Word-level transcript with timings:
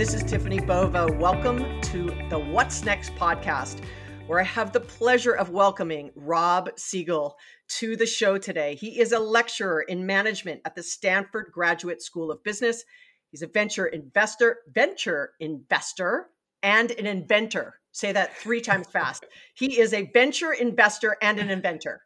Hi, 0.00 0.04
this 0.04 0.14
is 0.14 0.22
Tiffany 0.22 0.60
Bova. 0.60 1.08
Welcome 1.18 1.78
to 1.82 2.06
the 2.30 2.38
What's 2.38 2.86
Next 2.86 3.14
podcast, 3.16 3.84
where 4.28 4.40
I 4.40 4.44
have 4.44 4.72
the 4.72 4.80
pleasure 4.80 5.34
of 5.34 5.50
welcoming 5.50 6.10
Rob 6.16 6.70
Siegel 6.78 7.36
to 7.80 7.96
the 7.96 8.06
show 8.06 8.38
today. 8.38 8.76
He 8.76 8.98
is 8.98 9.12
a 9.12 9.18
lecturer 9.18 9.82
in 9.82 10.06
management 10.06 10.62
at 10.64 10.74
the 10.74 10.82
Stanford 10.82 11.50
Graduate 11.52 12.00
School 12.00 12.30
of 12.30 12.42
Business. 12.42 12.82
He's 13.30 13.42
a 13.42 13.46
venture 13.46 13.88
investor, 13.88 14.60
venture 14.72 15.32
investor, 15.38 16.28
and 16.62 16.92
an 16.92 17.04
inventor. 17.04 17.74
Say 17.92 18.10
that 18.12 18.34
three 18.38 18.62
times 18.62 18.86
fast. 18.86 19.26
He 19.52 19.80
is 19.80 19.92
a 19.92 20.10
venture 20.14 20.54
investor 20.54 21.18
and 21.20 21.38
an 21.38 21.50
inventor. 21.50 22.00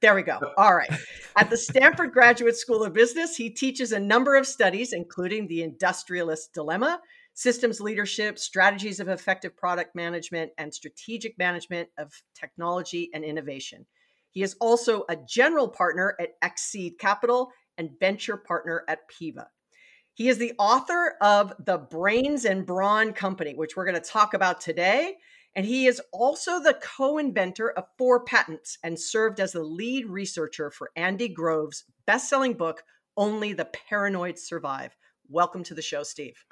There 0.00 0.14
we 0.14 0.22
go. 0.22 0.38
All 0.56 0.74
right. 0.74 0.90
At 1.36 1.50
the 1.50 1.56
Stanford 1.58 2.12
Graduate 2.12 2.56
School 2.56 2.82
of 2.82 2.94
Business, 2.94 3.36
he 3.36 3.50
teaches 3.50 3.92
a 3.92 4.00
number 4.00 4.34
of 4.34 4.46
studies, 4.46 4.94
including 4.94 5.46
the 5.46 5.62
industrialist 5.62 6.54
dilemma, 6.54 7.00
systems 7.34 7.80
leadership, 7.80 8.38
strategies 8.38 8.98
of 8.98 9.08
effective 9.08 9.54
product 9.56 9.94
management, 9.94 10.52
and 10.56 10.72
strategic 10.72 11.36
management 11.38 11.88
of 11.98 12.12
technology 12.34 13.10
and 13.12 13.24
innovation. 13.24 13.84
He 14.30 14.42
is 14.42 14.56
also 14.60 15.04
a 15.08 15.16
general 15.16 15.68
partner 15.68 16.16
at 16.18 16.40
XSeed 16.40 16.98
Capital 16.98 17.50
and 17.76 17.90
venture 18.00 18.36
partner 18.36 18.84
at 18.88 19.00
Piva. 19.10 19.46
He 20.14 20.28
is 20.28 20.38
the 20.38 20.52
author 20.58 21.16
of 21.20 21.52
The 21.64 21.78
Brains 21.78 22.44
and 22.44 22.64
Brawn 22.64 23.12
Company, 23.12 23.54
which 23.54 23.76
we're 23.76 23.86
going 23.86 24.00
to 24.00 24.00
talk 24.00 24.34
about 24.34 24.60
today, 24.60 25.16
and 25.56 25.66
he 25.66 25.86
is 25.86 26.00
also 26.12 26.60
the 26.60 26.78
co 26.80 27.18
inventor 27.18 27.70
of 27.70 27.84
four 27.98 28.24
patents 28.24 28.78
and 28.82 28.98
served 28.98 29.40
as 29.40 29.52
the 29.52 29.62
lead 29.62 30.06
researcher 30.06 30.70
for 30.70 30.90
Andy 30.96 31.28
Grove's 31.28 31.84
best 32.06 32.28
selling 32.28 32.54
book, 32.54 32.82
Only 33.16 33.52
the 33.52 33.64
Paranoid 33.64 34.38
Survive. 34.38 34.96
Welcome 35.28 35.64
to 35.64 35.74
the 35.74 35.82
show, 35.82 36.02
Steve. 36.02 36.44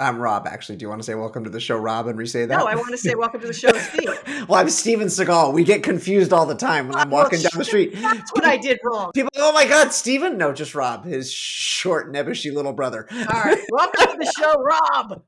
I'm 0.00 0.18
Rob, 0.18 0.48
actually. 0.48 0.74
Do 0.74 0.84
you 0.84 0.88
want 0.88 1.02
to 1.02 1.06
say 1.06 1.14
welcome 1.14 1.44
to 1.44 1.50
the 1.50 1.60
show, 1.60 1.76
Rob, 1.76 2.08
and 2.08 2.18
re-say 2.18 2.46
that? 2.46 2.58
No, 2.58 2.66
I 2.66 2.74
want 2.74 2.90
to 2.90 2.98
say 2.98 3.14
welcome 3.16 3.40
to 3.42 3.46
the 3.46 3.52
show, 3.52 3.70
Steve. 3.72 4.08
well, 4.48 4.60
I'm 4.60 4.68
Steven 4.68 5.06
Seagal. 5.06 5.54
We 5.54 5.62
get 5.62 5.84
confused 5.84 6.32
all 6.32 6.46
the 6.46 6.56
time 6.56 6.88
when 6.88 6.96
I'm 6.96 7.10
walking 7.10 7.40
down 7.40 7.52
the 7.56 7.64
street. 7.64 7.94
That's 7.94 8.32
what 8.32 8.44
I 8.44 8.56
did 8.56 8.80
wrong. 8.82 9.12
People, 9.14 9.30
oh 9.36 9.52
my 9.52 9.68
God, 9.68 9.92
Steven? 9.92 10.36
No, 10.36 10.52
just 10.52 10.74
Rob, 10.74 11.04
his 11.04 11.32
short, 11.32 12.12
nebbishy 12.12 12.52
little 12.52 12.72
brother. 12.72 13.06
All 13.12 13.40
right. 13.40 13.58
Welcome 13.70 14.06
to 14.06 14.16
the 14.18 14.32
show, 14.36 14.60
Rob. 14.60 15.22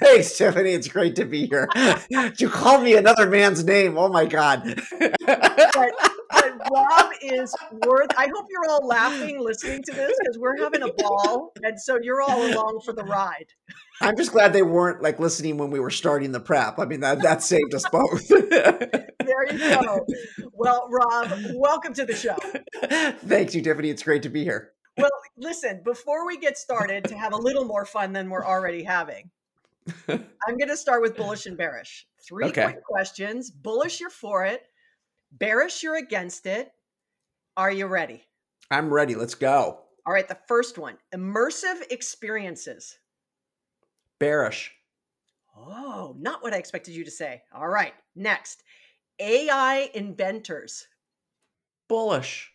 Thanks, 0.00 0.36
Tiffany. 0.36 0.70
It's 0.70 0.88
great 0.88 1.14
to 1.16 1.24
be 1.24 1.46
here. 1.46 1.68
you 2.38 2.48
called 2.48 2.82
me 2.82 2.96
another 2.96 3.30
man's 3.30 3.62
name. 3.62 3.96
Oh 3.96 4.08
my 4.08 4.26
God. 4.26 4.82
but 4.90 6.12
Rob 6.72 7.12
is 7.22 7.54
worth. 7.72 8.10
I 8.16 8.28
hope 8.34 8.46
you're 8.50 8.70
all 8.70 8.86
laughing 8.86 9.40
listening 9.40 9.82
to 9.84 9.92
this 9.92 10.12
because 10.20 10.38
we're 10.38 10.56
having 10.62 10.82
a 10.82 10.92
ball, 10.92 11.52
and 11.62 11.80
so 11.80 11.98
you're 12.00 12.22
all 12.22 12.46
along 12.46 12.80
for 12.84 12.92
the 12.92 13.04
ride. 13.04 13.46
I'm 14.00 14.16
just 14.16 14.32
glad 14.32 14.52
they 14.52 14.62
weren't 14.62 15.02
like 15.02 15.18
listening 15.18 15.58
when 15.58 15.70
we 15.70 15.80
were 15.80 15.90
starting 15.90 16.32
the 16.32 16.40
prep. 16.40 16.78
I 16.78 16.84
mean, 16.84 17.00
that 17.00 17.22
that 17.22 17.42
saved 17.42 17.74
us 17.74 17.84
both. 17.90 18.28
there 18.28 19.52
you 19.52 19.58
go. 19.58 20.06
Well, 20.52 20.88
Rob, 20.90 21.32
welcome 21.54 21.94
to 21.94 22.04
the 22.04 22.14
show. 22.14 22.36
Thank 23.26 23.54
you, 23.54 23.62
Tiffany. 23.62 23.90
It's 23.90 24.02
great 24.02 24.22
to 24.22 24.28
be 24.28 24.44
here. 24.44 24.72
Well, 24.98 25.10
listen, 25.36 25.82
before 25.84 26.26
we 26.26 26.38
get 26.38 26.56
started 26.56 27.04
to 27.04 27.16
have 27.16 27.32
a 27.32 27.36
little 27.36 27.64
more 27.64 27.84
fun 27.84 28.12
than 28.12 28.30
we're 28.30 28.44
already 28.44 28.82
having, 28.82 29.30
I'm 30.08 30.56
going 30.58 30.68
to 30.68 30.76
start 30.76 31.02
with 31.02 31.16
bullish 31.16 31.46
and 31.46 31.56
bearish. 31.56 32.06
Three 32.26 32.46
okay. 32.46 32.64
quick 32.64 32.84
questions. 32.84 33.50
Bullish, 33.50 34.00
you're 34.00 34.10
for 34.10 34.44
it. 34.44 34.62
Bearish, 35.32 35.82
you're 35.82 35.96
against 35.96 36.46
it. 36.46 36.72
Are 37.56 37.70
you 37.70 37.86
ready? 37.86 38.22
I'm 38.70 38.92
ready. 38.92 39.14
Let's 39.14 39.34
go. 39.34 39.80
All 40.06 40.12
right. 40.12 40.28
The 40.28 40.38
first 40.46 40.78
one 40.78 40.98
immersive 41.14 41.90
experiences. 41.90 42.98
Bearish. 44.18 44.72
Oh, 45.56 46.14
not 46.18 46.42
what 46.42 46.54
I 46.54 46.58
expected 46.58 46.94
you 46.94 47.04
to 47.04 47.10
say. 47.10 47.42
All 47.54 47.68
right. 47.68 47.94
Next 48.14 48.62
AI 49.18 49.90
inventors. 49.94 50.86
Bullish. 51.88 52.52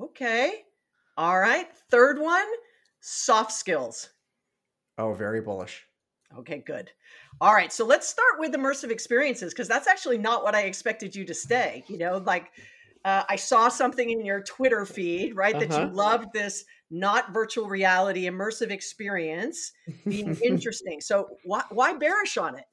Okay. 0.00 0.62
All 1.16 1.38
right. 1.38 1.68
Third 1.90 2.18
one 2.18 2.46
soft 3.00 3.52
skills. 3.52 4.10
Oh, 4.98 5.14
very 5.14 5.40
bullish. 5.40 5.84
Okay, 6.38 6.62
good. 6.66 6.90
All 7.40 7.54
right, 7.54 7.72
so 7.72 7.84
let's 7.84 8.08
start 8.08 8.38
with 8.38 8.52
immersive 8.52 8.90
experiences 8.90 9.52
because 9.52 9.68
that's 9.68 9.86
actually 9.86 10.18
not 10.18 10.42
what 10.42 10.54
I 10.54 10.62
expected 10.62 11.14
you 11.14 11.24
to 11.24 11.34
stay. 11.34 11.84
You 11.88 11.98
know, 11.98 12.18
like 12.18 12.50
uh, 13.04 13.22
I 13.28 13.36
saw 13.36 13.68
something 13.68 14.10
in 14.10 14.24
your 14.24 14.42
Twitter 14.42 14.84
feed, 14.84 15.36
right, 15.36 15.54
uh-huh. 15.54 15.66
that 15.66 15.70
you 15.70 15.84
uh-huh. 15.86 15.94
loved 15.94 16.28
this 16.32 16.64
not 16.90 17.32
virtual 17.32 17.68
reality 17.68 18.28
immersive 18.28 18.70
experience 18.70 19.72
being 20.06 20.36
interesting. 20.44 21.00
So 21.00 21.28
why 21.44 21.62
why 21.70 21.94
bearish 21.94 22.36
on 22.36 22.56
it? 22.56 22.64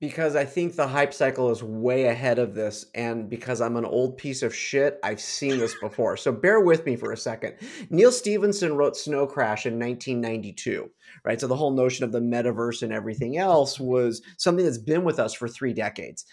because 0.00 0.36
I 0.36 0.44
think 0.44 0.76
the 0.76 0.86
hype 0.86 1.12
cycle 1.12 1.50
is 1.50 1.62
way 1.62 2.04
ahead 2.04 2.38
of 2.38 2.54
this. 2.54 2.86
And 2.94 3.28
because 3.28 3.60
I'm 3.60 3.76
an 3.76 3.84
old 3.84 4.16
piece 4.16 4.42
of 4.42 4.54
shit, 4.54 4.98
I've 5.02 5.20
seen 5.20 5.58
this 5.58 5.74
before. 5.80 6.16
So 6.16 6.30
bear 6.30 6.60
with 6.60 6.86
me 6.86 6.96
for 6.96 7.12
a 7.12 7.16
second. 7.16 7.54
Neal 7.90 8.12
Stephenson 8.12 8.76
wrote 8.76 8.96
Snow 8.96 9.26
Crash 9.26 9.66
in 9.66 9.78
1992, 9.78 10.88
right? 11.24 11.40
So 11.40 11.46
the 11.46 11.56
whole 11.56 11.70
notion 11.70 12.04
of 12.04 12.12
the 12.12 12.20
metaverse 12.20 12.82
and 12.82 12.92
everything 12.92 13.38
else 13.38 13.78
was 13.78 14.22
something 14.36 14.64
that's 14.64 14.78
been 14.78 15.04
with 15.04 15.18
us 15.18 15.34
for 15.34 15.48
three 15.48 15.72
decades. 15.72 16.24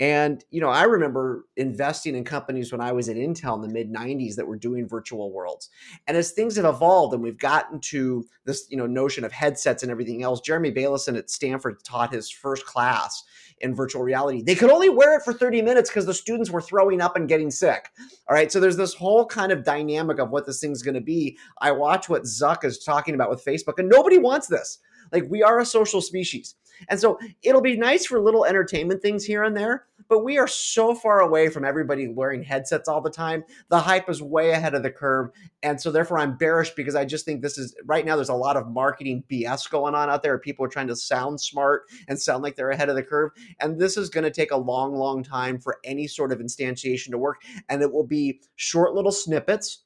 And, 0.00 0.44
you 0.50 0.60
know, 0.60 0.68
I 0.68 0.84
remember 0.84 1.46
investing 1.56 2.14
in 2.14 2.24
companies 2.24 2.72
when 2.72 2.80
I 2.80 2.92
was 2.92 3.08
at 3.08 3.16
Intel 3.16 3.56
in 3.56 3.62
the 3.62 3.68
mid 3.68 3.92
90s 3.92 4.36
that 4.36 4.46
were 4.46 4.56
doing 4.56 4.88
virtual 4.88 5.32
worlds. 5.32 5.70
And 6.06 6.16
as 6.16 6.32
things 6.32 6.56
have 6.56 6.64
evolved 6.64 7.14
and 7.14 7.22
we've 7.22 7.38
gotten 7.38 7.80
to 7.80 8.26
this, 8.44 8.66
you 8.70 8.76
know, 8.76 8.86
notion 8.86 9.24
of 9.24 9.32
headsets 9.32 9.82
and 9.82 9.90
everything 9.90 10.22
else, 10.22 10.40
Jeremy 10.40 10.72
Bailenson 10.72 11.16
at 11.16 11.30
Stanford 11.30 11.82
taught 11.84 12.12
his 12.12 12.30
first 12.30 12.64
class 12.66 13.22
in 13.60 13.74
virtual 13.74 14.02
reality. 14.02 14.42
They 14.42 14.54
could 14.54 14.70
only 14.70 14.88
wear 14.88 15.16
it 15.16 15.22
for 15.22 15.32
30 15.32 15.62
minutes 15.62 15.90
because 15.90 16.06
the 16.06 16.14
students 16.14 16.50
were 16.50 16.60
throwing 16.60 17.00
up 17.00 17.16
and 17.16 17.28
getting 17.28 17.50
sick. 17.50 17.90
All 18.28 18.34
right. 18.34 18.50
So 18.50 18.60
there's 18.60 18.76
this 18.76 18.94
whole 18.94 19.26
kind 19.26 19.52
of 19.52 19.64
dynamic 19.64 20.18
of 20.18 20.30
what 20.30 20.46
this 20.46 20.60
thing's 20.60 20.82
going 20.82 20.94
to 20.94 21.00
be. 21.00 21.38
I 21.60 21.72
watch 21.72 22.08
what 22.08 22.22
Zuck 22.22 22.64
is 22.64 22.78
talking 22.78 23.14
about 23.14 23.30
with 23.30 23.44
Facebook, 23.44 23.78
and 23.78 23.88
nobody 23.88 24.18
wants 24.18 24.46
this. 24.46 24.78
Like, 25.12 25.24
we 25.28 25.42
are 25.42 25.60
a 25.60 25.66
social 25.66 26.00
species. 26.00 26.54
And 26.88 27.00
so 27.00 27.18
it'll 27.42 27.60
be 27.60 27.76
nice 27.76 28.06
for 28.06 28.20
little 28.20 28.44
entertainment 28.44 29.02
things 29.02 29.24
here 29.24 29.42
and 29.42 29.56
there, 29.56 29.86
but 30.08 30.24
we 30.24 30.38
are 30.38 30.48
so 30.48 30.94
far 30.94 31.20
away 31.20 31.48
from 31.48 31.64
everybody 31.64 32.08
wearing 32.08 32.42
headsets 32.42 32.88
all 32.88 33.00
the 33.00 33.10
time. 33.10 33.44
The 33.68 33.80
hype 33.80 34.08
is 34.10 34.22
way 34.22 34.50
ahead 34.50 34.74
of 34.74 34.82
the 34.82 34.90
curve. 34.90 35.30
And 35.62 35.80
so 35.80 35.90
therefore 35.90 36.18
I'm 36.18 36.36
bearish 36.36 36.74
because 36.74 36.94
I 36.94 37.04
just 37.04 37.24
think 37.24 37.42
this 37.42 37.58
is 37.58 37.74
right 37.86 38.04
now 38.04 38.16
there's 38.16 38.28
a 38.28 38.34
lot 38.34 38.56
of 38.56 38.68
marketing 38.68 39.24
BS 39.30 39.70
going 39.70 39.94
on 39.94 40.10
out 40.10 40.22
there. 40.22 40.38
People 40.38 40.64
are 40.64 40.68
trying 40.68 40.88
to 40.88 40.96
sound 40.96 41.40
smart 41.40 41.84
and 42.08 42.20
sound 42.20 42.42
like 42.42 42.56
they're 42.56 42.70
ahead 42.70 42.88
of 42.88 42.96
the 42.96 43.02
curve. 43.02 43.30
And 43.60 43.80
this 43.80 43.96
is 43.96 44.10
going 44.10 44.24
to 44.24 44.30
take 44.30 44.50
a 44.50 44.56
long, 44.56 44.94
long 44.94 45.22
time 45.22 45.58
for 45.58 45.78
any 45.84 46.06
sort 46.06 46.32
of 46.32 46.38
instantiation 46.38 47.10
to 47.10 47.18
work. 47.18 47.42
And 47.68 47.82
it 47.82 47.92
will 47.92 48.06
be 48.06 48.40
short 48.56 48.94
little 48.94 49.12
snippets 49.12 49.83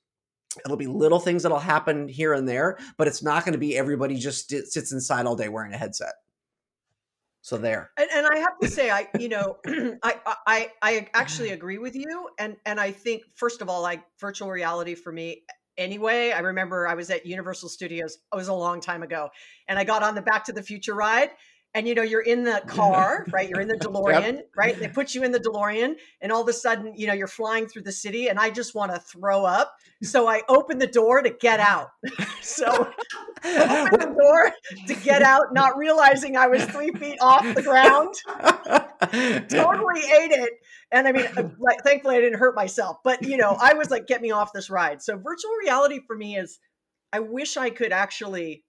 It'll 0.64 0.76
be 0.76 0.86
little 0.86 1.20
things 1.20 1.42
that'll 1.42 1.58
happen 1.58 2.08
here 2.08 2.34
and 2.34 2.48
there, 2.48 2.78
but 2.96 3.08
it's 3.08 3.22
not 3.22 3.44
going 3.44 3.52
to 3.52 3.58
be 3.58 3.76
everybody 3.76 4.16
just 4.16 4.50
sits 4.50 4.92
inside 4.92 5.26
all 5.26 5.36
day 5.36 5.48
wearing 5.48 5.72
a 5.72 5.78
headset. 5.78 6.14
So 7.40 7.56
there. 7.56 7.92
And, 7.96 8.08
and, 8.12 8.26
I 8.26 8.38
have 8.38 8.58
to 8.60 8.68
say, 8.68 8.90
I 8.90 9.08
you 9.18 9.28
know, 9.28 9.58
I, 10.02 10.16
I 10.46 10.70
I 10.82 11.08
actually 11.14 11.50
agree 11.50 11.78
with 11.78 11.94
you, 11.94 12.28
and 12.38 12.56
and 12.66 12.78
I 12.80 12.90
think 12.90 13.22
first 13.34 13.62
of 13.62 13.68
all, 13.70 13.80
like 13.80 14.02
virtual 14.18 14.50
reality 14.50 14.94
for 14.94 15.12
me. 15.12 15.44
Anyway, 15.78 16.32
I 16.32 16.40
remember 16.40 16.88
I 16.88 16.94
was 16.94 17.08
at 17.08 17.24
Universal 17.24 17.68
Studios. 17.68 18.18
It 18.32 18.36
was 18.36 18.48
a 18.48 18.52
long 18.52 18.80
time 18.80 19.02
ago, 19.02 19.30
and 19.68 19.78
I 19.78 19.84
got 19.84 20.02
on 20.02 20.14
the 20.14 20.22
Back 20.22 20.44
to 20.46 20.52
the 20.52 20.62
Future 20.62 20.94
ride, 20.94 21.30
and 21.74 21.86
you 21.86 21.94
know 21.94 22.02
you're 22.02 22.22
in 22.22 22.44
the 22.44 22.62
car 22.66 23.26
right? 23.32 23.48
You're 23.48 23.60
in 23.60 23.68
the 23.68 23.76
delorean 23.76 24.34
yep. 24.36 24.50
right? 24.56 24.78
They 24.78 24.88
put 24.88 25.14
you 25.14 25.22
in 25.22 25.32
the 25.32 25.40
delorean 25.40 25.94
and 26.20 26.32
all 26.32 26.42
of 26.42 26.48
a 26.48 26.52
sudden 26.52 26.94
you 26.96 27.06
know 27.06 27.12
you're 27.12 27.26
flying 27.26 27.66
through 27.66 27.82
the 27.82 27.92
city 27.92 28.28
and 28.28 28.38
i 28.38 28.50
just 28.50 28.74
want 28.74 28.92
to 28.94 29.00
throw 29.00 29.44
up. 29.44 29.74
So 30.02 30.28
i 30.28 30.42
open 30.48 30.78
the 30.78 30.86
door 30.86 31.22
to 31.22 31.30
get 31.30 31.60
out. 31.60 31.88
So 32.40 32.66
open 32.66 34.00
the 34.00 34.16
door 34.18 34.52
to 34.86 34.94
get 34.94 35.22
out 35.22 35.52
not 35.52 35.76
realizing 35.76 36.36
i 36.36 36.46
was 36.46 36.64
three 36.64 36.90
feet 36.92 37.18
off 37.20 37.44
the 37.54 37.62
ground. 37.62 38.14
Totally 39.48 40.00
ate 40.00 40.32
it. 40.32 40.52
And 40.90 41.06
i 41.06 41.12
mean 41.12 41.26
uh, 41.36 41.48
like, 41.58 41.82
thankfully 41.84 42.16
i 42.16 42.20
didn't 42.20 42.38
hurt 42.38 42.54
myself. 42.54 42.98
But 43.04 43.22
you 43.22 43.36
know 43.36 43.56
i 43.60 43.74
was 43.74 43.90
like 43.90 44.06
get 44.06 44.22
me 44.22 44.30
off 44.30 44.52
this 44.52 44.70
ride. 44.70 45.02
So 45.02 45.16
virtual 45.16 45.52
reality 45.60 46.00
for 46.06 46.16
me 46.16 46.36
is 46.36 46.58
i 47.12 47.20
wish 47.20 47.56
i 47.56 47.70
could 47.70 47.92
actually 47.92 48.64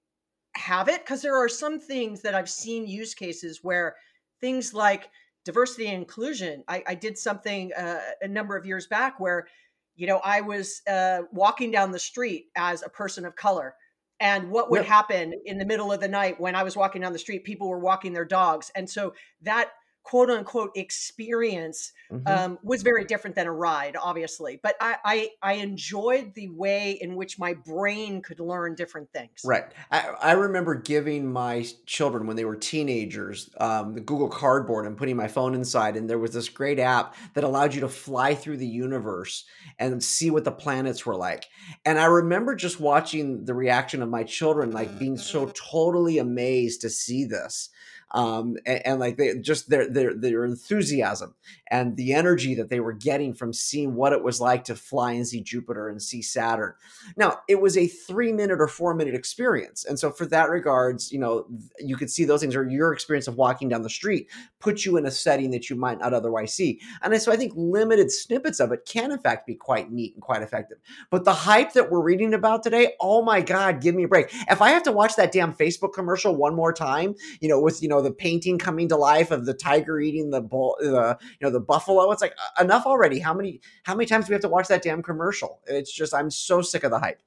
have 0.55 0.87
it 0.87 1.03
because 1.03 1.21
there 1.21 1.37
are 1.37 1.49
some 1.49 1.79
things 1.79 2.21
that 2.21 2.35
I've 2.35 2.49
seen 2.49 2.87
use 2.87 3.13
cases 3.13 3.59
where 3.63 3.95
things 4.41 4.73
like 4.73 5.09
diversity 5.45 5.87
and 5.87 5.97
inclusion. 5.97 6.63
I, 6.67 6.83
I 6.87 6.95
did 6.95 7.17
something 7.17 7.71
uh, 7.73 7.99
a 8.21 8.27
number 8.27 8.55
of 8.55 8.65
years 8.65 8.87
back 8.87 9.19
where, 9.19 9.47
you 9.95 10.07
know, 10.07 10.19
I 10.23 10.41
was 10.41 10.81
uh, 10.87 11.21
walking 11.31 11.71
down 11.71 11.91
the 11.91 11.99
street 11.99 12.47
as 12.55 12.83
a 12.83 12.89
person 12.89 13.25
of 13.25 13.35
color. 13.35 13.75
And 14.19 14.51
what 14.51 14.69
would 14.69 14.81
yep. 14.81 14.87
happen 14.87 15.33
in 15.45 15.57
the 15.57 15.65
middle 15.65 15.91
of 15.91 16.01
the 16.01 16.07
night 16.07 16.39
when 16.39 16.55
I 16.55 16.63
was 16.63 16.75
walking 16.75 17.01
down 17.01 17.13
the 17.13 17.19
street? 17.19 17.45
People 17.45 17.69
were 17.69 17.79
walking 17.79 18.11
their 18.11 18.25
dogs. 18.25 18.69
And 18.75 18.89
so 18.89 19.13
that 19.41 19.69
quote 20.03 20.29
unquote 20.29 20.71
experience 20.75 21.91
mm-hmm. 22.11 22.27
um, 22.27 22.59
was 22.63 22.81
very 22.81 23.05
different 23.05 23.35
than 23.35 23.47
a 23.47 23.51
ride, 23.51 23.95
obviously. 24.01 24.59
But 24.61 24.75
I, 24.81 24.95
I, 25.05 25.29
I 25.41 25.53
enjoyed 25.53 26.33
the 26.33 26.49
way 26.49 26.97
in 27.01 27.15
which 27.15 27.37
my 27.37 27.53
brain 27.53 28.21
could 28.21 28.39
learn 28.39 28.75
different 28.75 29.11
things. 29.11 29.41
Right. 29.43 29.65
I, 29.91 30.09
I 30.21 30.31
remember 30.31 30.75
giving 30.75 31.31
my 31.31 31.65
children 31.85 32.27
when 32.27 32.35
they 32.35 32.45
were 32.45 32.55
teenagers 32.55 33.49
um, 33.59 33.93
the 33.93 34.01
Google 34.01 34.29
Cardboard 34.29 34.85
and 34.85 34.97
putting 34.97 35.15
my 35.15 35.27
phone 35.27 35.53
inside, 35.53 35.95
and 35.95 36.09
there 36.09 36.19
was 36.19 36.33
this 36.33 36.49
great 36.49 36.79
app 36.79 37.15
that 37.33 37.43
allowed 37.43 37.73
you 37.73 37.81
to 37.81 37.89
fly 37.89 38.33
through 38.33 38.57
the 38.57 38.67
universe 38.67 39.45
and 39.77 40.03
see 40.03 40.31
what 40.31 40.43
the 40.43 40.51
planets 40.51 41.05
were 41.05 41.15
like. 41.15 41.45
And 41.85 41.99
I 41.99 42.05
remember 42.05 42.55
just 42.55 42.79
watching 42.79 43.45
the 43.45 43.53
reaction 43.53 44.01
of 44.01 44.09
my 44.09 44.23
children, 44.23 44.71
like 44.71 44.97
being 44.97 45.17
so 45.17 45.51
totally 45.53 46.17
amazed 46.17 46.81
to 46.81 46.89
see 46.89 47.25
this 47.25 47.69
um, 48.11 48.57
and, 48.65 48.85
and, 48.85 48.99
like 48.99 49.17
they 49.17 49.37
just 49.37 49.69
their 49.69 49.87
their 49.87 50.13
their 50.13 50.45
enthusiasm 50.45 51.35
and 51.69 51.95
the 51.95 52.13
energy 52.13 52.55
that 52.55 52.69
they 52.69 52.79
were 52.79 52.93
getting 52.93 53.33
from 53.33 53.53
seeing 53.53 53.95
what 53.95 54.13
it 54.13 54.23
was 54.23 54.41
like 54.41 54.63
to 54.65 54.75
fly 54.75 55.11
and 55.11 55.27
see 55.27 55.41
Jupiter 55.41 55.89
and 55.89 56.01
see 56.01 56.21
Saturn. 56.21 56.73
Now 57.17 57.39
it 57.47 57.61
was 57.61 57.77
a 57.77 57.87
three 57.87 58.31
minute 58.31 58.59
or 58.59 58.67
four 58.67 58.93
minute 58.95 59.15
experience, 59.15 59.85
and 59.85 59.99
so 59.99 60.11
for 60.11 60.25
that 60.27 60.49
regards, 60.49 61.11
you 61.11 61.19
know, 61.19 61.45
you 61.79 61.97
could 61.97 62.09
see 62.09 62.25
those 62.25 62.41
things 62.41 62.55
or 62.55 62.67
your 62.67 62.93
experience 62.93 63.27
of 63.27 63.35
walking 63.35 63.69
down 63.69 63.83
the 63.83 63.89
street 63.89 64.27
put 64.59 64.85
you 64.85 64.97
in 64.97 65.05
a 65.05 65.11
setting 65.11 65.51
that 65.51 65.69
you 65.69 65.75
might 65.75 65.99
not 65.99 66.13
otherwise 66.13 66.53
see. 66.53 66.81
And 67.01 67.19
so 67.21 67.31
I 67.31 67.37
think 67.37 67.53
limited 67.55 68.11
snippets 68.11 68.59
of 68.59 68.71
it 68.71 68.85
can 68.85 69.11
in 69.11 69.19
fact 69.19 69.47
be 69.47 69.55
quite 69.55 69.91
neat 69.91 70.13
and 70.13 70.21
quite 70.21 70.41
effective. 70.41 70.77
But 71.09 71.25
the 71.25 71.33
hype 71.33 71.73
that 71.73 71.89
we're 71.89 72.01
reading 72.01 72.33
about 72.33 72.63
today, 72.63 72.93
oh 72.99 73.21
my 73.21 73.41
God, 73.41 73.81
give 73.81 73.95
me 73.95 74.03
a 74.03 74.07
break. 74.07 74.33
If 74.49 74.61
I 74.61 74.69
have 74.71 74.83
to 74.83 74.91
watch 74.91 75.15
that 75.15 75.31
damn 75.31 75.53
Facebook 75.53 75.93
commercial 75.93 76.35
one 76.35 76.55
more 76.55 76.73
time, 76.73 77.15
you 77.39 77.47
know, 77.47 77.59
with 77.59 77.81
you 77.81 77.89
know 77.89 78.01
the 78.01 78.11
painting 78.11 78.57
coming 78.57 78.89
to 78.89 78.95
life 78.95 79.31
of 79.31 79.45
the 79.45 79.53
tiger 79.53 79.99
eating 79.99 80.29
the 80.29 80.41
bull, 80.41 80.75
the 80.79 81.17
you 81.21 81.47
know 81.47 81.51
the 81.51 81.59
buffalo. 81.59 82.11
It's 82.11 82.21
like 82.21 82.33
uh, 82.37 82.63
enough 82.63 82.85
already. 82.85 83.19
How 83.19 83.33
many 83.33 83.61
how 83.83 83.95
many 83.95 84.05
times 84.05 84.25
do 84.25 84.31
we 84.31 84.35
have 84.35 84.41
to 84.41 84.49
watch 84.49 84.67
that 84.67 84.81
damn 84.81 85.01
commercial? 85.01 85.61
It's 85.67 85.91
just 85.91 86.13
I'm 86.13 86.29
so 86.29 86.61
sick 86.61 86.83
of 86.83 86.91
the 86.91 86.99
hype. 86.99 87.21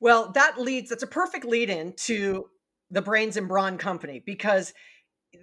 Well, 0.00 0.32
that 0.32 0.60
leads. 0.60 0.90
That's 0.90 1.02
a 1.02 1.08
perfect 1.08 1.46
lead 1.46 1.70
in 1.70 1.94
to 2.04 2.50
the 2.90 3.02
Brains 3.02 3.36
and 3.36 3.48
Brawn 3.48 3.78
Company 3.78 4.22
because 4.24 4.74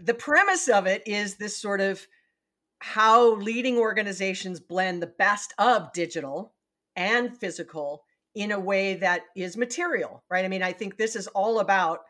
the 0.01 0.13
premise 0.13 0.67
of 0.67 0.88
it 0.88 1.03
is 1.05 1.35
this 1.35 1.57
sort 1.57 1.81
of 1.81 2.05
how 2.79 3.35
leading 3.35 3.77
organizations 3.77 4.59
blend 4.59 5.01
the 5.01 5.07
best 5.07 5.53
of 5.57 5.93
digital 5.93 6.53
and 6.95 7.38
physical 7.38 8.03
in 8.33 8.51
a 8.51 8.59
way 8.59 8.95
that 8.95 9.23
is 9.35 9.57
material, 9.57 10.23
right? 10.29 10.45
I 10.45 10.47
mean, 10.47 10.63
I 10.63 10.71
think 10.71 10.97
this 10.97 11.15
is 11.15 11.27
all 11.27 11.59
about 11.59 12.01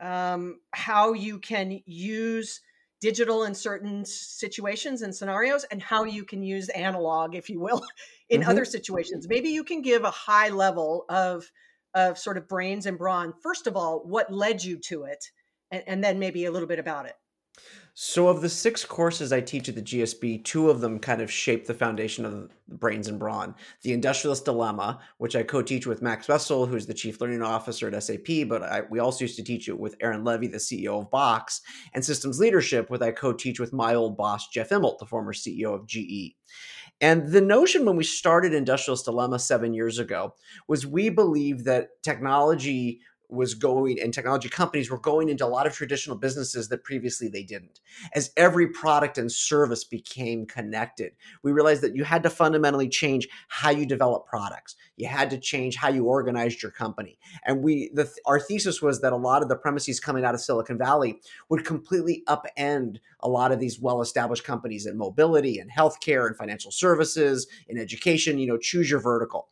um, 0.00 0.60
how 0.72 1.12
you 1.12 1.38
can 1.38 1.80
use 1.86 2.60
digital 3.00 3.44
in 3.44 3.54
certain 3.54 4.04
situations 4.04 5.02
and 5.02 5.14
scenarios 5.14 5.64
and 5.64 5.82
how 5.82 6.04
you 6.04 6.24
can 6.24 6.42
use 6.42 6.68
analog 6.70 7.34
if 7.34 7.50
you 7.50 7.60
will 7.60 7.82
in 8.30 8.40
mm-hmm. 8.40 8.50
other 8.50 8.64
situations 8.64 9.28
maybe 9.28 9.50
you 9.50 9.62
can 9.62 9.82
give 9.82 10.04
a 10.04 10.10
high 10.10 10.48
level 10.48 11.04
of 11.08 11.50
of 11.94 12.18
sort 12.18 12.38
of 12.38 12.48
brains 12.48 12.86
and 12.86 12.96
brawn 12.96 13.34
first 13.42 13.66
of 13.66 13.76
all 13.76 14.00
what 14.04 14.32
led 14.32 14.64
you 14.64 14.78
to 14.78 15.04
it 15.04 15.30
and, 15.70 15.82
and 15.86 16.04
then 16.04 16.18
maybe 16.18 16.44
a 16.44 16.50
little 16.50 16.68
bit 16.68 16.78
about 16.78 17.06
it 17.06 17.14
so, 17.98 18.28
of 18.28 18.42
the 18.42 18.50
six 18.50 18.84
courses 18.84 19.32
I 19.32 19.40
teach 19.40 19.70
at 19.70 19.74
the 19.74 19.80
GSB, 19.80 20.44
two 20.44 20.68
of 20.68 20.82
them 20.82 20.98
kind 20.98 21.22
of 21.22 21.30
shape 21.30 21.66
the 21.66 21.72
foundation 21.72 22.26
of 22.26 22.50
Brains 22.68 23.08
and 23.08 23.18
Brawn. 23.18 23.54
The 23.80 23.94
Industrialist 23.94 24.44
Dilemma, 24.44 25.00
which 25.16 25.34
I 25.34 25.42
co 25.42 25.62
teach 25.62 25.86
with 25.86 26.02
Max 26.02 26.28
Wessel, 26.28 26.66
who's 26.66 26.84
the 26.84 26.92
Chief 26.92 27.18
Learning 27.22 27.40
Officer 27.40 27.88
at 27.88 28.02
SAP, 28.02 28.48
but 28.48 28.62
I, 28.62 28.82
we 28.90 28.98
also 28.98 29.24
used 29.24 29.36
to 29.36 29.42
teach 29.42 29.66
it 29.68 29.80
with 29.80 29.96
Aaron 30.02 30.24
Levie, 30.24 30.52
the 30.52 30.58
CEO 30.58 31.00
of 31.00 31.10
Box, 31.10 31.62
and 31.94 32.04
Systems 32.04 32.38
Leadership, 32.38 32.90
which 32.90 33.00
I 33.00 33.12
co 33.12 33.32
teach 33.32 33.58
with 33.58 33.72
my 33.72 33.94
old 33.94 34.18
boss, 34.18 34.48
Jeff 34.48 34.68
Immelt, 34.68 34.98
the 34.98 35.06
former 35.06 35.32
CEO 35.32 35.74
of 35.74 35.86
GE. 35.86 36.36
And 37.00 37.26
the 37.32 37.40
notion 37.40 37.86
when 37.86 37.96
we 37.96 38.04
started 38.04 38.52
Industrialist 38.52 39.06
Dilemma 39.06 39.38
seven 39.38 39.72
years 39.72 39.98
ago 39.98 40.34
was 40.68 40.86
we 40.86 41.08
believed 41.08 41.64
that 41.64 41.88
technology 42.02 43.00
was 43.28 43.54
going 43.54 44.00
and 44.00 44.12
technology 44.12 44.48
companies 44.48 44.90
were 44.90 44.98
going 44.98 45.28
into 45.28 45.44
a 45.44 45.48
lot 45.48 45.66
of 45.66 45.72
traditional 45.72 46.16
businesses 46.16 46.68
that 46.68 46.84
previously 46.84 47.28
they 47.28 47.42
didn't. 47.42 47.80
As 48.14 48.30
every 48.36 48.68
product 48.68 49.18
and 49.18 49.30
service 49.30 49.84
became 49.84 50.46
connected, 50.46 51.12
we 51.42 51.52
realized 51.52 51.82
that 51.82 51.96
you 51.96 52.04
had 52.04 52.22
to 52.22 52.30
fundamentally 52.30 52.88
change 52.88 53.28
how 53.48 53.70
you 53.70 53.86
develop 53.86 54.26
products. 54.26 54.76
You 54.96 55.08
had 55.08 55.30
to 55.30 55.38
change 55.38 55.76
how 55.76 55.88
you 55.88 56.04
organized 56.04 56.62
your 56.62 56.72
company. 56.72 57.18
And 57.44 57.62
we 57.62 57.90
the 57.94 58.10
our 58.26 58.40
thesis 58.40 58.80
was 58.80 59.00
that 59.00 59.12
a 59.12 59.16
lot 59.16 59.42
of 59.42 59.48
the 59.48 59.56
premises 59.56 60.00
coming 60.00 60.24
out 60.24 60.34
of 60.34 60.40
Silicon 60.40 60.78
Valley 60.78 61.20
would 61.48 61.64
completely 61.64 62.22
upend 62.28 62.98
a 63.20 63.28
lot 63.28 63.52
of 63.52 63.60
these 63.60 63.80
well-established 63.80 64.44
companies 64.44 64.86
in 64.86 64.96
mobility 64.96 65.58
and 65.58 65.70
healthcare 65.70 66.26
and 66.26 66.36
financial 66.36 66.70
services, 66.70 67.46
in 67.68 67.78
education, 67.78 68.38
you 68.38 68.46
know, 68.46 68.58
choose 68.58 68.90
your 68.90 69.00
vertical. 69.00 69.48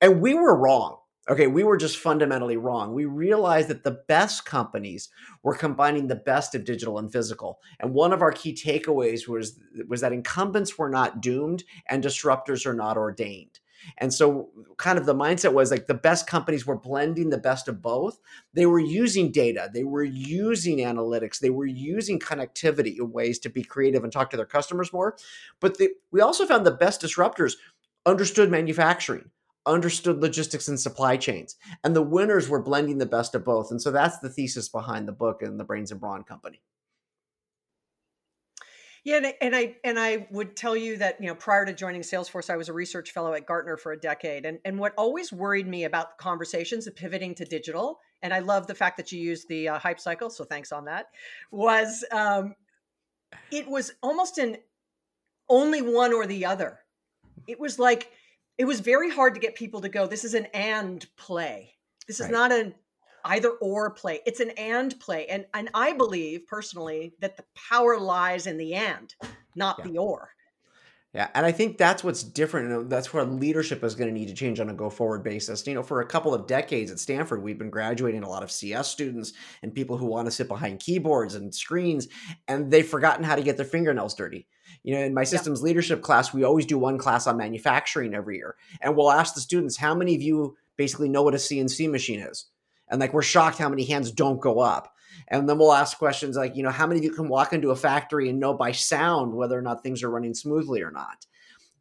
And 0.00 0.20
we 0.20 0.34
were 0.34 0.56
wrong 0.56 0.98
Okay, 1.30 1.46
we 1.46 1.62
were 1.62 1.76
just 1.76 1.98
fundamentally 1.98 2.56
wrong. 2.56 2.94
We 2.94 3.04
realized 3.04 3.68
that 3.68 3.84
the 3.84 4.02
best 4.08 4.46
companies 4.46 5.10
were 5.42 5.54
combining 5.54 6.06
the 6.06 6.16
best 6.16 6.54
of 6.54 6.64
digital 6.64 6.98
and 6.98 7.12
physical. 7.12 7.60
And 7.80 7.92
one 7.92 8.14
of 8.14 8.22
our 8.22 8.32
key 8.32 8.54
takeaways 8.54 9.28
was 9.28 9.60
was 9.88 10.00
that 10.00 10.12
incumbents 10.12 10.78
were 10.78 10.88
not 10.88 11.20
doomed 11.20 11.64
and 11.86 12.02
disruptors 12.02 12.64
are 12.64 12.74
not 12.74 12.96
ordained. 12.96 13.60
And 13.98 14.12
so 14.12 14.48
kind 14.76 14.98
of 14.98 15.06
the 15.06 15.14
mindset 15.14 15.52
was 15.52 15.70
like 15.70 15.86
the 15.86 15.94
best 15.94 16.26
companies 16.26 16.66
were 16.66 16.78
blending 16.78 17.30
the 17.30 17.38
best 17.38 17.68
of 17.68 17.82
both. 17.82 18.18
They 18.54 18.66
were 18.66 18.80
using 18.80 19.30
data, 19.30 19.70
they 19.72 19.84
were 19.84 20.02
using 20.04 20.78
analytics, 20.78 21.38
they 21.38 21.50
were 21.50 21.66
using 21.66 22.18
connectivity 22.18 22.98
in 22.98 23.12
ways 23.12 23.38
to 23.40 23.50
be 23.50 23.62
creative 23.62 24.02
and 24.02 24.12
talk 24.12 24.30
to 24.30 24.36
their 24.36 24.46
customers 24.46 24.92
more. 24.92 25.16
But 25.60 25.78
the, 25.78 25.90
we 26.10 26.20
also 26.20 26.46
found 26.46 26.64
the 26.66 26.72
best 26.72 27.02
disruptors 27.02 27.54
understood 28.06 28.50
manufacturing 28.50 29.30
understood 29.68 30.20
logistics 30.20 30.68
and 30.68 30.80
supply 30.80 31.16
chains. 31.16 31.56
And 31.84 31.94
the 31.94 32.02
winners 32.02 32.48
were 32.48 32.62
blending 32.62 32.98
the 32.98 33.06
best 33.06 33.34
of 33.34 33.44
both. 33.44 33.70
And 33.70 33.80
so 33.80 33.90
that's 33.90 34.18
the 34.18 34.30
thesis 34.30 34.68
behind 34.68 35.06
the 35.06 35.12
book 35.12 35.42
and 35.42 35.60
the 35.60 35.64
Brains 35.64 35.90
and 35.90 36.00
Brawn 36.00 36.24
Company. 36.24 36.60
Yeah, 39.04 39.30
and 39.40 39.56
I, 39.56 39.76
and 39.84 39.98
I 39.98 40.26
would 40.30 40.56
tell 40.56 40.76
you 40.76 40.98
that 40.98 41.20
you 41.20 41.28
know 41.28 41.34
prior 41.34 41.64
to 41.64 41.72
joining 41.72 42.02
Salesforce, 42.02 42.50
I 42.50 42.56
was 42.56 42.68
a 42.68 42.72
research 42.72 43.12
fellow 43.12 43.32
at 43.32 43.46
Gartner 43.46 43.76
for 43.78 43.92
a 43.92 43.98
decade, 43.98 44.44
and 44.44 44.58
and 44.66 44.78
what 44.78 44.92
always 44.98 45.32
worried 45.32 45.66
me 45.66 45.84
about 45.84 46.18
conversations 46.18 46.86
of 46.86 46.94
pivoting 46.94 47.34
to 47.36 47.46
digital, 47.46 48.00
and 48.22 48.34
I 48.34 48.40
love 48.40 48.66
the 48.66 48.74
fact 48.74 48.96
that 48.98 49.10
you 49.10 49.18
used 49.18 49.48
the 49.48 49.68
uh, 49.68 49.78
hype 49.78 50.00
cycle, 50.00 50.28
so 50.28 50.44
thanks 50.44 50.72
on 50.72 50.84
that, 50.86 51.06
was 51.50 52.04
um, 52.12 52.54
it 53.50 53.66
was 53.66 53.92
almost 54.02 54.36
an 54.36 54.58
only 55.48 55.80
one 55.80 56.12
or 56.12 56.26
the 56.26 56.44
other. 56.44 56.80
It 57.46 57.58
was 57.58 57.78
like 57.78 58.10
it 58.58 58.64
was 58.64 58.80
very 58.80 59.10
hard 59.10 59.34
to 59.34 59.40
get 59.40 59.54
people 59.54 59.80
to 59.80 59.88
go 59.88 60.06
this 60.06 60.24
is 60.24 60.34
an 60.34 60.46
and 60.46 61.06
play 61.16 61.74
this 62.06 62.20
is 62.20 62.24
right. 62.26 62.32
not 62.32 62.52
an 62.52 62.74
either 63.24 63.50
or 63.60 63.90
play 63.90 64.20
it's 64.26 64.40
an 64.40 64.50
and 64.50 64.98
play 65.00 65.26
and 65.26 65.46
and 65.54 65.68
i 65.74 65.92
believe 65.92 66.46
personally 66.46 67.14
that 67.20 67.36
the 67.36 67.44
power 67.54 67.98
lies 67.98 68.46
in 68.46 68.56
the 68.56 68.74
and 68.74 69.14
not 69.54 69.76
yeah. 69.78 69.84
the 69.86 69.98
or 69.98 70.30
yeah, 71.14 71.28
and 71.34 71.46
I 71.46 71.52
think 71.52 71.78
that's 71.78 72.04
what's 72.04 72.22
different. 72.22 72.90
That's 72.90 73.14
where 73.14 73.24
leadership 73.24 73.82
is 73.82 73.94
going 73.94 74.08
to 74.08 74.14
need 74.14 74.28
to 74.28 74.34
change 74.34 74.60
on 74.60 74.68
a 74.68 74.74
go 74.74 74.90
forward 74.90 75.24
basis. 75.24 75.66
You 75.66 75.74
know, 75.74 75.82
for 75.82 76.02
a 76.02 76.06
couple 76.06 76.34
of 76.34 76.46
decades 76.46 76.90
at 76.90 76.98
Stanford, 76.98 77.42
we've 77.42 77.58
been 77.58 77.70
graduating 77.70 78.22
a 78.22 78.28
lot 78.28 78.42
of 78.42 78.50
CS 78.50 78.88
students 78.88 79.32
and 79.62 79.74
people 79.74 79.96
who 79.96 80.04
want 80.04 80.26
to 80.26 80.30
sit 80.30 80.48
behind 80.48 80.80
keyboards 80.80 81.34
and 81.34 81.54
screens, 81.54 82.08
and 82.46 82.70
they've 82.70 82.86
forgotten 82.86 83.24
how 83.24 83.36
to 83.36 83.42
get 83.42 83.56
their 83.56 83.64
fingernails 83.64 84.14
dirty. 84.14 84.46
You 84.82 84.94
know, 84.94 85.00
in 85.02 85.14
my 85.14 85.24
systems 85.24 85.60
yeah. 85.60 85.66
leadership 85.66 86.02
class, 86.02 86.32
we 86.32 86.44
always 86.44 86.66
do 86.66 86.78
one 86.78 86.98
class 86.98 87.26
on 87.26 87.36
manufacturing 87.36 88.14
every 88.14 88.36
year, 88.36 88.56
and 88.80 88.96
we'll 88.96 89.10
ask 89.10 89.34
the 89.34 89.40
students, 89.40 89.76
"How 89.76 89.94
many 89.94 90.14
of 90.14 90.22
you 90.22 90.56
basically 90.76 91.08
know 91.08 91.22
what 91.22 91.34
a 91.34 91.38
CNC 91.38 91.90
machine 91.90 92.20
is?" 92.20 92.46
And 92.88 93.00
like, 93.00 93.12
we're 93.12 93.22
shocked 93.22 93.58
how 93.58 93.68
many 93.68 93.84
hands 93.84 94.10
don't 94.10 94.40
go 94.40 94.60
up. 94.60 94.94
And 95.28 95.48
then 95.48 95.58
we'll 95.58 95.72
ask 95.72 95.98
questions 95.98 96.36
like, 96.36 96.56
you 96.56 96.62
know, 96.62 96.70
how 96.70 96.86
many 96.86 97.00
of 97.00 97.04
you 97.04 97.12
can 97.12 97.28
walk 97.28 97.52
into 97.52 97.70
a 97.70 97.76
factory 97.76 98.28
and 98.28 98.40
know 98.40 98.54
by 98.54 98.72
sound 98.72 99.34
whether 99.34 99.58
or 99.58 99.62
not 99.62 99.82
things 99.82 100.02
are 100.02 100.10
running 100.10 100.34
smoothly 100.34 100.82
or 100.82 100.90
not? 100.90 101.26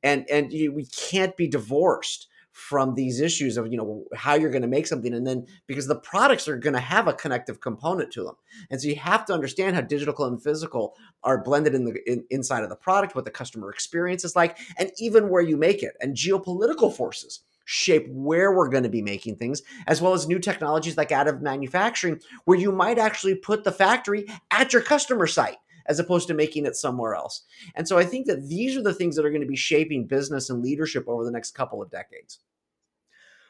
And 0.04 0.30
and 0.30 0.52
you, 0.52 0.74
we 0.74 0.86
can't 0.86 1.36
be 1.38 1.48
divorced 1.48 2.28
from 2.58 2.96
these 2.96 3.22
issues 3.22 3.56
of 3.56 3.72
you 3.72 3.78
know 3.78 4.04
how 4.16 4.34
you're 4.34 4.50
going 4.50 4.64
to 4.64 4.68
make 4.68 4.88
something 4.88 5.14
and 5.14 5.28
then 5.28 5.46
because 5.68 5.86
the 5.86 6.00
products 6.00 6.48
are 6.48 6.58
going 6.58 6.74
to 6.74 6.80
have 6.80 7.08
a 7.08 7.14
connective 7.14 7.62
component 7.62 8.12
to 8.12 8.24
them. 8.24 8.34
And 8.72 8.82
so 8.82 8.88
you 8.88 8.96
have 8.96 9.26
to 9.26 9.34
understand 9.34 9.76
how 9.76 9.82
digital 9.82 10.26
and 10.26 10.42
physical 10.42 10.96
are 11.24 11.44
blended 11.44 11.76
in 11.76 11.86
the 11.86 12.12
in, 12.12 12.26
inside 12.32 12.64
of 12.64 12.70
the 12.70 12.76
product 12.76 13.14
what 13.14 13.26
the 13.26 13.32
customer 13.32 13.70
experience 13.70 14.26
is 14.26 14.36
like 14.36 14.58
and 14.80 14.92
even 14.98 15.30
where 15.30 15.44
you 15.44 15.56
make 15.56 15.84
it. 15.84 15.94
And 16.02 16.16
geopolitical 16.16 16.92
forces 16.92 17.42
shape 17.66 18.08
where 18.10 18.52
we're 18.52 18.70
going 18.70 18.84
to 18.84 18.90
be 18.90 19.02
making 19.02 19.36
things, 19.36 19.62
as 19.86 20.02
well 20.02 20.14
as 20.14 20.26
new 20.26 20.40
technologies 20.40 20.98
like 20.98 21.10
additive 21.10 21.42
manufacturing, 21.42 22.20
where 22.46 22.58
you 22.58 22.72
might 22.72 22.98
actually 22.98 23.36
put 23.36 23.66
the 23.66 23.72
factory 23.72 24.26
at 24.50 24.74
your 24.74 24.82
customer 24.82 25.28
site 25.28 25.58
as 25.88 26.00
opposed 26.00 26.28
to 26.28 26.34
making 26.34 26.66
it 26.66 26.76
somewhere 26.76 27.16
else. 27.16 27.44
And 27.76 27.88
so 27.88 27.98
I 27.98 28.04
think 28.04 28.28
that 28.28 28.48
these 28.48 28.76
are 28.78 28.84
the 28.84 28.94
things 28.94 29.16
that 29.16 29.26
are 29.26 29.30
going 29.30 29.42
to 29.42 29.48
be 29.48 29.56
shaping 29.56 30.06
business 30.06 30.50
and 30.50 30.62
leadership 30.62 31.06
over 31.08 31.24
the 31.24 31.32
next 31.32 31.52
couple 31.52 31.82
of 31.82 31.90
decades. 31.90 32.40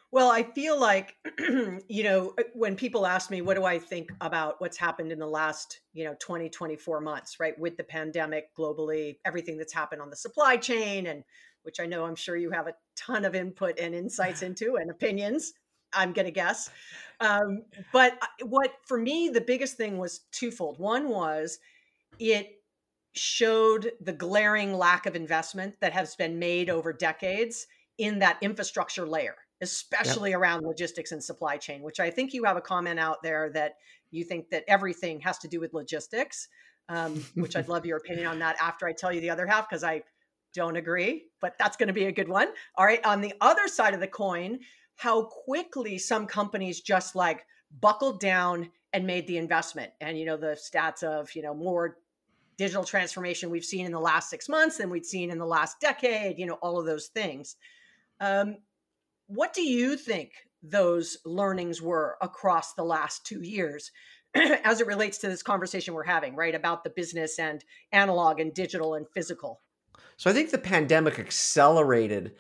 Well, 0.10 0.32
I 0.32 0.44
feel 0.44 0.80
like, 0.80 1.18
you 1.90 2.04
know, 2.04 2.34
uh, 2.40 2.44
when 2.54 2.78
people 2.78 3.06
ask 3.06 3.30
me, 3.30 3.42
what 3.42 3.56
do 3.58 3.66
I 3.66 3.78
think 3.78 4.10
about 4.22 4.62
what's 4.62 4.78
happened 4.78 5.12
in 5.12 5.20
the 5.20 5.28
last, 5.28 5.82
you 5.94 6.06
know, 6.06 6.16
20, 6.20 6.50
24 6.50 7.02
months, 7.02 7.40
right? 7.42 7.60
With 7.60 7.76
the 7.76 7.84
pandemic 7.84 8.56
globally, 8.56 9.18
everything 9.26 9.58
that's 9.58 9.74
happened 9.74 10.02
on 10.02 10.10
the 10.10 10.16
supply 10.16 10.56
chain, 10.56 11.08
and 11.08 11.24
which 11.64 11.82
I 11.82 11.86
know 11.86 12.06
I'm 12.06 12.16
sure 12.16 12.38
you 12.38 12.52
have 12.52 12.68
a 12.68 12.74
ton 12.96 13.26
of 13.26 13.36
input 13.36 13.80
and 13.80 13.94
insights 13.94 14.44
into 14.44 14.76
and 14.82 14.90
opinions, 14.90 15.54
I'm 15.92 16.14
going 16.14 16.26
to 16.26 16.32
guess. 16.32 16.70
Um, 17.20 17.64
but 17.92 18.14
uh, 18.22 18.46
what, 18.46 18.76
for 18.86 18.98
me, 18.98 19.28
the 19.28 19.42
biggest 19.42 19.76
thing 19.76 19.98
was 19.98 20.22
twofold. 20.32 20.80
One 20.80 21.10
was 21.10 21.60
it 22.20 22.62
showed 23.14 23.92
the 24.02 24.14
glaring 24.14 24.74
lack 24.74 25.06
of 25.06 25.16
investment 25.16 25.76
that 25.82 25.94
has 25.94 26.16
been 26.16 26.38
made 26.38 26.70
over 26.70 26.94
decades 26.94 27.68
in 27.98 28.20
that 28.20 28.38
infrastructure 28.42 29.08
layer 29.08 29.36
especially 29.62 30.32
yep. 30.32 30.40
around 30.40 30.64
logistics 30.64 31.12
and 31.12 31.24
supply 31.24 31.58
chain, 31.58 31.82
which 31.82 32.00
I 32.00 32.10
think 32.10 32.34
you 32.34 32.44
have 32.44 32.58
a 32.58 32.62
comment 32.62 33.00
out 33.00 33.24
there 33.24 33.50
that 33.52 33.76
you 34.12 34.24
think 34.24 34.50
that 34.50 34.64
everything 34.68 35.20
has 35.22 35.38
to 35.40 35.48
do 35.48 35.60
with 35.60 35.74
logistics, 35.74 36.48
um, 36.90 37.26
which 37.36 37.56
I'd 37.56 37.68
love 37.68 37.86
your 37.86 37.98
opinion 37.98 38.28
on 38.28 38.40
that 38.40 38.58
after 38.62 38.88
I 38.88 38.94
tell 38.94 39.12
you 39.12 39.22
the 39.22 39.30
other 39.30 39.48
half, 39.48 39.70
because 39.70 39.84
I 39.84 40.04
don't 40.54 40.76
agree, 40.76 41.26
but 41.42 41.56
that's 41.60 41.78
going 41.78 41.88
to 41.88 41.94
be 41.94 42.06
a 42.06 42.12
good 42.12 42.30
one. 42.30 42.50
All 42.76 42.86
right. 42.86 43.04
On 43.06 43.22
the 43.22 43.34
other 43.42 43.68
side 43.68 43.94
of 43.94 44.00
the 44.00 44.08
coin, 44.08 44.60
how 44.96 45.24
quickly 45.24 45.98
some 45.98 46.26
companies 46.26 46.82
just 46.82 47.16
like 47.16 47.46
buckled 47.82 48.20
down 48.20 48.70
and 48.94 49.06
made 49.06 49.28
the 49.28 49.38
investment. 49.38 49.92
And, 50.02 50.18
you 50.18 50.26
know, 50.26 50.38
the 50.38 50.58
stats 50.58 51.04
of, 51.04 51.36
you 51.36 51.42
know, 51.42 51.54
more 51.54 51.98
digital 52.58 52.84
transformation 52.84 53.50
we've 53.50 53.66
seen 53.66 53.86
in 53.86 53.92
the 53.92 54.00
last 54.00 54.30
six 54.30 54.50
months 54.50 54.78
than 54.78 54.90
we'd 54.90 55.06
seen 55.06 55.30
in 55.30 55.38
the 55.38 55.46
last 55.46 55.80
decade, 55.80 56.40
you 56.40 56.46
know, 56.46 56.56
all 56.56 56.80
of 56.80 56.86
those 56.86 57.08
things. 57.08 57.56
Um, 58.20 58.58
what 59.28 59.54
do 59.54 59.62
you 59.62 59.96
think 59.96 60.32
those 60.64 61.18
learnings 61.26 61.82
were 61.82 62.18
across 62.22 62.74
the 62.74 62.84
last 62.84 63.26
two 63.26 63.42
years 63.42 63.92
as 64.36 64.82
it 64.82 64.88
relates 64.88 65.18
to 65.20 65.28
this 65.28 65.44
conversation 65.44 65.94
we're 65.94 66.04
having, 66.04 66.36
right? 66.36 66.56
About 66.56 66.84
the 66.84 66.90
business 66.90 67.40
and 67.40 67.64
analog 67.92 68.40
and 68.40 68.54
digital 68.54 68.96
and 68.96 69.08
physical. 69.14 69.62
So 70.18 70.30
I 70.30 70.34
think 70.34 70.50
the 70.50 70.58
pandemic 70.58 71.20
accelerated 71.20 72.36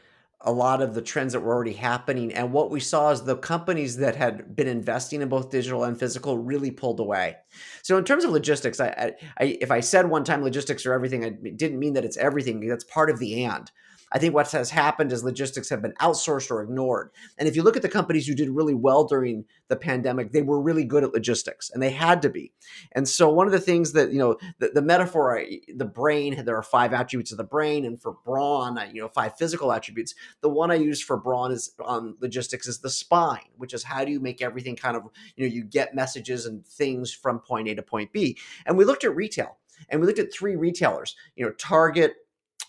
a 0.48 0.51
lot 0.51 0.82
of 0.82 0.96
the 0.96 1.01
trends 1.01 1.34
that 1.34 1.42
were 1.42 1.54
already 1.54 1.74
happening. 1.74 2.34
And 2.34 2.54
what 2.54 2.72
we 2.72 2.80
saw 2.80 3.12
is 3.12 3.22
the 3.22 3.36
companies 3.36 3.98
that 3.98 4.16
had 4.16 4.56
been 4.56 4.68
investing 4.68 5.22
in 5.22 5.27
both 5.27 5.51
digital 5.51 5.84
and 5.84 6.00
physical 6.00 6.38
really 6.38 6.72
pulled 6.72 7.01
away. 7.01 7.36
So 7.84 7.98
in 7.98 8.06
terms 8.06 8.24
of 8.24 8.32
logistics, 8.32 8.80
I, 8.80 9.13
I 9.38 9.58
if 9.60 9.72
I 9.72 9.82
said 9.82 10.10
one 10.10 10.24
time 10.24 10.42
logistics 10.44 10.86
are 10.86 10.94
everything, 10.94 11.25
I 11.25 11.30
didn't 11.30 11.80
mean 11.80 11.94
that 11.94 12.06
it's 12.06 12.16
everything. 12.16 12.66
That's 12.66 12.86
part 12.86 13.10
of 13.10 13.20
the 13.20 13.44
and. 13.44 13.70
I 14.12 14.20
think 14.20 14.34
what 14.34 14.52
has 14.52 14.70
happened 14.70 15.12
is 15.12 15.24
logistics 15.24 15.70
have 15.70 15.82
been 15.82 15.94
outsourced 15.94 16.50
or 16.50 16.62
ignored. 16.62 17.12
And 17.38 17.48
if 17.48 17.56
you 17.56 17.64
look 17.64 17.76
at 17.76 17.82
the 17.82 17.90
companies 17.90 18.28
who 18.28 18.36
did 18.36 18.50
really 18.50 18.74
well 18.74 19.04
during 19.04 19.46
the 19.68 19.76
pandemic, 19.76 20.32
they 20.32 20.42
were 20.42 20.62
really 20.62 20.86
good 20.86 21.04
at 21.04 21.14
logistics 21.14 21.70
and 21.70 21.84
they 21.84 21.92
had 21.92 22.22
to 22.22 22.30
be. 22.30 22.54
And 22.94 23.08
so 23.08 23.30
one 23.30 23.48
of 23.48 23.52
the 23.52 23.60
things 23.60 23.94
that, 23.94 24.12
you 24.12 24.20
know, 24.20 24.38
the, 24.60 24.70
the 24.70 24.82
metaphor, 24.82 25.44
the 25.76 25.86
brain, 25.86 26.44
there 26.46 26.58
are 26.58 26.64
five 26.64 26.94
attributes 26.94 27.32
of 27.32 27.38
the 27.38 27.44
brain. 27.44 27.86
And 27.86 28.02
for 28.02 28.14
brawn, 28.24 28.80
you 28.94 29.02
know, 29.02 29.10
five 29.10 29.38
physical 29.38 29.72
attributes. 29.72 30.16
The 30.42 30.50
one 30.50 30.72
I 30.72 30.76
use 30.76 31.02
for 31.02 31.18
brawn 31.18 31.52
is 31.52 31.74
on 31.80 32.16
logistics 32.22 32.68
is 32.68 32.80
the 32.80 32.90
spine, 32.90 33.50
which 33.58 33.74
is 33.74 33.84
how 33.84 34.06
do 34.06 34.12
you 34.12 34.20
make 34.20 34.42
everything 34.42 34.76
kind 34.76 34.96
of, 34.96 35.04
you 35.36 35.48
know, 35.48 35.54
you 35.54 35.64
get 35.64 35.96
messages 35.96 36.46
and 36.46 36.66
things 36.66 37.14
from 37.14 37.40
point 37.40 37.68
A 37.68 37.76
to 37.76 37.82
point 37.82 38.14
B. 38.14 38.38
And 38.66 38.78
we 38.78 38.86
looked 38.86 39.04
at 39.04 39.16
retail 39.16 39.58
and 39.90 40.00
we 40.00 40.08
looked 40.08 40.20
at 40.20 40.34
three 40.34 40.56
retailers, 40.56 41.16
you 41.36 41.46
know, 41.46 41.52
Target, 41.52 42.16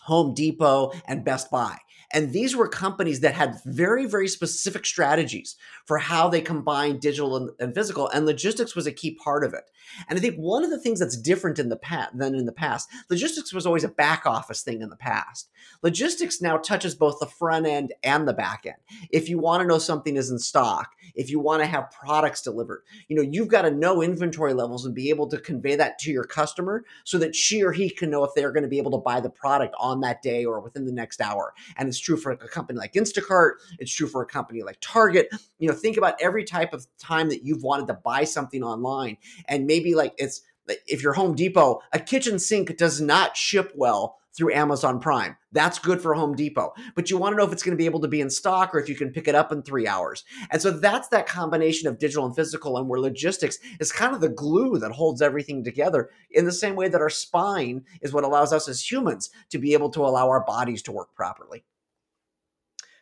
Home 0.09 0.33
Depot, 0.33 0.91
and 1.07 1.23
Best 1.23 1.49
Buy. 1.51 1.77
And 2.11 2.33
these 2.33 2.55
were 2.55 2.67
companies 2.67 3.19
that 3.19 3.35
had 3.35 3.61
very, 3.65 4.05
very 4.05 4.27
specific 4.27 4.85
strategies 4.85 5.55
for 5.85 5.99
how 5.99 6.27
they 6.27 6.41
combine 6.41 6.99
digital 6.99 7.35
and, 7.35 7.49
and, 7.59 7.73
physical, 7.73 8.07
and 8.09 8.25
logistics 8.25 8.75
was 8.75 8.87
a 8.87 8.91
key 8.91 9.11
part 9.11 9.43
of 9.43 9.53
it. 9.53 9.65
And 10.07 10.17
I 10.17 10.21
think 10.21 10.35
one 10.35 10.63
of 10.63 10.69
the 10.69 10.79
things 10.79 10.99
that's 10.99 11.17
different 11.17 11.59
in 11.59 11.69
the 11.69 11.75
past 11.75 12.17
than 12.17 12.35
in 12.35 12.45
the 12.45 12.51
past, 12.51 12.89
logistics 13.09 13.53
was 13.53 13.65
always 13.65 13.83
a 13.83 13.89
back 13.89 14.25
office 14.25 14.61
thing 14.61 14.81
in 14.81 14.89
the 14.89 14.95
past. 14.95 15.49
Logistics 15.81 16.41
now 16.41 16.57
touches 16.57 16.95
both 16.95 17.19
the 17.19 17.25
front 17.25 17.65
end 17.65 17.93
and 18.03 18.27
the 18.27 18.33
back 18.33 18.65
end. 18.65 18.75
If 19.11 19.29
you 19.29 19.37
want 19.37 19.61
to 19.61 19.67
know 19.67 19.79
something 19.79 20.15
is 20.15 20.31
in 20.31 20.39
stock, 20.39 20.91
if 21.15 21.29
you 21.29 21.39
want 21.39 21.61
to 21.61 21.67
have 21.67 21.91
products 21.91 22.41
delivered, 22.41 22.83
you 23.07 23.15
know, 23.15 23.21
you've 23.21 23.47
got 23.47 23.63
to 23.63 23.71
know 23.71 24.01
inventory 24.01 24.53
levels 24.53 24.85
and 24.85 24.95
be 24.95 25.09
able 25.09 25.27
to 25.27 25.37
convey 25.37 25.75
that 25.75 25.99
to 25.99 26.11
your 26.11 26.23
customer 26.23 26.83
so 27.03 27.17
that 27.17 27.35
she 27.35 27.63
or 27.63 27.71
he 27.71 27.89
can 27.89 28.09
know 28.09 28.23
if 28.23 28.31
they're 28.35 28.51
going 28.51 28.63
to 28.63 28.69
be 28.69 28.77
able 28.77 28.91
to 28.91 28.97
buy 28.97 29.19
the 29.19 29.29
product 29.29 29.75
on 29.79 30.01
that 30.01 30.21
day 30.21 30.45
or 30.45 30.59
within 30.59 30.85
the 30.85 30.91
next 30.91 31.21
hour. 31.21 31.53
And 31.77 31.87
it's 31.87 31.98
true 31.99 32.17
for 32.17 32.31
a 32.31 32.37
company 32.37 32.79
like 32.79 32.93
Instacart, 32.93 33.53
it's 33.79 33.93
true 33.93 34.07
for 34.07 34.21
a 34.21 34.25
company 34.25 34.63
like 34.63 34.77
Target. 34.81 35.29
You 35.57 35.67
know, 35.67 35.73
think 35.73 35.97
about 35.97 36.15
every 36.21 36.43
type 36.43 36.73
of 36.73 36.87
time 36.97 37.29
that 37.29 37.43
you've 37.43 37.63
wanted 37.63 37.87
to 37.87 37.93
buy 37.93 38.23
something 38.23 38.63
online 38.63 39.17
and 39.47 39.65
maybe 39.65 39.95
like 39.95 40.13
it's 40.17 40.41
if 40.85 41.01
you're 41.01 41.13
Home 41.13 41.35
Depot, 41.35 41.81
a 41.93 41.99
kitchen 41.99 42.37
sink 42.37 42.77
does 42.77 43.01
not 43.01 43.35
ship 43.35 43.71
well 43.75 44.19
through 44.35 44.53
Amazon 44.53 44.99
Prime. 44.99 45.35
That's 45.51 45.79
good 45.79 46.01
for 46.01 46.13
Home 46.13 46.35
Depot. 46.35 46.73
But 46.95 47.09
you 47.09 47.17
want 47.17 47.33
to 47.33 47.37
know 47.37 47.45
if 47.45 47.51
it's 47.51 47.63
going 47.63 47.75
to 47.75 47.81
be 47.81 47.87
able 47.87 47.99
to 48.01 48.07
be 48.07 48.21
in 48.21 48.29
stock 48.29 48.73
or 48.73 48.79
if 48.79 48.87
you 48.87 48.95
can 48.95 49.11
pick 49.11 49.27
it 49.27 49.35
up 49.35 49.51
in 49.51 49.61
three 49.61 49.87
hours. 49.87 50.23
And 50.51 50.61
so 50.61 50.71
that's 50.71 51.07
that 51.09 51.27
combination 51.27 51.89
of 51.89 51.99
digital 51.99 52.25
and 52.25 52.35
physical, 52.35 52.77
and 52.77 52.87
where 52.87 52.99
logistics 52.99 53.57
is 53.79 53.91
kind 53.91 54.13
of 54.13 54.21
the 54.21 54.29
glue 54.29 54.77
that 54.77 54.91
holds 54.91 55.21
everything 55.21 55.63
together 55.63 56.09
in 56.31 56.45
the 56.45 56.51
same 56.51 56.75
way 56.75 56.87
that 56.87 57.01
our 57.01 57.09
spine 57.09 57.83
is 58.01 58.13
what 58.13 58.23
allows 58.23 58.53
us 58.53 58.69
as 58.69 58.89
humans 58.89 59.29
to 59.49 59.57
be 59.57 59.73
able 59.73 59.89
to 59.89 60.05
allow 60.05 60.29
our 60.29 60.45
bodies 60.45 60.83
to 60.83 60.91
work 60.91 61.13
properly. 61.15 61.63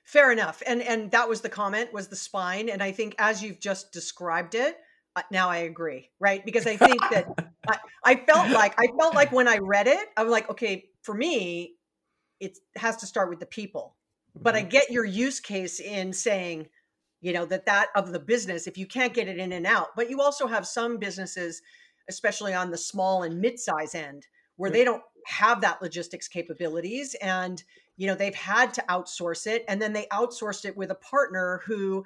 Fair 0.08 0.32
enough. 0.32 0.64
And 0.66 0.82
and 0.82 1.12
that 1.12 1.28
was 1.28 1.42
the 1.42 1.50
comment 1.50 1.92
was 1.92 2.08
the 2.08 2.16
spine 2.16 2.70
and 2.70 2.82
I 2.82 2.94
think 2.94 3.14
as 3.20 3.44
you've 3.44 3.60
just 3.60 3.92
described 3.92 4.56
it, 4.56 4.78
uh, 5.18 5.24
now 5.32 5.50
I 5.50 5.58
agree, 5.58 6.12
right? 6.18 6.46
Because 6.46 6.66
I 6.66 6.78
think 6.78 7.02
that 7.12 7.28
I, 7.68 7.78
I 8.06 8.16
felt 8.16 8.50
like 8.52 8.74
I 8.80 8.88
felt 8.98 9.16
like 9.16 9.34
when 9.34 9.50
I 9.50 9.58
read 9.58 9.86
it, 9.88 10.08
I'm 10.16 10.30
like, 10.30 10.50
okay, 10.50 10.86
for 11.02 11.14
me, 11.14 11.74
it 12.40 12.58
has 12.78 12.96
to 12.98 13.06
start 13.06 13.30
with 13.30 13.42
the 13.42 13.46
people. 13.48 13.98
But 14.34 14.56
I 14.56 14.62
mm-hmm. 14.62 14.70
get 14.70 14.92
your 14.92 15.04
use 15.04 15.42
case 15.42 15.82
in 15.82 16.14
saying, 16.14 16.68
you 17.20 17.34
know, 17.34 17.46
that 17.46 17.66
that 17.66 17.88
of 17.94 18.14
the 18.14 18.20
business, 18.20 18.66
if 18.66 18.78
you 18.78 18.86
can't 18.86 19.14
get 19.14 19.28
it 19.28 19.40
in 19.40 19.52
and 19.52 19.68
out, 19.68 19.88
but 19.98 20.10
you 20.10 20.22
also 20.22 20.48
have 20.48 20.66
some 20.66 21.00
businesses, 21.00 21.62
especially 22.08 22.54
on 22.54 22.72
the 22.72 22.78
small 22.78 23.24
and 23.24 23.42
mid-size 23.42 23.94
end, 23.94 24.26
where 24.56 24.72
they 24.72 24.86
don't 24.86 25.04
have 25.26 25.60
that 25.60 25.82
logistics 25.82 26.30
capabilities 26.30 27.14
and 27.22 27.62
you 27.98 28.08
know 28.08 28.16
they've 28.16 28.36
had 28.36 28.74
to 28.74 28.84
outsource 28.90 29.48
it 29.48 29.66
and 29.68 29.82
then 29.82 29.92
they 29.92 30.06
outsourced 30.06 30.66
it 30.66 30.78
with 30.78 30.92
a 30.92 30.96
partner 30.96 31.62
who 31.66 32.06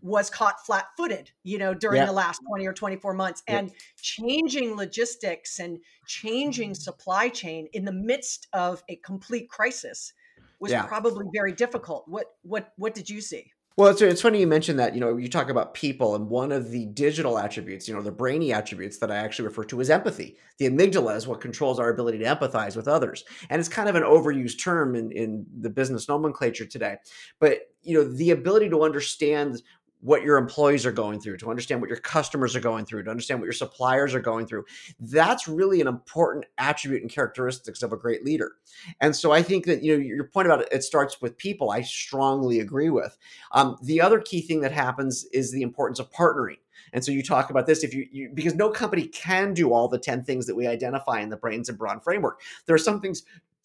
was 0.00 0.30
caught 0.30 0.64
flat-footed 0.64 1.30
you 1.44 1.58
know 1.58 1.74
during 1.74 1.98
yeah. 1.98 2.06
the 2.06 2.12
last 2.12 2.40
20 2.48 2.66
or 2.66 2.72
24 2.72 3.12
months 3.12 3.42
and 3.46 3.70
changing 4.00 4.74
logistics 4.74 5.60
and 5.60 5.78
changing 6.06 6.70
mm-hmm. 6.70 6.80
supply 6.80 7.28
chain 7.28 7.68
in 7.72 7.84
the 7.84 7.92
midst 7.92 8.48
of 8.52 8.82
a 8.88 8.96
complete 8.96 9.48
crisis 9.48 10.12
was 10.58 10.72
yeah. 10.72 10.84
probably 10.84 11.26
very 11.32 11.52
difficult 11.52 12.04
what 12.08 12.36
what 12.42 12.72
what 12.76 12.94
did 12.94 13.08
you 13.08 13.20
see 13.20 13.52
well, 13.76 13.90
it's, 13.90 14.02
it's 14.02 14.22
funny 14.22 14.40
you 14.40 14.46
mentioned 14.46 14.78
that. 14.78 14.94
You 14.94 15.00
know, 15.00 15.16
you 15.16 15.28
talk 15.28 15.48
about 15.48 15.74
people, 15.74 16.14
and 16.14 16.28
one 16.28 16.52
of 16.52 16.70
the 16.70 16.86
digital 16.86 17.38
attributes, 17.38 17.88
you 17.88 17.94
know, 17.94 18.02
the 18.02 18.12
brainy 18.12 18.52
attributes 18.52 18.98
that 18.98 19.10
I 19.10 19.16
actually 19.16 19.46
refer 19.46 19.64
to 19.64 19.80
as 19.80 19.90
empathy. 19.90 20.36
The 20.58 20.68
amygdala 20.68 21.16
is 21.16 21.26
what 21.26 21.40
controls 21.40 21.78
our 21.78 21.90
ability 21.90 22.18
to 22.18 22.24
empathize 22.24 22.76
with 22.76 22.88
others, 22.88 23.24
and 23.50 23.60
it's 23.60 23.68
kind 23.68 23.88
of 23.88 23.94
an 23.94 24.02
overused 24.02 24.60
term 24.62 24.94
in 24.94 25.10
in 25.12 25.46
the 25.60 25.70
business 25.70 26.08
nomenclature 26.08 26.66
today. 26.66 26.96
But 27.40 27.60
you 27.82 27.96
know, 27.96 28.04
the 28.04 28.30
ability 28.30 28.68
to 28.70 28.82
understand 28.82 29.62
what 30.02 30.22
your 30.22 30.36
employees 30.36 30.84
are 30.84 30.92
going 30.92 31.20
through, 31.20 31.36
to 31.38 31.48
understand 31.48 31.80
what 31.80 31.88
your 31.88 31.98
customers 31.98 32.56
are 32.56 32.60
going 32.60 32.84
through, 32.84 33.04
to 33.04 33.10
understand 33.10 33.40
what 33.40 33.46
your 33.46 33.52
suppliers 33.52 34.14
are 34.14 34.20
going 34.20 34.46
through. 34.46 34.64
That's 34.98 35.46
really 35.46 35.80
an 35.80 35.86
important 35.86 36.44
attribute 36.58 37.02
and 37.02 37.10
characteristics 37.10 37.82
of 37.82 37.92
a 37.92 37.96
great 37.96 38.24
leader. 38.24 38.52
And 39.00 39.14
so 39.14 39.30
I 39.30 39.42
think 39.42 39.64
that 39.66 39.82
you 39.82 39.96
know 39.96 40.02
your 40.02 40.24
point 40.24 40.46
about 40.46 40.62
it, 40.62 40.68
it 40.72 40.82
starts 40.82 41.22
with 41.22 41.38
people. 41.38 41.70
I 41.70 41.82
strongly 41.82 42.58
agree 42.58 42.90
with. 42.90 43.16
Um, 43.52 43.78
the 43.82 44.00
other 44.00 44.20
key 44.20 44.42
thing 44.42 44.60
that 44.60 44.72
happens 44.72 45.24
is 45.32 45.52
the 45.52 45.62
importance 45.62 46.00
of 46.00 46.10
partnering. 46.10 46.56
And 46.92 47.04
so 47.04 47.12
you 47.12 47.22
talk 47.22 47.50
about 47.50 47.66
this 47.66 47.84
if 47.84 47.94
you, 47.94 48.06
you, 48.10 48.30
because 48.34 48.54
no 48.54 48.68
company 48.68 49.06
can 49.06 49.54
do 49.54 49.72
all 49.72 49.88
the 49.88 49.98
10 49.98 50.24
things 50.24 50.46
that 50.46 50.54
we 50.54 50.66
identify 50.66 51.20
in 51.20 51.30
the 51.30 51.36
brains 51.36 51.68
and 51.68 51.78
brawn 51.78 52.00
framework. 52.00 52.40
There 52.66 52.74
are 52.74 52.78
some 52.78 53.00
things 53.00 53.22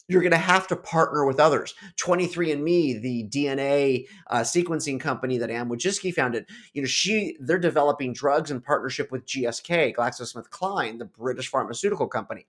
you're 0.08 0.22
going 0.22 0.32
to 0.32 0.38
have 0.38 0.66
to 0.68 0.76
partner 0.76 1.24
with 1.26 1.38
others. 1.38 1.74
23andMe, 1.96 3.00
the 3.00 3.28
DNA 3.28 4.06
uh, 4.28 4.40
sequencing 4.40 4.98
company 4.98 5.36
that 5.38 5.50
Anne 5.50 5.68
Wojcicki 5.68 6.12
founded, 6.12 6.46
you 6.72 6.82
know, 6.82 6.88
she 6.88 7.36
they're 7.40 7.58
developing 7.58 8.12
drugs 8.12 8.50
in 8.50 8.60
partnership 8.60 9.12
with 9.12 9.26
GSK, 9.26 9.94
GlaxoSmithKline, 9.94 10.98
the 10.98 11.04
British 11.04 11.48
pharmaceutical 11.48 12.08
company. 12.08 12.46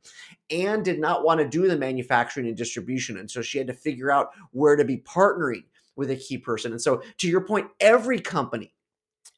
Anne 0.49 0.81
did 0.83 0.99
not 0.99 1.23
want 1.23 1.39
to 1.39 1.47
do 1.47 1.67
the 1.67 1.77
manufacturing 1.77 2.47
and 2.47 2.57
distribution, 2.57 3.17
and 3.17 3.29
so 3.29 3.41
she 3.41 3.57
had 3.57 3.67
to 3.67 3.73
figure 3.73 4.11
out 4.11 4.29
where 4.51 4.75
to 4.75 4.85
be 4.85 4.97
partnering 4.97 5.63
with 5.95 6.09
a 6.09 6.15
key 6.15 6.37
person. 6.37 6.71
And 6.71 6.81
so, 6.81 7.01
to 7.17 7.27
your 7.27 7.41
point, 7.41 7.67
every 7.81 8.19
company 8.19 8.73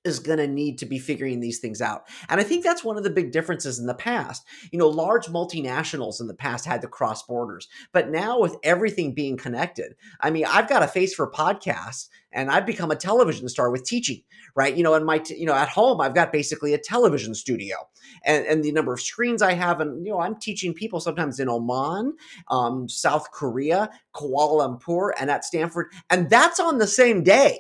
is 0.04 0.20
going 0.20 0.40
to 0.40 0.48
need 0.48 0.78
to 0.80 0.86
be 0.86 1.00
figuring 1.00 1.40
these 1.40 1.60
things 1.60 1.82
out. 1.82 2.08
And 2.30 2.40
I 2.40 2.44
think 2.44 2.64
that's 2.64 2.84
one 2.84 2.98
of 2.98 3.04
the 3.04 3.10
big 3.10 3.32
differences 3.32 3.80
in 3.80 3.86
the 3.86 3.94
past. 3.94 4.44
You 4.72 4.80
know, 4.80 4.88
large 4.88 5.28
multinationals 5.28 6.20
in 6.20 6.28
the 6.28 6.34
past 6.34 6.66
had 6.66 6.82
to 6.82 6.88
cross 6.88 7.24
borders, 7.24 7.68
but 7.92 8.10
now 8.10 8.40
with 8.40 8.56
everything 8.64 9.14
being 9.14 9.38
connected, 9.38 9.96
I 10.20 10.32
mean, 10.32 10.46
I've 10.48 10.70
got 10.70 10.84
a 10.84 10.88
face 10.88 11.14
for 11.14 11.30
podcasts 11.30 12.08
and 12.32 12.50
I've 12.50 12.66
become 12.66 12.92
a 12.92 12.96
television 12.96 13.48
star 13.50 13.70
with 13.70 13.84
teaching, 13.84 14.22
right? 14.56 14.76
You 14.76 14.84
know, 14.84 14.94
and 14.94 15.06
my, 15.06 15.18
t- 15.18 15.38
you 15.38 15.46
know, 15.46 15.54
at 15.54 15.68
home, 15.68 16.00
I've 16.00 16.16
got 16.16 16.32
basically 16.32 16.74
a 16.74 16.78
television 16.78 17.36
studio 17.36 17.76
and, 18.24 18.46
and 18.46 18.64
the 18.64 18.72
number 18.72 18.94
of 18.94 19.02
screens 19.02 19.42
I 19.42 19.54
have. 19.54 19.82
And, 19.82 20.06
you 20.06 20.14
know, 20.14 20.22
I'm 20.22 20.40
teaching 20.40 20.74
people 20.74 21.00
sometimes 21.00 21.40
in 21.40 21.50
Oman, 21.50 22.16
um, 22.50 22.88
South 22.88 23.32
Korea, 23.32 23.90
Kuala 24.16 24.80
Lumpur, 24.80 25.12
and 25.20 25.30
at 25.30 25.46
Stanford. 25.46 25.88
And 26.10 26.30
that's 26.30 26.60
on 26.60 26.78
the 26.78 26.88
same 26.88 27.24
day 27.24 27.60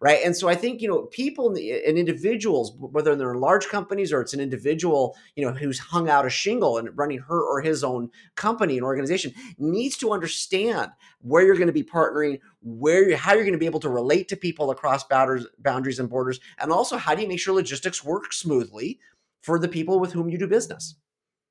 right? 0.00 0.20
And 0.24 0.36
so 0.36 0.48
I 0.48 0.54
think 0.54 0.80
you 0.80 0.88
know 0.88 1.02
people 1.06 1.48
and 1.50 1.58
individuals, 1.98 2.72
whether 2.78 3.14
they're 3.14 3.34
in 3.34 3.40
large 3.40 3.68
companies 3.68 4.12
or 4.12 4.20
it's 4.20 4.34
an 4.34 4.40
individual, 4.40 5.16
you 5.36 5.44
know, 5.44 5.52
who's 5.52 5.78
hung 5.78 6.08
out 6.08 6.26
a 6.26 6.30
shingle 6.30 6.78
and 6.78 6.96
running 6.96 7.18
her 7.18 7.40
or 7.40 7.60
his 7.60 7.84
own 7.84 8.10
company 8.34 8.76
and 8.76 8.84
organization, 8.84 9.32
needs 9.58 9.96
to 9.98 10.12
understand 10.12 10.90
where 11.20 11.44
you're 11.44 11.56
going 11.56 11.66
to 11.66 11.72
be 11.72 11.84
partnering, 11.84 12.40
where 12.60 13.08
you're, 13.08 13.18
how 13.18 13.32
you're 13.32 13.44
going 13.44 13.52
to 13.52 13.58
be 13.58 13.66
able 13.66 13.80
to 13.80 13.88
relate 13.88 14.28
to 14.28 14.36
people 14.36 14.70
across 14.70 15.04
boundaries, 15.04 15.46
boundaries 15.58 15.98
and 15.98 16.08
borders, 16.08 16.40
and 16.58 16.72
also 16.72 16.96
how 16.96 17.14
do 17.14 17.22
you 17.22 17.28
make 17.28 17.40
sure 17.40 17.54
logistics 17.54 18.04
work 18.04 18.32
smoothly 18.32 18.98
for 19.42 19.58
the 19.58 19.68
people 19.68 19.98
with 19.98 20.12
whom 20.12 20.28
you 20.28 20.38
do 20.38 20.46
business. 20.46 20.94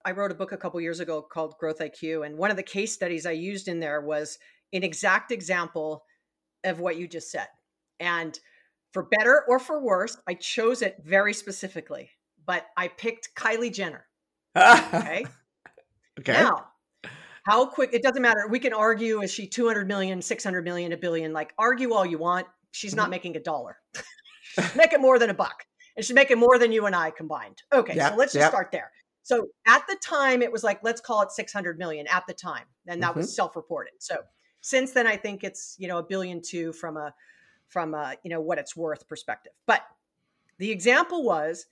I 0.03 0.11
wrote 0.11 0.31
a 0.31 0.35
book 0.35 0.51
a 0.51 0.57
couple 0.57 0.81
years 0.81 0.99
ago 0.99 1.21
called 1.21 1.57
Growth 1.59 1.79
IQ, 1.79 2.25
and 2.25 2.37
one 2.37 2.49
of 2.49 2.57
the 2.57 2.63
case 2.63 2.93
studies 2.93 3.25
I 3.25 3.31
used 3.31 3.67
in 3.67 3.79
there 3.79 4.01
was 4.01 4.39
an 4.73 4.83
exact 4.83 5.31
example 5.31 6.03
of 6.63 6.79
what 6.79 6.97
you 6.97 7.07
just 7.07 7.31
said. 7.31 7.47
And 8.01 8.37
for 8.91 9.03
better 9.03 9.43
or 9.47 9.59
for 9.59 9.81
worse, 9.81 10.17
I 10.27 10.33
chose 10.33 10.81
it 10.81 10.97
very 11.05 11.33
specifically, 11.33 12.09
but 12.45 12.65
I 12.75 12.89
picked 12.89 13.29
Kylie 13.35 13.71
Jenner. 13.71 14.07
Okay. 14.57 15.25
okay. 16.19 16.33
Now, 16.33 16.67
how 17.43 17.67
quick, 17.67 17.91
it 17.93 18.03
doesn't 18.03 18.21
matter. 18.21 18.47
We 18.49 18.59
can 18.59 18.73
argue 18.73 19.21
is 19.21 19.31
she 19.31 19.47
200 19.47 19.87
million, 19.87 20.21
600 20.21 20.63
million, 20.63 20.91
a 20.91 20.97
billion? 20.97 21.31
Like, 21.31 21.53
argue 21.57 21.93
all 21.93 22.05
you 22.05 22.17
want. 22.17 22.47
She's 22.71 22.91
mm-hmm. 22.91 22.97
not 22.97 23.09
making 23.09 23.37
a 23.37 23.39
dollar. 23.39 23.77
Make 24.75 24.93
it 24.93 24.99
more 24.99 25.17
than 25.17 25.29
a 25.29 25.33
buck. 25.33 25.63
And 25.95 26.05
she's 26.05 26.15
making 26.15 26.39
more 26.39 26.57
than 26.57 26.71
you 26.71 26.85
and 26.85 26.95
I 26.95 27.11
combined. 27.11 27.61
Okay. 27.71 27.95
Yep, 27.95 28.11
so 28.11 28.17
let's 28.17 28.33
just 28.33 28.43
yep. 28.43 28.51
start 28.51 28.71
there. 28.71 28.91
So 29.23 29.47
at 29.67 29.85
the 29.87 29.97
time, 30.01 30.41
it 30.41 30.51
was 30.51 30.63
like, 30.63 30.79
let's 30.83 31.01
call 31.01 31.21
it 31.21 31.31
600 31.31 31.77
million 31.77 32.07
at 32.07 32.23
the 32.27 32.33
time. 32.33 32.65
And 32.87 33.01
that 33.03 33.11
mm-hmm. 33.11 33.19
was 33.19 33.35
self 33.35 33.55
reported. 33.55 33.93
So 33.99 34.17
since 34.61 34.91
then, 34.91 35.05
I 35.05 35.17
think 35.17 35.43
it's, 35.43 35.75
you 35.77 35.87
know, 35.87 35.97
a 35.97 36.03
billion 36.03 36.41
two 36.41 36.73
from 36.73 36.97
a, 36.97 37.13
from 37.71 37.93
a 37.93 38.15
you 38.23 38.29
know 38.29 38.41
what 38.41 38.59
it's 38.59 38.75
worth 38.75 39.07
perspective. 39.07 39.53
But 39.65 39.81
the 40.59 40.71
example 40.71 41.23
was 41.23 41.65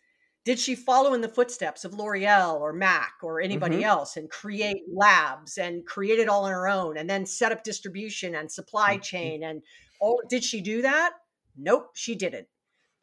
did 0.45 0.57
she 0.57 0.73
follow 0.73 1.13
in 1.13 1.21
the 1.21 1.29
footsteps 1.29 1.85
of 1.85 1.93
L'Oreal 1.93 2.59
or 2.59 2.73
Mac 2.73 3.13
or 3.21 3.41
anybody 3.41 3.77
mm-hmm. 3.77 3.85
else 3.85 4.17
and 4.17 4.29
create 4.29 4.81
labs 4.91 5.57
and 5.57 5.85
create 5.85 6.17
it 6.17 6.29
all 6.29 6.45
on 6.45 6.51
her 6.51 6.67
own 6.67 6.97
and 6.97 7.09
then 7.09 7.25
set 7.25 7.51
up 7.51 7.63
distribution 7.63 8.33
and 8.35 8.51
supply 8.51 8.93
mm-hmm. 8.93 9.01
chain 9.01 9.43
and 9.43 9.61
all 9.99 10.21
did 10.29 10.43
she 10.43 10.61
do 10.61 10.81
that? 10.81 11.11
Nope, 11.57 11.91
she 11.93 12.15
didn't. 12.15 12.47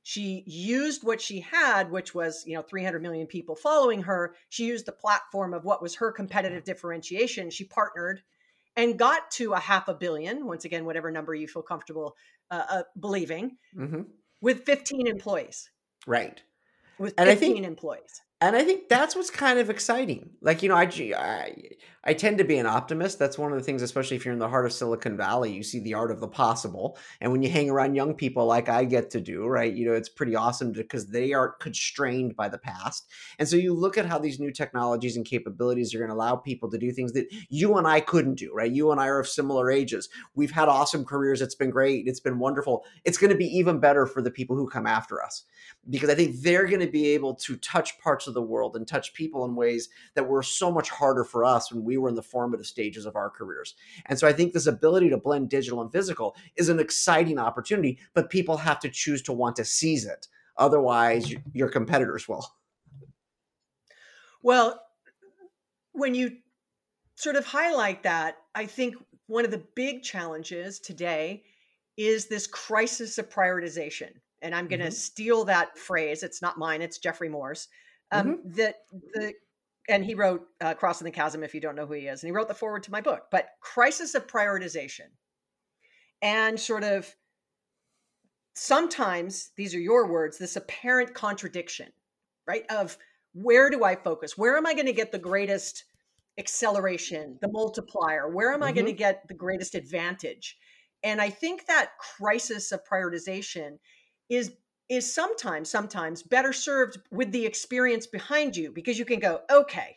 She 0.03 0.45
used 0.47 1.05
what 1.05 1.21
she 1.21 1.41
had, 1.41 1.91
which 1.91 2.15
was, 2.15 2.45
you 2.47 2.55
know, 2.55 2.63
300 2.63 3.03
million 3.03 3.27
people 3.27 3.57
following 3.57 4.03
her. 4.03 4.35
She 4.49 4.65
used 4.65 4.87
the 4.87 4.93
platform 4.93 5.53
of 5.53 5.65
what 5.65 5.83
was 5.83 5.97
her 5.97 6.13
competitive 6.13 6.65
differentiation. 6.65 7.51
She 7.51 7.65
partnered 7.65 8.23
and 8.77 8.99
got 8.99 9.31
to 9.33 9.53
a 9.53 9.59
half 9.59 9.89
a 9.89 9.95
billion, 9.95 10.47
once 10.47 10.65
again, 10.65 10.85
whatever 10.85 11.11
number 11.11 11.35
you 11.35 11.49
feel 11.49 11.63
comfortable 11.63 12.17
uh, 12.51 12.65
uh, 12.69 12.83
believing, 12.99 13.57
mm-hmm. 13.77 14.03
with 14.41 14.65
15 14.65 15.07
employees. 15.07 15.71
Right. 16.07 16.41
With 16.99 17.15
15 17.17 17.23
and 17.23 17.31
I 17.31 17.35
think, 17.35 17.67
employees 17.67 18.23
and 18.41 18.55
I 18.55 18.65
think 18.65 18.89
that's 18.89 19.17
what's 19.17 19.31
kind 19.31 19.59
of 19.59 19.71
exciting. 19.71 20.31
Like 20.43 20.63
you 20.63 20.69
know, 20.69 20.77
I, 20.77 20.91
I, 21.17 21.55
I 22.05 22.13
tend 22.13 22.37
to 22.39 22.45
be 22.45 22.59
an 22.59 22.67
optimist. 22.67 23.19
That's 23.19 23.39
one 23.39 23.51
of 23.51 23.59
the 23.59 23.65
things, 23.65 23.81
especially 23.81 24.17
if 24.17 24.25
you're 24.25 24.35
in 24.35 24.39
the 24.39 24.49
heart 24.49 24.67
of 24.67 24.75
Silicon 24.75 25.17
Valley, 25.17 25.53
you 25.53 25.63
see 25.63 25.81
the 25.81 25.95
art 25.95 26.11
of 26.11 26.21
the 26.21 26.29
possible. 26.29 26.99
And 27.21 27.33
when 27.33 27.43
you 27.43 27.49
hang 27.49 27.71
around 27.71 27.95
young 27.95 28.15
people 28.15 28.45
like 28.45 28.69
I 28.69 28.85
get 28.85 29.11
to 29.11 29.23
do, 29.23 29.47
right? 29.47 29.73
You 29.73 29.87
know, 29.87 29.95
it's 29.95 30.11
pretty 30.11 30.37
awesome 30.37 30.73
because 30.73 31.09
they 31.09 31.33
aren't 31.33 31.59
constrained 31.61 32.37
by 32.37 32.51
the 32.51 32.59
past. 32.59 33.11
And 33.39 33.49
so 33.49 33.57
you 33.57 33.73
look 33.73 33.97
at 33.97 34.07
how 34.07 34.19
these 34.19 34.39
new 34.39 34.53
technologies 34.53 35.17
and 35.17 35.25
capabilities 35.25 35.95
are 35.95 35.99
going 35.99 36.11
to 36.11 36.15
allow 36.15 36.37
people 36.37 36.71
to 36.71 36.79
do 36.79 36.93
things 36.93 37.15
that 37.15 37.27
you 37.49 37.77
and 37.77 37.89
I 37.89 38.01
couldn't 38.01 38.35
do, 38.35 38.53
right? 38.55 38.71
You 38.71 38.93
and 38.93 39.01
I 39.01 39.09
are 39.09 39.19
of 39.19 39.29
similar 39.29 39.71
ages. 39.71 40.11
We've 40.35 40.53
had 40.53 40.69
awesome 40.69 41.07
careers. 41.07 41.41
It's 41.41 41.55
been 41.55 41.71
great. 41.71 42.07
It's 42.07 42.21
been 42.21 42.39
wonderful. 42.39 42.85
It's 43.05 43.19
going 43.19 43.33
to 43.33 43.37
be 43.37 43.47
even 43.47 43.81
better 43.81 44.07
for 44.07 44.21
the 44.21 44.31
people 44.31 44.57
who 44.57 44.69
come 44.69 44.87
after 44.87 45.23
us 45.23 45.45
because 45.89 46.11
I 46.11 46.15
think 46.15 46.43
they're 46.43 46.67
going 46.67 46.81
to 46.81 46.87
be 46.87 47.09
able 47.09 47.35
to 47.35 47.57
touch 47.57 47.99
parts 47.99 48.26
of 48.27 48.35
the 48.35 48.43
world 48.43 48.77
and 48.77 48.87
touch 48.87 49.15
people 49.15 49.45
in 49.45 49.55
ways 49.55 49.89
that 50.15 50.29
were 50.29 50.43
so 50.43 50.71
much 50.71 50.91
harder 50.91 51.25
for 51.25 51.45
us 51.45 51.73
when 51.73 51.85
we 51.85 51.97
were 51.97 52.09
in 52.09 52.15
the 52.15 52.23
formative 52.23 52.67
stages 52.67 53.07
of 53.07 53.17
our 53.17 53.31
careers. 53.31 53.75
And 54.07 54.19
so 54.19 54.27
I 54.27 54.33
think 54.33 54.53
this 54.53 54.67
ability 54.67 55.11
to 55.11 55.17
blend 55.17 55.51
digital 55.51 55.81
and 55.81 55.93
physical 55.93 56.37
is 56.57 56.69
an 56.69 56.81
exciting 56.81 57.39
opportunity, 57.39 57.99
but 58.15 58.31
people 58.31 58.57
have 58.59 58.81
to 58.81 58.89
choose 58.89 59.23
to 59.23 59.33
want 59.33 59.57
to 59.57 59.65
seize 59.65 60.05
it. 60.05 60.29
Otherwise, 60.57 61.35
your 61.53 61.69
competitors 61.69 62.29
will. 62.29 62.47
Well, 64.43 64.81
when 65.93 66.15
you 66.15 66.37
sort 67.15 67.37
of 67.37 67.45
highlight 67.45 68.03
that, 68.05 68.37
I 68.55 68.67
think 68.67 68.95
one 69.27 69.45
of 69.45 69.51
the 69.51 69.65
big 69.75 70.03
challenges 70.03 70.79
today 70.79 71.45
is 71.97 72.27
this 72.27 72.47
crisis 72.47 73.19
of 73.19 73.29
prioritization 73.29 74.11
and 74.43 74.55
I'm 74.55 74.69
going 74.69 74.81
to 74.81 74.87
mm-hmm. 74.87 74.95
steal 74.95 75.45
that 75.45 75.77
phrase. 75.79 76.23
It's 76.23 76.43
not 76.43 76.59
mine. 76.59 76.83
It's 76.83 76.99
Geoffrey 76.99 77.29
Moore's. 77.29 77.69
Um, 78.13 78.27
mm-hmm. 78.27 78.51
That 78.53 78.77
the 79.15 79.33
and 79.89 80.05
he 80.05 80.15
wrote 80.15 80.47
uh, 80.61 80.75
"Crossing 80.75 81.05
the 81.05 81.11
Chasm." 81.11 81.43
If 81.43 81.55
you 81.55 81.61
don't 81.61 81.77
know 81.77 81.87
who 81.87 81.95
he 81.95 82.07
is, 82.07 82.23
and 82.23 82.29
he 82.29 82.33
wrote 82.33 82.49
the 82.49 82.55
forward 82.55 82.83
to 82.85 82.91
my 82.91 83.01
book. 83.01 83.25
But 83.31 83.51
crisis 83.61 84.15
of 84.15 84.27
prioritization, 84.27 85.09
and 86.23 86.59
sort 86.59 86.85
of 86.85 87.15
sometimes 88.55 89.51
these 89.57 89.75
are 89.75 89.81
your 89.81 90.11
words. 90.11 90.39
This 90.39 90.57
apparent 90.57 91.15
contradiction, 91.15 91.89
right? 92.47 92.65
Of 92.71 92.97
where 93.33 93.71
do 93.71 93.85
I 93.85 93.97
focus? 93.97 94.39
Where 94.39 94.57
am 94.57 94.67
I 94.67 94.75
going 94.75 94.87
to 94.87 94.93
get 94.93 95.13
the 95.13 95.19
greatest 95.19 95.85
acceleration, 96.39 97.39
the 97.41 97.51
multiplier? 97.51 98.29
Where 98.29 98.53
am 98.53 98.61
mm-hmm. 98.61 98.69
I 98.69 98.73
going 98.73 98.87
to 98.87 98.93
get 98.93 99.29
the 99.29 99.35
greatest 99.35 99.75
advantage? 99.75 100.57
And 101.03 101.21
I 101.21 101.31
think 101.31 101.67
that 101.67 101.91
crisis 101.99 102.73
of 102.73 102.81
prioritization 102.85 103.79
is 104.29 104.53
is 104.89 105.13
sometimes 105.13 105.69
sometimes 105.69 106.23
better 106.23 106.53
served 106.53 106.99
with 107.11 107.33
the 107.33 107.45
experience 107.45 108.07
behind 108.07 108.57
you 108.57 108.71
because 108.71 108.99
you 108.99 109.05
can 109.05 109.19
go 109.19 109.41
okay 109.51 109.97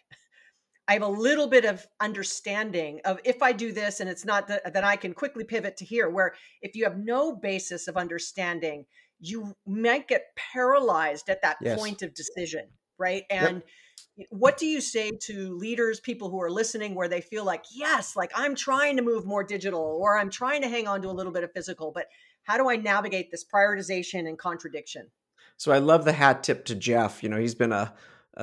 i 0.87 0.93
have 0.93 1.03
a 1.03 1.07
little 1.07 1.47
bit 1.47 1.65
of 1.65 1.85
understanding 1.99 2.99
of 3.05 3.19
if 3.23 3.41
i 3.41 3.51
do 3.51 3.71
this 3.71 3.99
and 3.99 4.09
it's 4.09 4.25
not 4.25 4.47
that, 4.47 4.83
i 4.83 4.95
can 4.95 5.13
quickly 5.13 5.43
pivot 5.43 5.77
to 5.77 5.85
here 5.85 6.09
where 6.09 6.33
if 6.61 6.75
you 6.75 6.83
have 6.83 6.97
no 6.97 7.35
basis 7.35 7.87
of 7.87 7.97
understanding 7.97 8.85
you 9.19 9.53
might 9.67 10.07
get 10.07 10.23
paralyzed 10.53 11.29
at 11.29 11.41
that 11.41 11.57
yes. 11.61 11.77
point 11.77 12.01
of 12.01 12.13
decision 12.15 12.65
right 12.97 13.23
and 13.29 13.61
yep. 14.17 14.27
what 14.31 14.57
do 14.57 14.65
you 14.65 14.81
say 14.81 15.11
to 15.21 15.55
leaders 15.55 15.99
people 15.99 16.29
who 16.31 16.41
are 16.41 16.49
listening 16.49 16.95
where 16.95 17.07
they 17.07 17.21
feel 17.21 17.45
like 17.45 17.63
yes 17.71 18.15
like 18.15 18.31
i'm 18.33 18.55
trying 18.55 18.95
to 18.95 19.03
move 19.03 19.25
more 19.25 19.43
digital 19.43 19.99
or 20.01 20.17
i'm 20.17 20.31
trying 20.31 20.61
to 20.61 20.67
hang 20.67 20.87
on 20.87 21.01
to 21.01 21.09
a 21.09 21.11
little 21.11 21.31
bit 21.31 21.43
of 21.43 21.51
physical 21.53 21.91
but 21.93 22.07
how 22.49 22.57
do 22.57 22.67
I 22.67 22.77
navigate 22.77 23.29
this 23.29 23.45
prioritization 23.45 24.27
and 24.27 24.37
contradiction? 24.37 25.11
So 25.55 25.71
I 25.71 25.77
love 25.77 26.03
the 26.03 26.13
hat 26.13 26.41
tip 26.41 26.65
to 26.65 26.75
Jeff. 26.75 27.21
You 27.21 27.29
know, 27.29 27.37
he's 27.37 27.53
been 27.53 27.71
a, 27.71 27.93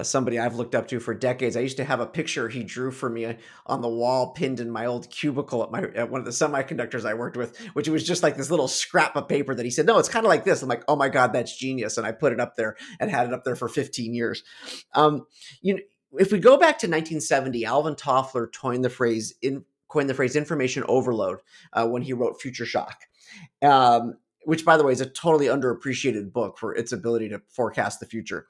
somebody 0.02 0.38
I've 0.38 0.54
looked 0.54 0.76
up 0.76 0.86
to 0.88 1.00
for 1.00 1.12
decades. 1.12 1.56
I 1.56 1.60
used 1.60 1.78
to 1.78 1.84
have 1.84 1.98
a 1.98 2.06
picture 2.06 2.48
he 2.48 2.62
drew 2.62 2.92
for 2.92 3.10
me 3.10 3.36
on 3.66 3.80
the 3.80 3.88
wall, 3.88 4.32
pinned 4.32 4.60
in 4.60 4.70
my 4.70 4.86
old 4.86 5.10
cubicle 5.10 5.64
at 5.64 5.72
my 5.72 5.82
at 5.96 6.08
one 6.08 6.20
of 6.20 6.24
the 6.24 6.30
semiconductors 6.30 7.04
I 7.04 7.14
worked 7.14 7.36
with, 7.36 7.58
which 7.72 7.88
was 7.88 8.04
just 8.04 8.22
like 8.22 8.36
this 8.36 8.50
little 8.50 8.68
scrap 8.68 9.16
of 9.16 9.26
paper 9.26 9.56
that 9.56 9.64
he 9.64 9.70
said, 9.70 9.86
"No, 9.86 9.98
it's 9.98 10.08
kind 10.08 10.24
of 10.24 10.28
like 10.28 10.44
this." 10.44 10.62
I'm 10.62 10.68
like, 10.68 10.84
"Oh 10.86 10.96
my 10.96 11.08
god, 11.08 11.32
that's 11.32 11.56
genius!" 11.56 11.96
And 11.96 12.06
I 12.06 12.12
put 12.12 12.32
it 12.32 12.38
up 12.38 12.54
there 12.54 12.76
and 13.00 13.10
had 13.10 13.26
it 13.26 13.32
up 13.32 13.42
there 13.42 13.56
for 13.56 13.68
15 13.68 14.14
years. 14.14 14.44
Um, 14.94 15.26
you 15.62 15.74
know, 15.74 15.80
if 16.18 16.30
we 16.30 16.38
go 16.38 16.56
back 16.56 16.78
to 16.78 16.86
1970, 16.86 17.64
Alvin 17.64 17.94
Toffler 17.94 18.46
coined 18.54 18.84
the 18.84 18.90
phrase 18.90 19.34
in 19.42 19.64
coined 19.96 20.10
the 20.10 20.14
phrase 20.14 20.36
information 20.36 20.84
overload 20.88 21.38
uh, 21.72 21.86
when 21.86 22.02
he 22.02 22.12
wrote 22.12 22.40
Future 22.40 22.66
Shock 22.66 23.02
um, 23.62 24.16
which 24.44 24.64
by 24.64 24.76
the 24.76 24.84
way 24.84 24.92
is 24.92 25.00
a 25.00 25.10
totally 25.10 25.46
underappreciated 25.46 26.32
book 26.32 26.56
for 26.56 26.74
its 26.74 26.92
ability 26.92 27.28
to 27.28 27.42
forecast 27.48 27.98
the 27.98 28.06
future. 28.06 28.46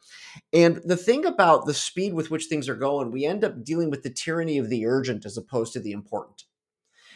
And 0.52 0.76
the 0.85 0.96
thing 0.96 1.24
about 1.24 1.64
the 1.64 1.74
speed 1.74 2.12
with 2.12 2.30
which 2.30 2.46
things 2.46 2.68
are 2.68 2.76
going, 2.76 3.11
we 3.11 3.24
end 3.24 3.44
up 3.44 3.64
dealing 3.64 3.90
with 3.90 4.02
the 4.02 4.11
tyranny 4.11 4.59
of 4.59 4.68
the 4.68 4.87
urgent 4.87 5.24
as 5.24 5.38
opposed 5.38 5.72
to 5.72 5.80
the 5.80 5.92
important. 5.92 6.44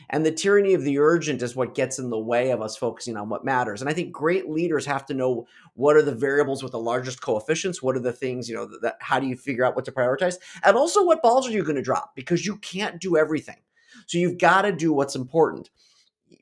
And 0.09 0.25
the 0.25 0.33
tyranny 0.33 0.73
of 0.73 0.83
the 0.83 0.99
urgent 0.99 1.43
is 1.43 1.55
what 1.55 1.75
gets 1.75 1.99
in 1.99 2.09
the 2.09 2.19
way 2.19 2.53
of 2.53 2.63
us 2.63 2.75
focusing 2.75 3.19
on 3.19 3.29
what 3.29 3.45
matters. 3.45 3.83
And 3.83 3.91
I 3.91 3.93
think 3.93 4.13
great 4.13 4.49
leaders 4.49 4.87
have 4.87 5.05
to 5.07 5.15
know 5.15 5.47
what 5.75 5.95
are 5.95 6.03
the 6.03 6.15
variables 6.15 6.63
with 6.63 6.73
the 6.73 6.79
largest 6.79 7.21
coefficients, 7.21 7.83
what 7.83 7.97
are 7.97 8.01
the 8.01 8.13
things, 8.13 8.49
you 8.49 8.57
know, 8.57 8.67
that 8.81 8.97
how 9.01 9.21
do 9.21 9.27
you 9.27 9.37
figure 9.37 9.63
out 9.63 9.77
what 9.77 9.85
to 9.85 9.93
prioritize? 9.93 10.37
And 10.65 10.75
also 10.75 11.05
what 11.05 11.21
balls 11.21 11.47
are 11.47 11.53
you 11.53 11.63
going 11.63 11.77
to 11.77 11.83
drop 11.83 12.17
because 12.17 12.47
you 12.47 12.57
can't 12.57 12.99
do 12.99 13.19
everything. 13.19 13.59
So 14.07 14.19
you've 14.19 14.39
got 14.39 14.63
to 14.63 14.73
do 14.73 14.93
what's 14.93 15.17
important 15.17 15.71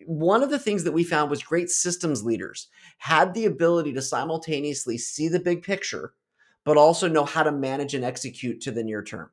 one 0.06 0.42
of 0.42 0.50
the 0.50 0.58
things 0.58 0.84
that 0.84 0.92
we 0.92 1.04
found 1.04 1.30
was 1.30 1.42
great 1.42 1.70
systems 1.70 2.24
leaders 2.24 2.68
had 2.98 3.34
the 3.34 3.46
ability 3.46 3.92
to 3.92 4.02
simultaneously 4.02 4.98
see 4.98 5.28
the 5.28 5.40
big 5.40 5.62
picture, 5.62 6.14
but 6.64 6.76
also 6.76 7.08
know 7.08 7.24
how 7.24 7.42
to 7.42 7.52
manage 7.52 7.94
and 7.94 8.04
execute 8.04 8.61
to 8.62 8.70
the 8.70 8.84
near 8.84 9.02
term. 9.02 9.30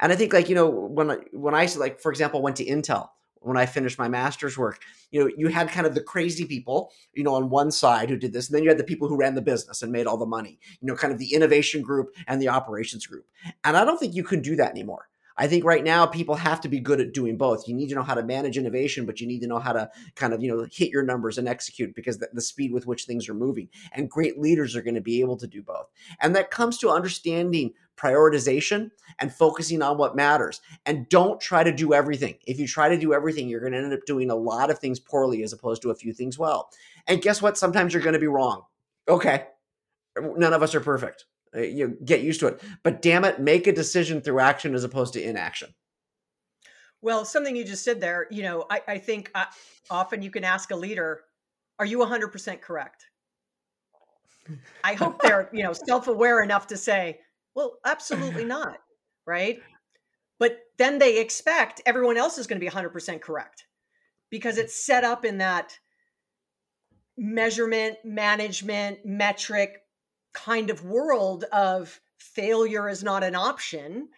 And 0.00 0.12
I 0.12 0.16
think 0.16 0.32
like, 0.32 0.48
you 0.48 0.54
know, 0.54 0.68
when 0.68 1.10
I, 1.10 1.16
when 1.32 1.54
I 1.54 1.66
like 1.76 2.00
for 2.00 2.10
example 2.10 2.42
went 2.42 2.56
to 2.56 2.64
Intel 2.64 3.08
when 3.44 3.56
I 3.56 3.66
finished 3.66 3.98
my 3.98 4.06
master's 4.06 4.56
work, 4.56 4.80
you 5.10 5.20
know, 5.20 5.30
you 5.36 5.48
had 5.48 5.68
kind 5.68 5.84
of 5.84 5.96
the 5.96 6.02
crazy 6.02 6.44
people, 6.44 6.92
you 7.12 7.24
know, 7.24 7.34
on 7.34 7.50
one 7.50 7.72
side 7.72 8.08
who 8.08 8.16
did 8.16 8.32
this, 8.32 8.48
and 8.48 8.54
then 8.54 8.62
you 8.62 8.68
had 8.68 8.78
the 8.78 8.84
people 8.84 9.08
who 9.08 9.16
ran 9.16 9.34
the 9.34 9.42
business 9.42 9.82
and 9.82 9.90
made 9.90 10.06
all 10.06 10.16
the 10.16 10.24
money, 10.24 10.60
you 10.80 10.86
know, 10.86 10.94
kind 10.94 11.12
of 11.12 11.18
the 11.18 11.34
innovation 11.34 11.82
group 11.82 12.14
and 12.28 12.40
the 12.40 12.48
operations 12.48 13.04
group. 13.04 13.26
And 13.64 13.76
I 13.76 13.84
don't 13.84 13.98
think 13.98 14.14
you 14.14 14.22
can 14.22 14.42
do 14.42 14.54
that 14.56 14.70
anymore. 14.70 15.08
I 15.42 15.48
think 15.48 15.64
right 15.64 15.82
now 15.82 16.06
people 16.06 16.36
have 16.36 16.60
to 16.60 16.68
be 16.68 16.78
good 16.78 17.00
at 17.00 17.12
doing 17.12 17.36
both. 17.36 17.66
You 17.66 17.74
need 17.74 17.88
to 17.88 17.96
know 17.96 18.04
how 18.04 18.14
to 18.14 18.22
manage 18.22 18.56
innovation, 18.56 19.06
but 19.06 19.20
you 19.20 19.26
need 19.26 19.40
to 19.40 19.48
know 19.48 19.58
how 19.58 19.72
to 19.72 19.90
kind 20.14 20.32
of, 20.32 20.40
you 20.40 20.48
know, 20.48 20.68
hit 20.70 20.90
your 20.90 21.02
numbers 21.02 21.36
and 21.36 21.48
execute 21.48 21.96
because 21.96 22.18
the, 22.18 22.28
the 22.32 22.40
speed 22.40 22.72
with 22.72 22.86
which 22.86 23.06
things 23.06 23.28
are 23.28 23.34
moving. 23.34 23.68
And 23.90 24.08
great 24.08 24.38
leaders 24.38 24.76
are 24.76 24.82
going 24.82 24.94
to 24.94 25.00
be 25.00 25.20
able 25.20 25.36
to 25.38 25.48
do 25.48 25.60
both. 25.60 25.90
And 26.20 26.36
that 26.36 26.52
comes 26.52 26.78
to 26.78 26.90
understanding 26.90 27.72
prioritization 27.96 28.92
and 29.18 29.34
focusing 29.34 29.82
on 29.82 29.98
what 29.98 30.14
matters. 30.14 30.60
And 30.86 31.08
don't 31.08 31.40
try 31.40 31.64
to 31.64 31.72
do 31.72 31.92
everything. 31.92 32.36
If 32.46 32.60
you 32.60 32.68
try 32.68 32.88
to 32.88 32.96
do 32.96 33.12
everything, 33.12 33.48
you're 33.48 33.58
going 33.58 33.72
to 33.72 33.78
end 33.78 33.92
up 33.92 34.06
doing 34.06 34.30
a 34.30 34.36
lot 34.36 34.70
of 34.70 34.78
things 34.78 35.00
poorly 35.00 35.42
as 35.42 35.52
opposed 35.52 35.82
to 35.82 35.90
a 35.90 35.96
few 35.96 36.12
things 36.12 36.38
well. 36.38 36.70
And 37.08 37.20
guess 37.20 37.42
what? 37.42 37.58
Sometimes 37.58 37.92
you're 37.92 38.02
going 38.04 38.12
to 38.12 38.20
be 38.20 38.28
wrong. 38.28 38.62
Okay. 39.08 39.46
None 40.16 40.52
of 40.52 40.62
us 40.62 40.76
are 40.76 40.80
perfect. 40.80 41.24
Uh, 41.54 41.60
you 41.60 41.98
get 42.04 42.22
used 42.22 42.40
to 42.40 42.46
it. 42.46 42.62
But 42.82 43.02
damn 43.02 43.24
it, 43.24 43.40
make 43.40 43.66
a 43.66 43.72
decision 43.72 44.20
through 44.20 44.40
action 44.40 44.74
as 44.74 44.84
opposed 44.84 45.12
to 45.14 45.22
inaction. 45.22 45.74
Well, 47.02 47.24
something 47.24 47.56
you 47.56 47.64
just 47.64 47.84
said 47.84 48.00
there, 48.00 48.26
you 48.30 48.42
know, 48.42 48.64
I, 48.70 48.80
I 48.86 48.98
think 48.98 49.30
uh, 49.34 49.46
often 49.90 50.22
you 50.22 50.30
can 50.30 50.44
ask 50.44 50.70
a 50.70 50.76
leader, 50.76 51.22
"Are 51.78 51.84
you 51.84 51.98
100% 51.98 52.60
correct?" 52.60 53.06
I 54.84 54.94
hope 55.02 55.20
they're, 55.20 55.50
you 55.52 55.62
know, 55.62 55.72
self-aware 55.72 56.42
enough 56.42 56.68
to 56.68 56.76
say, 56.76 57.20
"Well, 57.54 57.78
absolutely 57.84 58.44
not." 58.56 58.78
Right? 59.26 59.60
But 60.38 60.58
then 60.78 60.98
they 60.98 61.20
expect 61.20 61.82
everyone 61.86 62.16
else 62.16 62.38
is 62.38 62.46
going 62.46 62.60
to 62.60 62.64
be 62.64 62.70
100% 62.70 63.20
correct 63.20 63.66
because 64.30 64.58
it's 64.58 64.74
set 64.74 65.04
up 65.04 65.24
in 65.24 65.38
that 65.38 65.78
measurement, 67.16 67.98
management, 68.04 69.04
metric, 69.04 69.81
kind 70.32 70.70
of 70.70 70.84
world 70.84 71.44
of 71.52 72.00
failure 72.18 72.88
is 72.88 73.02
not 73.02 73.24
an 73.24 73.34
option, 73.34 74.08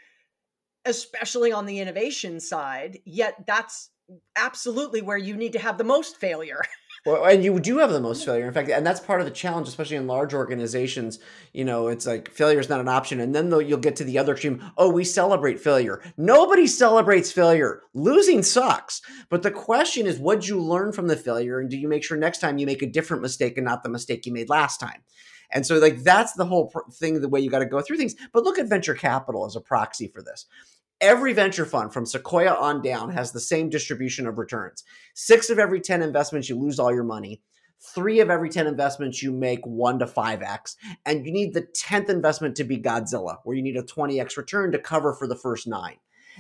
especially 0.85 1.53
on 1.53 1.67
the 1.67 1.81
innovation 1.81 2.41
side. 2.41 2.99
Yet 3.05 3.45
that's 3.47 3.91
absolutely 4.37 5.03
where 5.03 5.17
you 5.17 5.37
need 5.37 5.53
to 5.55 5.59
have 5.59 5.79
the 5.79 5.85
most 5.85 6.19
failure. 6.19 6.61
Well, 7.07 7.23
and 7.27 7.45
you 7.45 7.61
do 7.61 7.79
have 7.79 7.91
the 7.91 8.01
most 8.01 8.25
failure. 8.25 8.47
In 8.47 8.55
fact, 8.55 8.71
and 8.71 8.87
that's 8.87 8.99
part 8.99 9.21
of 9.21 9.27
the 9.27 9.31
challenge, 9.31 9.69
especially 9.69 9.97
in 9.97 10.07
large 10.07 10.33
organizations. 10.33 11.19
You 11.53 11.67
know, 11.67 11.89
it's 11.89 12.07
like 12.07 12.31
failure 12.31 12.59
is 12.59 12.71
not 12.71 12.81
an 12.81 12.89
option. 12.89 13.21
And 13.21 13.35
then 13.35 13.51
though 13.51 13.59
you'll 13.59 13.79
get 13.79 13.97
to 13.97 14.05
the 14.05 14.17
other 14.19 14.33
extreme. 14.33 14.63
Oh, 14.79 14.89
we 14.89 15.05
celebrate 15.05 15.61
failure. 15.61 16.01
Nobody 16.17 16.67
celebrates 16.67 17.31
failure. 17.31 17.83
Losing 17.93 18.43
sucks. 18.43 19.03
But 19.29 19.43
the 19.43 19.51
question 19.51 20.07
is, 20.07 20.19
what'd 20.19 20.49
you 20.49 20.59
learn 20.59 20.93
from 20.93 21.09
the 21.09 21.17
failure? 21.17 21.61
And 21.61 21.69
do 21.69 21.77
you 21.77 21.89
make 21.89 22.05
sure 22.05 22.17
next 22.17 22.39
time 22.39 22.57
you 22.57 22.65
make 22.65 22.81
a 22.81 22.87
different 22.87 23.23
mistake 23.23 23.59
and 23.59 23.67
not 23.67 23.83
the 23.83 23.91
mistake 23.91 24.25
you 24.25 24.33
made 24.33 24.49
last 24.49 24.81
time? 24.81 25.03
And 25.51 25.67
so, 25.67 25.79
like, 25.79 26.03
that's 26.03 26.33
the 26.33 26.47
whole 26.47 26.73
thing, 26.93 27.21
the 27.21 27.29
way 27.29 27.41
you 27.41 27.51
got 27.51 27.61
to 27.61 27.67
go 27.67 27.81
through 27.81 27.97
things. 27.97 28.15
But 28.33 28.45
look 28.45 28.59
at 28.59 28.69
venture 28.69 28.95
capital 28.95 29.47
as 29.47 29.57
a 29.57 29.61
proxy 29.61 30.09
for 30.09 30.23
this. 30.23 30.47
Every 31.01 31.33
venture 31.33 31.67
fund 31.67 31.93
from 31.93 32.07
Sequoia 32.07 32.55
on 32.55 32.81
down 32.81 33.11
has 33.11 33.33
the 33.33 33.41
same 33.41 33.69
distribution 33.69 34.27
of 34.27 34.39
returns. 34.39 34.85
Six 35.15 35.51
of 35.51 35.59
every 35.59 35.81
10 35.81 36.03
investments, 36.03 36.49
you 36.49 36.59
lose 36.59 36.79
all 36.79 36.95
your 36.95 37.05
money. 37.05 37.43
Three 37.95 38.21
of 38.21 38.31
every 38.31 38.49
10 38.49 38.67
investments, 38.67 39.23
you 39.23 39.31
make 39.31 39.67
one 39.67 39.99
to 39.99 40.07
5x. 40.07 40.77
And 41.05 41.27
you 41.27 41.33
need 41.33 41.53
the 41.53 41.67
10th 41.77 42.09
investment 42.09 42.57
to 42.57 42.65
be 42.65 42.79
Godzilla, 42.79 43.39
where 43.45 43.57
you 43.57 43.63
need 43.63 43.77
a 43.77 43.83
20x 43.83 44.37
return 44.37 44.73
to 44.73 44.79
cover 44.79 45.13
for 45.13 45.27
the 45.27 45.37
first 45.37 45.67
nine. 45.67 45.97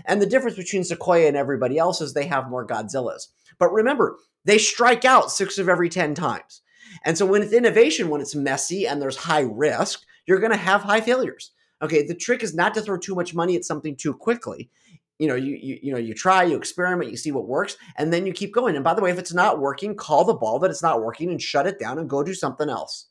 And 0.06 0.22
the 0.22 0.26
difference 0.26 0.56
between 0.56 0.84
Sequoia 0.84 1.28
and 1.28 1.36
everybody 1.36 1.78
else 1.78 2.00
is 2.00 2.14
they 2.14 2.26
have 2.26 2.48
more 2.48 2.66
Godzillas. 2.66 3.28
But 3.58 3.72
remember, 3.72 4.18
they 4.44 4.58
strike 4.58 5.04
out 5.04 5.30
six 5.30 5.58
of 5.58 5.68
every 5.68 5.88
10 5.88 6.14
times. 6.14 6.62
And 7.04 7.16
so 7.18 7.26
when 7.26 7.42
it's 7.42 7.52
innovation, 7.52 8.09
when 8.09 8.20
it's 8.20 8.35
messy 8.35 8.87
and 8.87 9.00
there's 9.00 9.16
high 9.16 9.46
risk, 9.50 10.02
you're 10.26 10.40
going 10.40 10.52
to 10.52 10.57
have 10.57 10.83
high 10.83 11.00
failures. 11.00 11.52
Okay, 11.83 12.07
the 12.07 12.14
trick 12.14 12.42
is 12.42 12.54
not 12.54 12.74
to 12.74 12.80
throw 12.80 12.96
too 12.96 13.14
much 13.14 13.35
money 13.35 13.57
at 13.57 13.64
something 13.64 13.96
too 13.96 14.14
quickly. 14.14 14.70
You 15.18 15.28
know, 15.28 15.35
you, 15.35 15.57
you 15.61 15.78
you 15.83 15.92
know, 15.92 15.98
you 15.98 16.14
try, 16.14 16.42
you 16.42 16.57
experiment, 16.57 17.11
you 17.11 17.16
see 17.16 17.30
what 17.30 17.46
works, 17.46 17.76
and 17.96 18.12
then 18.12 18.26
you 18.26 18.33
keep 18.33 18.52
going. 18.52 18.74
And 18.74 18.83
by 18.83 18.94
the 18.94 19.02
way, 19.02 19.11
if 19.11 19.18
it's 19.18 19.35
not 19.35 19.61
working, 19.61 19.94
call 19.94 20.24
the 20.24 20.35
ball 20.35 20.59
that 20.61 20.70
it's 20.70 20.83
not 20.83 21.02
working 21.02 21.30
and 21.30 21.40
shut 21.40 21.66
it 21.66 21.78
down 21.78 21.98
and 21.98 22.11
go 22.11 22.22
do 22.22 22.35
something 22.35 22.68
else. 22.68 23.09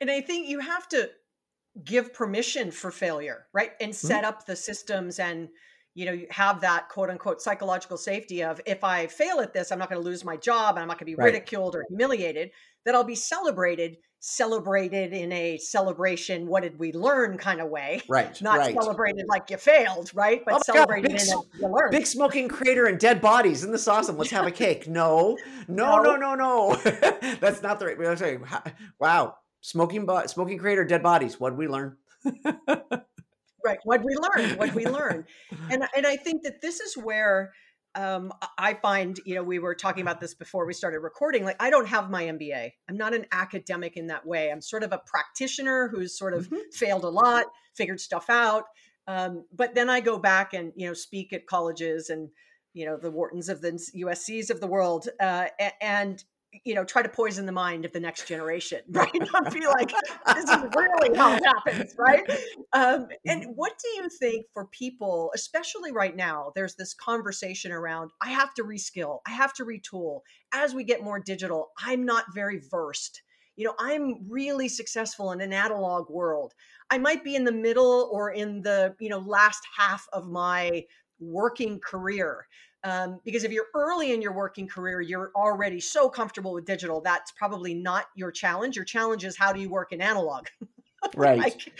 And 0.00 0.10
I 0.10 0.20
think 0.20 0.48
you 0.48 0.60
have 0.60 0.88
to 0.90 1.10
give 1.82 2.14
permission 2.14 2.70
for 2.70 2.90
failure, 2.90 3.46
right? 3.52 3.72
And 3.80 3.92
mm-hmm. 3.92 4.06
set 4.06 4.22
mm-hmm. 4.22 4.28
up 4.28 4.46
the 4.46 4.56
systems 4.56 5.18
and 5.18 5.48
you 5.94 6.04
know 6.04 6.12
you 6.12 6.26
have 6.30 6.60
that 6.60 6.88
quote 6.88 7.10
unquote 7.10 7.40
psychological 7.40 7.96
safety 7.96 8.42
of 8.42 8.60
if 8.66 8.84
i 8.84 9.06
fail 9.06 9.40
at 9.40 9.52
this 9.52 9.70
i'm 9.70 9.78
not 9.78 9.88
going 9.88 10.00
to 10.00 10.04
lose 10.04 10.24
my 10.24 10.36
job 10.36 10.76
and 10.76 10.82
i'm 10.82 10.88
not 10.88 10.98
going 10.98 11.10
to 11.10 11.12
be 11.12 11.14
right. 11.14 11.26
ridiculed 11.26 11.74
or 11.74 11.84
humiliated 11.88 12.50
that 12.84 12.94
i'll 12.94 13.04
be 13.04 13.14
celebrated 13.14 13.96
celebrated 14.26 15.12
in 15.12 15.30
a 15.32 15.58
celebration 15.58 16.46
what 16.46 16.62
did 16.62 16.78
we 16.78 16.92
learn 16.92 17.36
kind 17.36 17.60
of 17.60 17.68
way 17.68 18.00
right 18.08 18.40
not 18.40 18.56
right. 18.58 18.74
celebrated 18.74 19.26
like 19.28 19.50
you 19.50 19.56
failed 19.58 20.10
right 20.14 20.42
but 20.46 20.54
oh 20.54 20.60
celebrated 20.64 21.10
God, 21.10 21.18
big, 21.18 21.28
in 21.28 21.34
a, 21.34 21.60
you 21.60 21.74
learned. 21.74 21.90
big 21.90 22.06
smoking 22.06 22.48
crater 22.48 22.86
and 22.86 22.98
dead 22.98 23.20
bodies 23.20 23.58
isn't 23.58 23.72
this 23.72 23.86
awesome 23.86 24.16
let's 24.16 24.30
have 24.30 24.46
a 24.46 24.50
cake 24.64 24.88
no 24.88 25.36
no 25.68 25.98
no 25.98 26.16
no 26.16 26.34
no, 26.34 26.70
no. 26.70 26.76
that's 27.40 27.62
not 27.62 27.78
the 27.78 27.84
right 27.84 28.18
say 28.18 28.38
wow 28.98 29.36
smoking 29.60 30.08
smoking 30.26 30.56
crater 30.56 30.84
dead 30.84 31.02
bodies 31.02 31.38
what 31.38 31.50
did 31.50 31.58
we 31.58 31.68
learn 31.68 31.96
right 33.64 33.78
what 33.84 34.02
we 34.04 34.14
learn 34.16 34.56
what 34.58 34.74
we 34.74 34.86
learn 34.86 35.24
and 35.70 35.84
and 35.96 36.06
i 36.06 36.16
think 36.16 36.42
that 36.42 36.60
this 36.60 36.80
is 36.80 36.96
where 36.96 37.52
um, 37.96 38.32
I 38.58 38.74
find, 38.74 39.20
you 39.24 39.34
know, 39.34 39.42
we 39.42 39.58
were 39.58 39.74
talking 39.74 40.02
about 40.02 40.20
this 40.20 40.34
before 40.34 40.66
we 40.66 40.72
started 40.72 40.98
recording. 40.98 41.44
Like, 41.44 41.62
I 41.62 41.70
don't 41.70 41.86
have 41.86 42.10
my 42.10 42.24
MBA. 42.24 42.72
I'm 42.88 42.96
not 42.96 43.14
an 43.14 43.26
academic 43.30 43.96
in 43.96 44.08
that 44.08 44.26
way. 44.26 44.50
I'm 44.50 44.60
sort 44.60 44.82
of 44.82 44.92
a 44.92 45.00
practitioner 45.06 45.88
who's 45.88 46.18
sort 46.18 46.34
of 46.34 46.46
mm-hmm. 46.46 46.56
failed 46.72 47.04
a 47.04 47.08
lot, 47.08 47.46
figured 47.76 48.00
stuff 48.00 48.28
out. 48.28 48.64
Um, 49.06 49.44
but 49.54 49.74
then 49.74 49.88
I 49.88 50.00
go 50.00 50.18
back 50.18 50.54
and, 50.54 50.72
you 50.76 50.88
know, 50.88 50.94
speak 50.94 51.32
at 51.32 51.46
colleges 51.46 52.10
and, 52.10 52.30
you 52.72 52.84
know, 52.84 52.96
the 52.96 53.12
Whartons 53.12 53.48
of 53.48 53.60
the 53.60 53.72
USCs 53.96 54.50
of 54.50 54.60
the 54.60 54.66
world. 54.66 55.08
Uh, 55.20 55.46
and 55.80 56.24
you 56.64 56.74
know, 56.74 56.84
try 56.84 57.02
to 57.02 57.08
poison 57.08 57.46
the 57.46 57.52
mind 57.52 57.84
of 57.84 57.92
the 57.92 58.00
next 58.00 58.26
generation, 58.26 58.80
right? 58.90 59.10
Not 59.32 59.52
be 59.52 59.66
like, 59.66 59.92
this 60.34 60.44
is 60.48 60.64
really 60.74 61.16
how 61.16 61.34
it 61.34 61.44
happens, 61.44 61.94
right? 61.98 62.28
Um, 62.72 63.08
and 63.26 63.42
mm-hmm. 63.42 63.50
what 63.50 63.72
do 63.82 63.88
you 64.02 64.08
think 64.08 64.46
for 64.52 64.66
people, 64.66 65.30
especially 65.34 65.92
right 65.92 66.14
now, 66.14 66.52
there's 66.54 66.74
this 66.76 66.94
conversation 66.94 67.72
around, 67.72 68.10
I 68.20 68.30
have 68.30 68.54
to 68.54 68.64
reskill, 68.64 69.18
I 69.26 69.30
have 69.30 69.52
to 69.54 69.64
retool. 69.64 70.20
As 70.52 70.74
we 70.74 70.84
get 70.84 71.02
more 71.02 71.20
digital, 71.20 71.70
I'm 71.78 72.04
not 72.04 72.26
very 72.34 72.60
versed. 72.70 73.22
You 73.56 73.66
know, 73.66 73.74
I'm 73.78 74.28
really 74.28 74.68
successful 74.68 75.32
in 75.32 75.40
an 75.40 75.52
analog 75.52 76.10
world. 76.10 76.54
I 76.90 76.98
might 76.98 77.22
be 77.22 77.36
in 77.36 77.44
the 77.44 77.52
middle 77.52 78.10
or 78.12 78.30
in 78.30 78.62
the, 78.62 78.94
you 78.98 79.08
know, 79.08 79.20
last 79.20 79.60
half 79.76 80.06
of 80.12 80.26
my 80.26 80.84
working 81.20 81.80
career. 81.80 82.46
Um, 82.84 83.18
because 83.24 83.44
if 83.44 83.50
you're 83.50 83.66
early 83.74 84.12
in 84.12 84.20
your 84.20 84.34
working 84.34 84.68
career, 84.68 85.00
you're 85.00 85.32
already 85.34 85.80
so 85.80 86.08
comfortable 86.08 86.52
with 86.52 86.66
digital. 86.66 87.00
That's 87.00 87.32
probably 87.32 87.72
not 87.74 88.06
your 88.14 88.30
challenge. 88.30 88.76
Your 88.76 88.84
challenge 88.84 89.24
is 89.24 89.36
how 89.38 89.54
do 89.54 89.60
you 89.60 89.70
work 89.70 89.92
in 89.92 90.02
analog? 90.02 90.48
right. 91.16 91.38
like, 91.38 91.72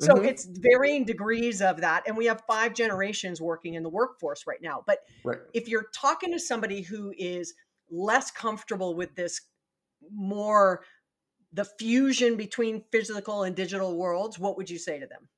so 0.00 0.14
mm-hmm. 0.14 0.24
it's 0.24 0.48
varying 0.50 1.04
degrees 1.04 1.62
of 1.62 1.80
that. 1.80 2.02
And 2.08 2.16
we 2.16 2.26
have 2.26 2.42
five 2.48 2.74
generations 2.74 3.40
working 3.40 3.74
in 3.74 3.84
the 3.84 3.88
workforce 3.88 4.48
right 4.48 4.60
now. 4.60 4.82
But 4.84 4.98
right. 5.24 5.38
if 5.54 5.68
you're 5.68 5.86
talking 5.94 6.32
to 6.32 6.40
somebody 6.40 6.82
who 6.82 7.14
is 7.16 7.54
less 7.88 8.32
comfortable 8.32 8.96
with 8.96 9.14
this 9.14 9.40
more 10.12 10.82
the 11.52 11.64
fusion 11.64 12.36
between 12.36 12.82
physical 12.92 13.44
and 13.44 13.56
digital 13.56 13.96
worlds, 13.96 14.38
what 14.38 14.56
would 14.56 14.68
you 14.68 14.78
say 14.78 14.98
to 14.98 15.06
them? 15.06 15.28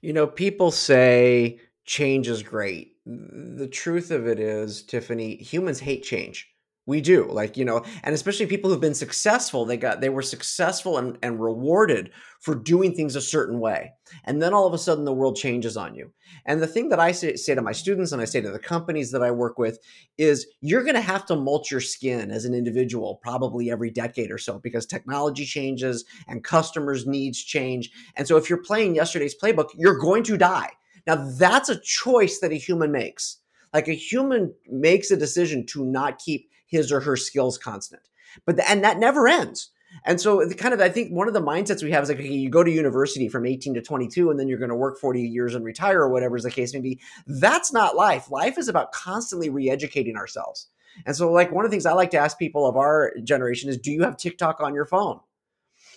You 0.00 0.12
know, 0.12 0.26
people 0.26 0.70
say 0.70 1.60
change 1.84 2.28
is 2.28 2.42
great. 2.42 2.96
The 3.10 3.68
truth 3.68 4.10
of 4.10 4.26
it 4.26 4.38
is, 4.38 4.82
Tiffany, 4.82 5.36
humans 5.36 5.80
hate 5.80 6.02
change. 6.02 6.46
We 6.84 7.00
do. 7.00 7.26
Like, 7.30 7.56
you 7.56 7.64
know, 7.64 7.82
and 8.02 8.14
especially 8.14 8.46
people 8.46 8.70
who've 8.70 8.80
been 8.80 8.94
successful, 8.94 9.64
they 9.64 9.76
got 9.78 10.00
they 10.00 10.08
were 10.08 10.22
successful 10.22 10.98
and, 10.98 11.18
and 11.22 11.40
rewarded 11.40 12.10
for 12.40 12.54
doing 12.54 12.94
things 12.94 13.14
a 13.14 13.20
certain 13.20 13.60
way. 13.60 13.92
And 14.24 14.42
then 14.42 14.54
all 14.54 14.66
of 14.66 14.72
a 14.72 14.78
sudden 14.78 15.04
the 15.04 15.12
world 15.12 15.36
changes 15.36 15.76
on 15.76 15.94
you. 15.94 16.12
And 16.46 16.62
the 16.62 16.66
thing 16.66 16.88
that 16.88 17.00
I 17.00 17.12
say, 17.12 17.36
say 17.36 17.54
to 17.54 17.62
my 17.62 17.72
students 17.72 18.12
and 18.12 18.22
I 18.22 18.26
say 18.26 18.40
to 18.40 18.50
the 18.50 18.58
companies 18.58 19.10
that 19.12 19.22
I 19.22 19.30
work 19.30 19.58
with 19.58 19.78
is 20.16 20.46
you're 20.62 20.82
going 20.82 20.94
to 20.94 21.00
have 21.02 21.26
to 21.26 21.36
mulch 21.36 21.70
your 21.70 21.80
skin 21.82 22.30
as 22.30 22.46
an 22.46 22.54
individual 22.54 23.20
probably 23.22 23.70
every 23.70 23.90
decade 23.90 24.30
or 24.30 24.38
so 24.38 24.58
because 24.58 24.86
technology 24.86 25.44
changes 25.44 26.06
and 26.26 26.44
customers' 26.44 27.06
needs 27.06 27.42
change. 27.42 27.90
And 28.16 28.26
so 28.26 28.36
if 28.36 28.48
you're 28.48 28.62
playing 28.62 28.94
yesterday's 28.94 29.36
playbook, 29.38 29.68
you're 29.76 29.98
going 29.98 30.24
to 30.24 30.38
die 30.38 30.70
now, 31.08 31.16
that's 31.16 31.70
a 31.70 31.80
choice 31.80 32.40
that 32.40 32.52
a 32.52 32.56
human 32.56 32.92
makes. 32.92 33.38
Like 33.72 33.88
a 33.88 33.94
human 33.94 34.54
makes 34.70 35.10
a 35.10 35.16
decision 35.16 35.64
to 35.68 35.82
not 35.82 36.18
keep 36.18 36.50
his 36.66 36.92
or 36.92 37.00
her 37.00 37.16
skills 37.16 37.56
constant. 37.56 38.02
But 38.44 38.56
the, 38.56 38.70
and 38.70 38.84
that 38.84 38.98
never 38.98 39.26
ends. 39.26 39.70
And 40.04 40.20
so 40.20 40.44
the 40.44 40.54
kind 40.54 40.74
of 40.74 40.82
I 40.82 40.90
think 40.90 41.10
one 41.10 41.26
of 41.26 41.32
the 41.32 41.40
mindsets 41.40 41.82
we 41.82 41.92
have 41.92 42.02
is 42.02 42.10
like 42.10 42.18
okay, 42.18 42.28
you 42.28 42.50
go 42.50 42.62
to 42.62 42.70
university 42.70 43.26
from 43.26 43.46
18 43.46 43.72
to 43.72 43.80
22 43.80 44.30
and 44.30 44.38
then 44.38 44.48
you're 44.48 44.58
going 44.58 44.68
to 44.68 44.76
work 44.76 44.98
40 44.98 45.22
years 45.22 45.54
and 45.54 45.64
retire 45.64 46.02
or 46.02 46.10
whatever 46.10 46.36
is 46.36 46.42
the 46.42 46.50
case 46.50 46.74
may 46.74 46.80
be. 46.80 47.00
That's 47.26 47.72
not 47.72 47.96
life. 47.96 48.30
Life 48.30 48.58
is 48.58 48.68
about 48.68 48.92
constantly 48.92 49.48
re-educating 49.48 50.14
ourselves. 50.14 50.68
And 51.06 51.16
so 51.16 51.32
like 51.32 51.50
one 51.50 51.64
of 51.64 51.70
the 51.70 51.74
things 51.74 51.86
I 51.86 51.92
like 51.92 52.10
to 52.10 52.18
ask 52.18 52.38
people 52.38 52.66
of 52.66 52.76
our 52.76 53.14
generation 53.24 53.70
is 53.70 53.78
do 53.78 53.90
you 53.90 54.02
have 54.02 54.18
TikTok 54.18 54.60
on 54.60 54.74
your 54.74 54.84
phone? 54.84 55.20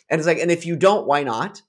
And 0.10 0.20
it's 0.20 0.28
like 0.28 0.40
and 0.40 0.52
if 0.52 0.66
you 0.66 0.78
don't, 0.78 1.06
why 1.06 1.24
not? 1.24 1.64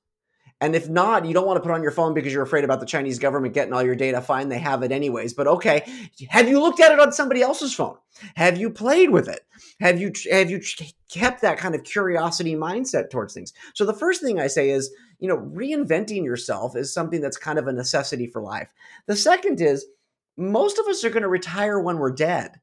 And 0.62 0.76
if 0.76 0.88
not, 0.88 1.26
you 1.26 1.34
don't 1.34 1.46
want 1.46 1.56
to 1.56 1.60
put 1.60 1.72
on 1.72 1.82
your 1.82 1.90
phone 1.90 2.14
because 2.14 2.32
you're 2.32 2.44
afraid 2.44 2.62
about 2.62 2.78
the 2.78 2.86
Chinese 2.86 3.18
government 3.18 3.52
getting 3.52 3.72
all 3.72 3.82
your 3.82 3.96
data. 3.96 4.20
Fine, 4.20 4.48
they 4.48 4.60
have 4.60 4.84
it 4.84 4.92
anyways. 4.92 5.34
But 5.34 5.48
okay, 5.48 5.82
have 6.28 6.48
you 6.48 6.60
looked 6.60 6.78
at 6.78 6.92
it 6.92 7.00
on 7.00 7.10
somebody 7.10 7.42
else's 7.42 7.74
phone? 7.74 7.96
Have 8.36 8.56
you 8.56 8.70
played 8.70 9.10
with 9.10 9.28
it? 9.28 9.40
Have 9.80 10.00
you 10.00 10.12
have 10.30 10.52
you 10.52 10.60
kept 11.10 11.42
that 11.42 11.58
kind 11.58 11.74
of 11.74 11.82
curiosity 11.82 12.54
mindset 12.54 13.10
towards 13.10 13.34
things? 13.34 13.52
So 13.74 13.84
the 13.84 13.92
first 13.92 14.22
thing 14.22 14.38
I 14.38 14.46
say 14.46 14.70
is, 14.70 14.94
you 15.18 15.26
know, 15.26 15.38
reinventing 15.38 16.24
yourself 16.24 16.76
is 16.76 16.94
something 16.94 17.20
that's 17.20 17.36
kind 17.36 17.58
of 17.58 17.66
a 17.66 17.72
necessity 17.72 18.28
for 18.28 18.40
life. 18.40 18.72
The 19.06 19.16
second 19.16 19.60
is 19.60 19.84
most 20.36 20.78
of 20.78 20.86
us 20.86 21.02
are 21.02 21.10
going 21.10 21.24
to 21.24 21.28
retire 21.28 21.80
when 21.80 21.98
we're 21.98 22.12
dead 22.12 22.60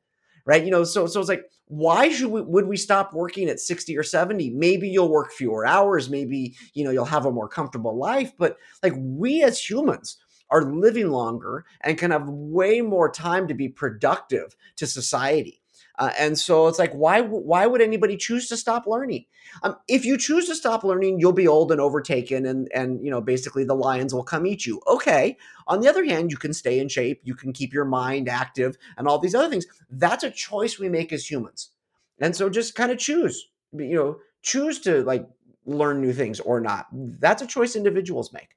right? 0.50 0.66
You 0.66 0.72
know, 0.72 0.84
so 0.84 1.06
so 1.06 1.20
it's 1.20 1.30
like, 1.30 1.46
why 1.68 2.10
should 2.10 2.32
we 2.32 2.42
would 2.42 2.66
we 2.66 2.76
stop 2.76 3.14
working 3.14 3.48
at 3.50 3.60
60 3.60 3.96
or 3.96 4.02
70? 4.02 4.50
Maybe 4.50 4.90
you'll 4.90 5.12
work 5.12 5.32
fewer 5.32 5.64
hours, 5.64 6.10
maybe 6.10 6.56
you 6.74 6.84
know 6.84 6.90
you'll 6.90 7.06
have 7.06 7.28
a 7.28 7.32
more 7.32 7.48
comfortable 7.48 7.96
life, 7.96 8.32
but 8.36 8.58
like 8.82 8.94
we 8.98 9.44
as 9.44 9.70
humans 9.70 10.18
are 10.50 10.64
living 10.64 11.12
longer 11.12 11.66
and 11.82 12.00
can 12.00 12.10
have 12.10 12.28
way 12.28 12.82
more 12.82 13.12
time 13.12 13.48
to 13.48 13.54
be 13.54 13.70
productive 13.70 14.56
to 14.78 14.88
society. 14.88 15.62
Uh, 16.00 16.12
and 16.18 16.40
so 16.40 16.68
it's 16.68 16.80
like, 16.80 16.94
why 16.94 17.20
why 17.22 17.68
would 17.68 17.82
anybody 17.82 18.16
choose 18.16 18.48
to 18.48 18.56
stop 18.56 18.88
learning? 18.88 19.26
Um, 19.64 19.76
if 19.90 20.06
you 20.06 20.18
choose 20.18 20.48
to 20.48 20.56
stop 20.56 20.86
learning, 20.86 21.20
you'll 21.20 21.34
be 21.34 21.48
old 21.48 21.74
and 21.74 21.82
overtaken, 21.82 22.46
and 22.46 22.70
and 22.74 23.04
you 23.04 23.12
know 23.12 23.20
basically 23.20 23.66
the 23.66 23.76
lions 23.76 24.14
will 24.14 24.24
come 24.24 24.48
eat 24.48 24.66
you. 24.66 24.82
Okay. 24.88 25.38
On 25.68 25.82
the 25.82 25.90
other 25.90 26.06
hand, 26.06 26.32
you 26.32 26.38
can 26.38 26.54
stay 26.54 26.80
in 26.80 26.88
shape, 26.88 27.22
you 27.24 27.36
can 27.36 27.52
keep 27.52 27.74
your 27.74 27.86
mind 27.86 28.30
active, 28.30 28.78
and 28.98 29.08
all 29.08 29.20
these 29.20 29.36
other 29.36 29.50
things. 29.50 29.68
That's 29.90 30.24
a 30.24 30.32
choice 30.32 30.80
we 30.80 30.88
make 30.88 31.12
as 31.12 31.30
humans, 31.30 31.72
and 32.20 32.34
so 32.34 32.50
just 32.50 32.76
kind 32.76 32.92
of 32.92 32.98
choose. 32.98 33.50
You 33.74 33.96
know, 33.96 34.18
choose 34.42 34.80
to 34.82 35.04
like 35.04 35.28
learn 35.66 36.00
new 36.00 36.14
things 36.14 36.40
or 36.40 36.62
not. 36.62 36.88
That's 36.94 37.42
a 37.42 37.48
choice 37.48 37.76
individuals 37.76 38.32
make. 38.32 38.56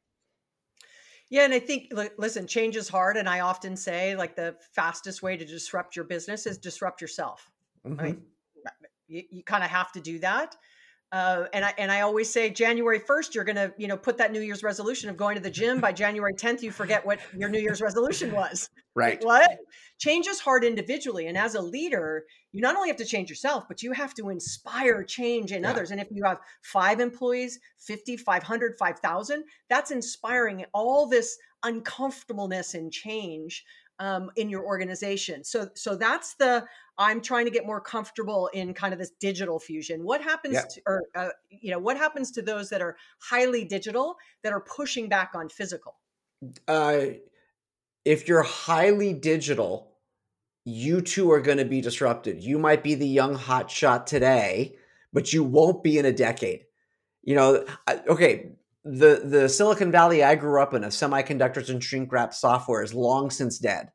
Yeah, 1.33 1.47
and 1.47 1.55
I 1.55 1.61
think 1.61 1.91
listen, 2.19 2.47
change 2.47 2.77
is 2.77 2.91
hard, 2.91 3.17
and 3.17 3.27
I 3.27 3.41
often 3.41 3.75
say 3.75 4.15
like 4.15 4.37
the 4.37 4.55
fastest 4.75 5.23
way 5.23 5.35
to 5.35 5.47
disrupt 5.47 5.97
your 5.97 6.05
business 6.05 6.45
is 6.45 6.59
disrupt 6.59 7.01
yourself. 7.01 7.51
Mm-hmm. 7.87 7.99
Right? 7.99 8.19
You, 9.09 9.23
you 9.31 9.43
kind 9.43 9.65
of 9.65 9.71
have 9.71 9.93
to 9.93 10.01
do 10.03 10.19
that. 10.19 10.57
Uh, 11.13 11.45
and 11.53 11.63
I 11.63 11.75
and 11.77 11.93
I 11.93 12.01
always 12.01 12.33
say 12.33 12.49
January 12.49 12.99
first, 12.99 13.35
you're 13.35 13.45
gonna 13.45 13.71
you 13.77 13.87
know 13.87 13.99
put 13.99 14.17
that 14.17 14.33
New 14.33 14.41
Year's 14.41 14.63
resolution 14.63 15.11
of 15.11 15.17
going 15.19 15.37
to 15.37 15.43
the 15.43 15.51
gym. 15.51 15.79
By 15.79 15.93
January 15.93 16.33
10th, 16.33 16.63
you 16.63 16.73
forget 16.73 17.05
what 17.05 17.21
your 17.37 17.51
New 17.51 17.61
Year's 17.61 17.83
resolution 17.83 18.33
was. 18.33 18.71
Right. 18.95 19.25
what? 19.25 19.59
Change 19.99 20.27
is 20.27 20.39
hard 20.39 20.65
individually, 20.65 21.27
and 21.29 21.39
as 21.39 21.55
a 21.55 21.63
leader, 21.63 22.25
you 22.53 22.61
not 22.61 22.77
only 22.77 22.91
have 22.91 22.99
to 22.99 23.07
change 23.07 23.31
yourself, 23.31 23.65
but 23.67 23.83
you 23.83 23.93
have 23.93 24.13
to 24.17 24.29
inspire 24.29 25.03
change 25.03 25.51
in 25.51 25.63
yeah. 25.63 25.71
others. 25.71 25.93
And 25.93 25.99
if 25.99 26.09
you 26.11 26.23
have 26.27 26.41
five 26.61 27.01
employees, 27.01 27.59
50, 27.79 28.19
500, 28.19 28.77
5,000, 28.79 29.45
that's 29.71 29.93
inspiring 29.93 30.67
all 30.75 31.07
this 31.07 31.39
uncomfortableness 31.63 32.75
and 32.75 32.93
change 32.93 33.65
um, 34.03 34.33
in 34.35 34.49
your 34.49 34.65
organization. 34.65 35.45
So, 35.45 35.69
so 35.75 35.95
that's 35.95 36.35
the 36.35 36.65
I'm 36.99 37.21
trying 37.21 37.45
to 37.45 37.53
get 37.53 37.65
more 37.65 37.81
comfortable 37.81 38.51
in 38.53 38.75
kind 38.75 38.93
of 38.93 38.99
this 38.99 39.13
digital 39.21 39.61
fusion. 39.61 40.03
What 40.03 40.21
happens 40.21 40.55
yeah. 40.55 40.63
to, 40.63 40.83
or 40.87 41.03
uh, 41.15 41.29
you 41.49 41.71
know, 41.71 41.79
what 41.79 41.97
happens 41.97 42.33
to 42.33 42.43
those 42.43 42.69
that 42.71 42.83
are 42.83 42.97
highly 43.21 43.65
digital 43.65 44.17
that 44.43 44.53
are 44.53 44.61
pushing 44.61 45.09
back 45.09 45.31
on 45.35 45.49
physical? 45.49 45.95
Uh, 46.67 47.03
if 48.05 48.27
you're 48.27 48.43
highly 48.43 49.13
digital, 49.13 49.93
you 50.65 51.01
too 51.01 51.31
are 51.31 51.41
going 51.41 51.59
to 51.59 51.65
be 51.65 51.81
disrupted. 51.81 52.43
You 52.43 52.59
might 52.59 52.83
be 52.83 52.97
the 52.97 53.07
young 53.07 53.37
hot 53.37 53.71
shot 53.71 54.09
today, 54.09 54.75
but 55.13 55.33
you 55.33 55.45
won't 55.45 55.85
be 55.85 55.97
in 55.97 56.07
a 56.07 56.13
decade. 56.13 56.65
You 57.23 57.37
know, 57.37 57.65
okay, 58.09 58.57
the 58.85 59.23
the 59.25 59.49
Silicon 59.49 59.93
Valley 59.93 60.25
I 60.25 60.35
grew 60.35 60.61
up 60.61 60.75
in 60.75 60.85
of 60.85 60.91
semiconductors 60.91 61.71
and 61.71 61.83
shrink 61.83 62.13
wrap 62.13 62.35
software 62.35 62.83
is 62.83 62.95
long 62.95 63.31
since 63.31 63.59
dead. 63.59 63.91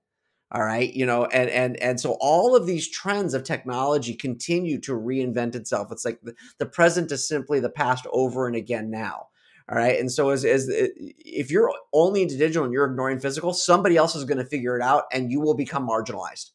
All 0.51 0.63
right, 0.63 0.93
you 0.93 1.05
know, 1.05 1.25
and 1.25 1.49
and 1.49 1.75
and 1.77 1.99
so 1.99 2.17
all 2.21 2.55
of 2.55 2.65
these 2.65 2.89
trends 2.89 3.33
of 3.33 3.43
technology 3.43 4.13
continue 4.13 4.79
to 4.81 4.93
reinvent 4.93 5.55
itself. 5.55 5.91
It's 5.91 6.05
like 6.05 6.21
the, 6.21 6.35
the 6.57 6.65
present 6.65 7.11
is 7.11 7.27
simply 7.27 7.59
the 7.59 7.69
past 7.69 8.07
over 8.13 8.47
and 8.47 8.55
again 8.55 8.89
now. 8.89 9.27
All 9.69 9.77
right. 9.77 9.99
And 9.99 10.09
so 10.09 10.29
as, 10.29 10.45
as 10.45 10.69
uh, 10.69 10.87
if 10.97 11.51
you're 11.51 11.73
only 11.91 12.21
into 12.21 12.37
digital 12.37 12.63
and 12.63 12.71
you're 12.71 12.85
ignoring 12.85 13.19
physical, 13.19 13.51
somebody 13.51 13.97
else 13.97 14.15
is 14.15 14.23
going 14.23 14.37
to 14.37 14.45
figure 14.45 14.77
it 14.77 14.81
out 14.81 15.03
and 15.11 15.29
you 15.29 15.41
will 15.41 15.55
become 15.55 15.85
marginalized. 15.85 16.51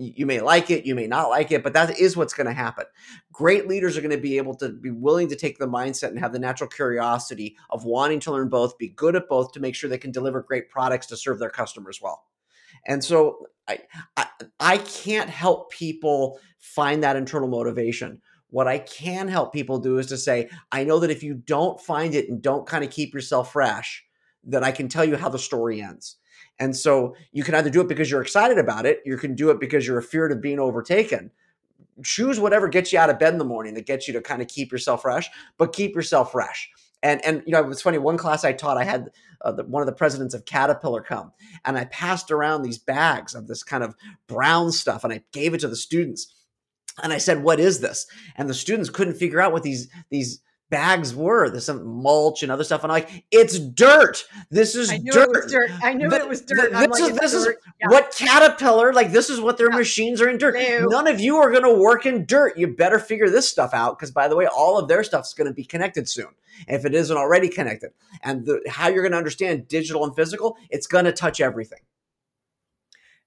You 0.00 0.26
may 0.26 0.40
like 0.40 0.70
it, 0.70 0.86
you 0.86 0.94
may 0.94 1.08
not 1.08 1.28
like 1.28 1.50
it, 1.50 1.64
but 1.64 1.72
that 1.72 1.98
is 1.98 2.16
what's 2.16 2.32
going 2.32 2.46
to 2.46 2.52
happen. 2.52 2.84
Great 3.32 3.66
leaders 3.66 3.98
are 3.98 4.00
going 4.00 4.12
to 4.12 4.16
be 4.16 4.36
able 4.36 4.54
to 4.54 4.68
be 4.68 4.92
willing 4.92 5.28
to 5.28 5.34
take 5.34 5.58
the 5.58 5.66
mindset 5.66 6.10
and 6.10 6.20
have 6.20 6.32
the 6.32 6.38
natural 6.38 6.70
curiosity 6.70 7.56
of 7.70 7.84
wanting 7.84 8.20
to 8.20 8.30
learn 8.30 8.48
both, 8.48 8.78
be 8.78 8.90
good 8.90 9.16
at 9.16 9.28
both 9.28 9.50
to 9.52 9.60
make 9.60 9.74
sure 9.74 9.90
they 9.90 9.98
can 9.98 10.12
deliver 10.12 10.40
great 10.40 10.70
products 10.70 11.08
to 11.08 11.16
serve 11.16 11.40
their 11.40 11.50
customers 11.50 12.00
well. 12.00 12.22
And 12.86 13.02
so 13.02 13.46
I, 13.66 13.80
I, 14.16 14.26
I 14.60 14.78
can't 14.78 15.28
help 15.28 15.72
people 15.72 16.38
find 16.60 17.02
that 17.02 17.16
internal 17.16 17.48
motivation. 17.48 18.22
What 18.50 18.68
I 18.68 18.78
can 18.78 19.26
help 19.26 19.52
people 19.52 19.80
do 19.80 19.98
is 19.98 20.06
to 20.06 20.16
say, 20.16 20.48
I 20.70 20.84
know 20.84 21.00
that 21.00 21.10
if 21.10 21.24
you 21.24 21.34
don't 21.34 21.80
find 21.80 22.14
it 22.14 22.28
and 22.28 22.40
don't 22.40 22.68
kind 22.68 22.84
of 22.84 22.90
keep 22.90 23.12
yourself 23.14 23.52
fresh, 23.52 24.04
that 24.44 24.62
I 24.62 24.70
can 24.70 24.88
tell 24.88 25.04
you 25.04 25.16
how 25.16 25.28
the 25.28 25.40
story 25.40 25.82
ends. 25.82 26.16
And 26.58 26.76
so 26.76 27.14
you 27.32 27.44
can 27.44 27.54
either 27.54 27.70
do 27.70 27.80
it 27.80 27.88
because 27.88 28.10
you're 28.10 28.22
excited 28.22 28.58
about 28.58 28.86
it, 28.86 29.00
you 29.04 29.16
can 29.16 29.34
do 29.34 29.50
it 29.50 29.60
because 29.60 29.86
you're 29.86 29.98
afraid 29.98 30.30
of 30.32 30.40
being 30.40 30.58
overtaken. 30.58 31.30
Choose 32.02 32.38
whatever 32.40 32.68
gets 32.68 32.92
you 32.92 32.98
out 32.98 33.10
of 33.10 33.18
bed 33.18 33.32
in 33.32 33.38
the 33.38 33.44
morning 33.44 33.74
that 33.74 33.86
gets 33.86 34.06
you 34.06 34.14
to 34.14 34.20
kind 34.20 34.42
of 34.42 34.48
keep 34.48 34.70
yourself 34.70 35.02
fresh, 35.02 35.28
but 35.56 35.72
keep 35.72 35.94
yourself 35.94 36.32
fresh. 36.32 36.70
And 37.02 37.24
and 37.24 37.42
you 37.46 37.52
know 37.52 37.68
it's 37.70 37.82
funny. 37.82 37.98
One 37.98 38.16
class 38.16 38.44
I 38.44 38.52
taught, 38.52 38.76
I 38.76 38.84
had 38.84 39.10
uh, 39.42 39.52
the, 39.52 39.64
one 39.64 39.82
of 39.82 39.86
the 39.86 39.92
presidents 39.92 40.34
of 40.34 40.44
Caterpillar 40.44 41.00
come, 41.00 41.32
and 41.64 41.78
I 41.78 41.84
passed 41.86 42.32
around 42.32 42.62
these 42.62 42.78
bags 42.78 43.36
of 43.36 43.46
this 43.46 43.62
kind 43.62 43.84
of 43.84 43.94
brown 44.26 44.72
stuff, 44.72 45.04
and 45.04 45.12
I 45.12 45.22
gave 45.32 45.54
it 45.54 45.60
to 45.60 45.68
the 45.68 45.76
students. 45.76 46.34
And 47.00 47.12
I 47.12 47.18
said, 47.18 47.44
"What 47.44 47.60
is 47.60 47.78
this?" 47.80 48.06
And 48.34 48.48
the 48.48 48.54
students 48.54 48.90
couldn't 48.90 49.14
figure 49.14 49.40
out 49.40 49.52
what 49.52 49.62
these 49.62 49.88
these 50.10 50.40
bags 50.70 51.14
were. 51.14 51.48
There's 51.50 51.64
some 51.64 51.86
mulch 51.86 52.42
and 52.42 52.52
other 52.52 52.64
stuff. 52.64 52.82
And 52.82 52.92
I'm 52.92 53.00
like, 53.00 53.24
it's 53.30 53.58
dirt. 53.58 54.24
This 54.50 54.74
is 54.74 54.90
I 54.90 54.98
dirt. 54.98 55.48
dirt. 55.48 55.70
I 55.82 55.94
knew 55.94 56.10
it 56.12 56.28
was 56.28 56.42
dirt. 56.42 56.72
This 56.72 57.00
like, 57.00 57.12
is, 57.12 57.18
this 57.18 57.34
is 57.34 57.48
yeah. 57.80 57.88
what 57.88 58.14
Caterpillar, 58.16 58.92
like, 58.92 59.12
this 59.12 59.30
is 59.30 59.40
what 59.40 59.58
their 59.58 59.70
yeah. 59.70 59.78
machines 59.78 60.20
are 60.20 60.28
in 60.28 60.38
dirt. 60.38 60.58
Ew. 60.58 60.88
None 60.88 61.06
of 61.06 61.20
you 61.20 61.36
are 61.36 61.50
going 61.50 61.62
to 61.62 61.74
work 61.74 62.06
in 62.06 62.26
dirt. 62.26 62.58
You 62.58 62.68
better 62.68 62.98
figure 62.98 63.30
this 63.30 63.48
stuff 63.48 63.72
out. 63.72 63.98
Because, 63.98 64.10
by 64.10 64.28
the 64.28 64.36
way, 64.36 64.46
all 64.46 64.78
of 64.78 64.88
their 64.88 65.02
stuff 65.04 65.26
is 65.26 65.34
going 65.34 65.48
to 65.48 65.54
be 65.54 65.64
connected 65.64 66.08
soon. 66.08 66.28
If 66.66 66.84
it 66.84 66.94
isn't 66.94 67.16
already 67.16 67.48
connected. 67.48 67.92
And 68.22 68.44
the, 68.44 68.60
how 68.68 68.88
you're 68.88 69.02
going 69.02 69.12
to 69.12 69.18
understand 69.18 69.68
digital 69.68 70.04
and 70.04 70.14
physical, 70.14 70.56
it's 70.70 70.86
going 70.86 71.04
to 71.04 71.12
touch 71.12 71.40
everything. 71.40 71.80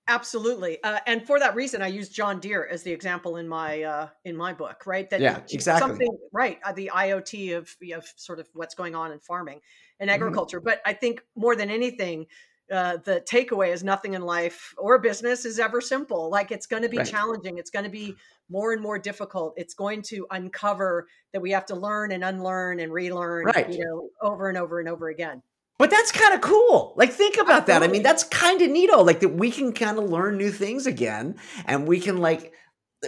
Absolutely, 0.08 0.82
uh, 0.84 1.00
and 1.06 1.26
for 1.26 1.40
that 1.40 1.56
reason, 1.56 1.82
I 1.82 1.88
use 1.88 2.10
John 2.10 2.40
Deere 2.40 2.68
as 2.70 2.84
the 2.84 2.92
example 2.92 3.38
in 3.38 3.48
my 3.48 3.84
uh, 3.84 4.10
in 4.26 4.36
my 4.36 4.52
book. 4.52 4.84
Right, 4.86 5.10
that 5.10 5.22
yeah, 5.22 5.42
exactly. 5.52 5.88
Something 5.88 6.18
right, 6.34 6.60
uh, 6.66 6.74
the 6.74 6.92
IoT 6.94 7.56
of 7.56 7.76
of 7.96 8.06
sort 8.16 8.40
of 8.40 8.50
what's 8.54 8.76
going 8.76 8.96
on 8.96 9.12
in 9.12 9.20
farming 9.20 9.62
and 10.00 10.10
mm-hmm. 10.10 10.16
agriculture. 10.16 10.60
Mm-hmm. 10.60 10.66
But 10.66 10.82
I 10.86 10.94
think 10.94 11.22
more 11.36 11.56
than 11.56 11.70
anything, 11.70 12.26
uh, 12.72 12.98
the 13.04 13.22
takeaway 13.22 13.74
is 13.74 13.84
nothing 13.84 14.14
in 14.14 14.22
life 14.22 14.74
or 14.78 14.98
business 14.98 15.46
is 15.46 15.60
ever 15.60 15.82
simple. 15.82 16.30
Like 16.30 16.52
it's 16.52 16.66
going 16.66 16.84
to 16.84 16.90
be 16.90 16.98
right. 16.98 17.08
challenging. 17.08 17.58
It's 17.58 17.70
going 17.70 17.86
to 17.86 17.92
be 17.92 18.16
more 18.50 18.72
and 18.72 18.82
more 18.82 18.98
difficult. 18.98 19.54
It's 19.58 19.74
going 19.74 20.02
to 20.04 20.26
uncover 20.32 21.08
that 21.34 21.42
we 21.42 21.52
have 21.52 21.66
to 21.68 21.76
learn 21.76 22.12
and 22.12 22.24
unlearn 22.24 22.80
and 22.80 22.92
relearn, 22.92 23.46
right. 23.46 23.70
you 23.70 23.84
know, 23.84 24.10
over 24.22 24.48
and 24.48 24.58
over 24.58 24.80
and 24.80 24.88
over 24.88 25.10
again. 25.10 25.44
But 25.82 25.90
that's 25.90 26.12
kind 26.12 26.36
of 26.36 26.42
cool. 26.42 26.94
Like, 26.96 27.12
think 27.12 27.38
about 27.38 27.68
Absolutely. 27.68 27.74
that. 27.74 27.84
I 27.84 27.88
mean, 27.88 28.04
that's 28.04 28.24
kind 28.24 28.62
of 28.62 28.70
neato. 28.70 29.04
Like 29.04 29.22
that 29.22 29.30
we 29.30 29.50
can 29.50 29.74
kind 29.74 29.98
of 29.98 30.12
learn 30.12 30.38
new 30.38 30.52
things 30.52 30.86
again, 30.86 31.38
and 31.66 31.88
we 31.88 32.00
can 32.00 32.18
like 32.18 32.54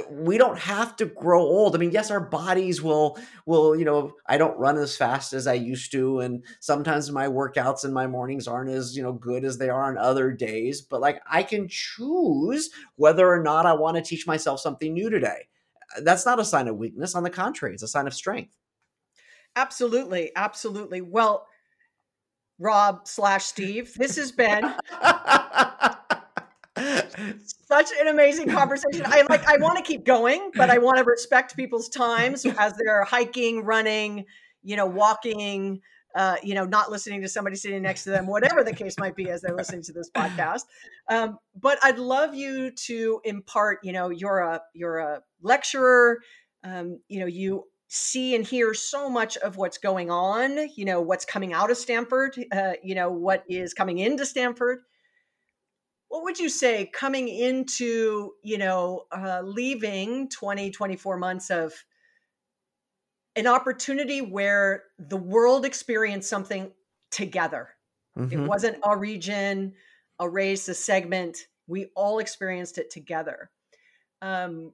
we 0.10 0.40
don't 0.40 0.58
have 0.58 0.96
to 0.96 1.06
grow 1.06 1.42
old. 1.42 1.76
I 1.76 1.78
mean, 1.78 1.92
yes, 1.92 2.10
our 2.10 2.20
bodies 2.20 2.82
will 2.82 3.20
will, 3.46 3.76
you 3.76 3.86
know, 3.86 4.14
I 4.28 4.40
don't 4.40 4.58
run 4.58 4.80
as 4.80 4.98
fast 4.98 5.34
as 5.34 5.46
I 5.46 5.54
used 5.54 5.92
to 5.92 6.22
and 6.22 6.44
sometimes 6.62 7.12
my 7.12 7.28
workouts 7.28 7.84
and 7.84 7.94
my 7.94 8.08
mornings 8.08 8.48
aren't 8.48 8.72
as, 8.72 8.98
you 8.98 9.04
know, 9.04 9.14
good 9.14 9.46
as 9.46 9.60
they 9.60 9.70
are 9.70 9.84
on 9.84 10.00
other 10.00 10.32
days, 10.32 10.82
but 10.82 11.00
like 11.00 11.22
I 11.30 11.44
can 11.44 11.68
choose 11.70 12.72
whether 12.96 13.30
or 13.32 13.44
not 13.44 13.68
I 13.68 13.74
want 13.74 13.98
to 13.98 14.02
teach 14.02 14.26
myself 14.26 14.60
something 14.62 14.96
new 14.96 15.12
today. 15.12 15.48
Uh, 15.96 16.02
that's 16.02 16.26
not 16.26 16.40
a 16.40 16.46
sign 16.46 16.68
of 16.68 16.78
weakness, 16.78 17.14
on 17.14 17.22
the 17.22 17.30
contrary, 17.30 17.76
it's 17.76 17.84
a 17.84 17.88
sign 17.88 18.08
of 18.08 18.16
strength. 18.16 18.58
Absolutely, 19.56 20.32
absolutely. 20.36 21.02
Well, 21.02 21.46
Rob 22.60 23.08
slash 23.08 23.46
Steve. 23.46 23.94
This 23.96 24.16
has 24.18 24.32
been 24.32 24.74
such 27.66 27.90
an 28.00 28.08
amazing 28.08 28.50
conversation. 28.50 29.04
I 29.06 29.24
like 29.30 29.46
I 29.48 29.58
want 29.58 29.78
to 29.78 29.84
keep 29.84 30.06
going, 30.06 30.52
but 30.56 30.70
I 30.70 30.78
want 30.78 30.98
to 30.98 31.04
respect 31.04 31.56
people's 31.56 31.90
times 31.90 32.46
as 32.46 32.74
they're 32.74 33.04
hiking, 33.04 33.64
running, 33.64 34.26
you 34.64 34.76
know, 34.76 34.86
walking, 34.86 35.82
uh, 36.16 36.36
you 36.44 36.54
know, 36.54 36.66
not 36.66 36.92
listening 36.92 37.22
to 37.22 37.28
somebody 37.28 37.56
sitting 37.56 37.82
next 37.82 38.04
to 38.04 38.12
them, 38.12 38.28
whatever 38.28 38.64
the 38.64 38.74
case 38.74 38.98
might 39.00 39.16
be 39.16 39.30
as 39.30 39.42
they're 39.42 39.56
listening 39.56 39.82
to 39.84 39.94
this 39.94 40.10
podcast. 40.10 40.62
Um, 41.10 41.38
but 41.60 41.80
I'd 41.84 42.00
love 42.00 42.36
you 42.36 42.72
to 42.72 43.20
impart, 43.24 43.80
you 43.84 43.92
know, 43.92 44.10
you're 44.10 44.40
a 44.40 44.62
you're 44.74 45.00
a 45.00 45.22
lecturer, 45.42 46.20
um, 46.64 47.00
you 47.08 47.20
know, 47.20 47.26
you 47.26 47.66
see 47.96 48.36
and 48.36 48.44
hear 48.44 48.74
so 48.74 49.08
much 49.08 49.38
of 49.38 49.56
what's 49.56 49.78
going 49.78 50.10
on, 50.10 50.58
you 50.76 50.84
know, 50.84 51.00
what's 51.00 51.26
coming 51.26 51.54
out 51.54 51.70
of 51.70 51.78
Stanford, 51.78 52.36
uh, 52.52 52.74
you 52.82 52.96
know, 52.96 53.12
what 53.12 53.44
is 53.48 53.76
coming 53.76 54.00
into 54.00 54.26
Stanford. 54.26 54.80
What 56.08 56.24
would 56.24 56.40
you 56.40 56.50
say 56.50 56.90
coming 56.92 57.28
into 57.28 58.32
you 58.44 58.58
know 58.58 59.06
uh, 59.12 59.42
leaving 59.44 60.30
20 60.30 60.72
24 60.72 61.18
months 61.18 61.50
of 61.50 61.74
an 63.36 63.48
opportunity 63.48 64.22
where 64.22 64.84
the 65.00 65.18
world 65.18 65.66
experienced 65.66 66.30
something 66.30 66.72
together? 67.12 67.70
Mm-hmm. 68.18 68.44
it 68.44 68.48
wasn't 68.48 68.78
a 68.84 68.96
region 68.96 69.74
a 70.20 70.30
race 70.30 70.68
a 70.68 70.74
segment. 70.74 71.38
We 71.68 71.88
all 71.96 72.20
experienced 72.20 72.78
it 72.78 72.90
together. 72.90 73.50
Um, 74.22 74.72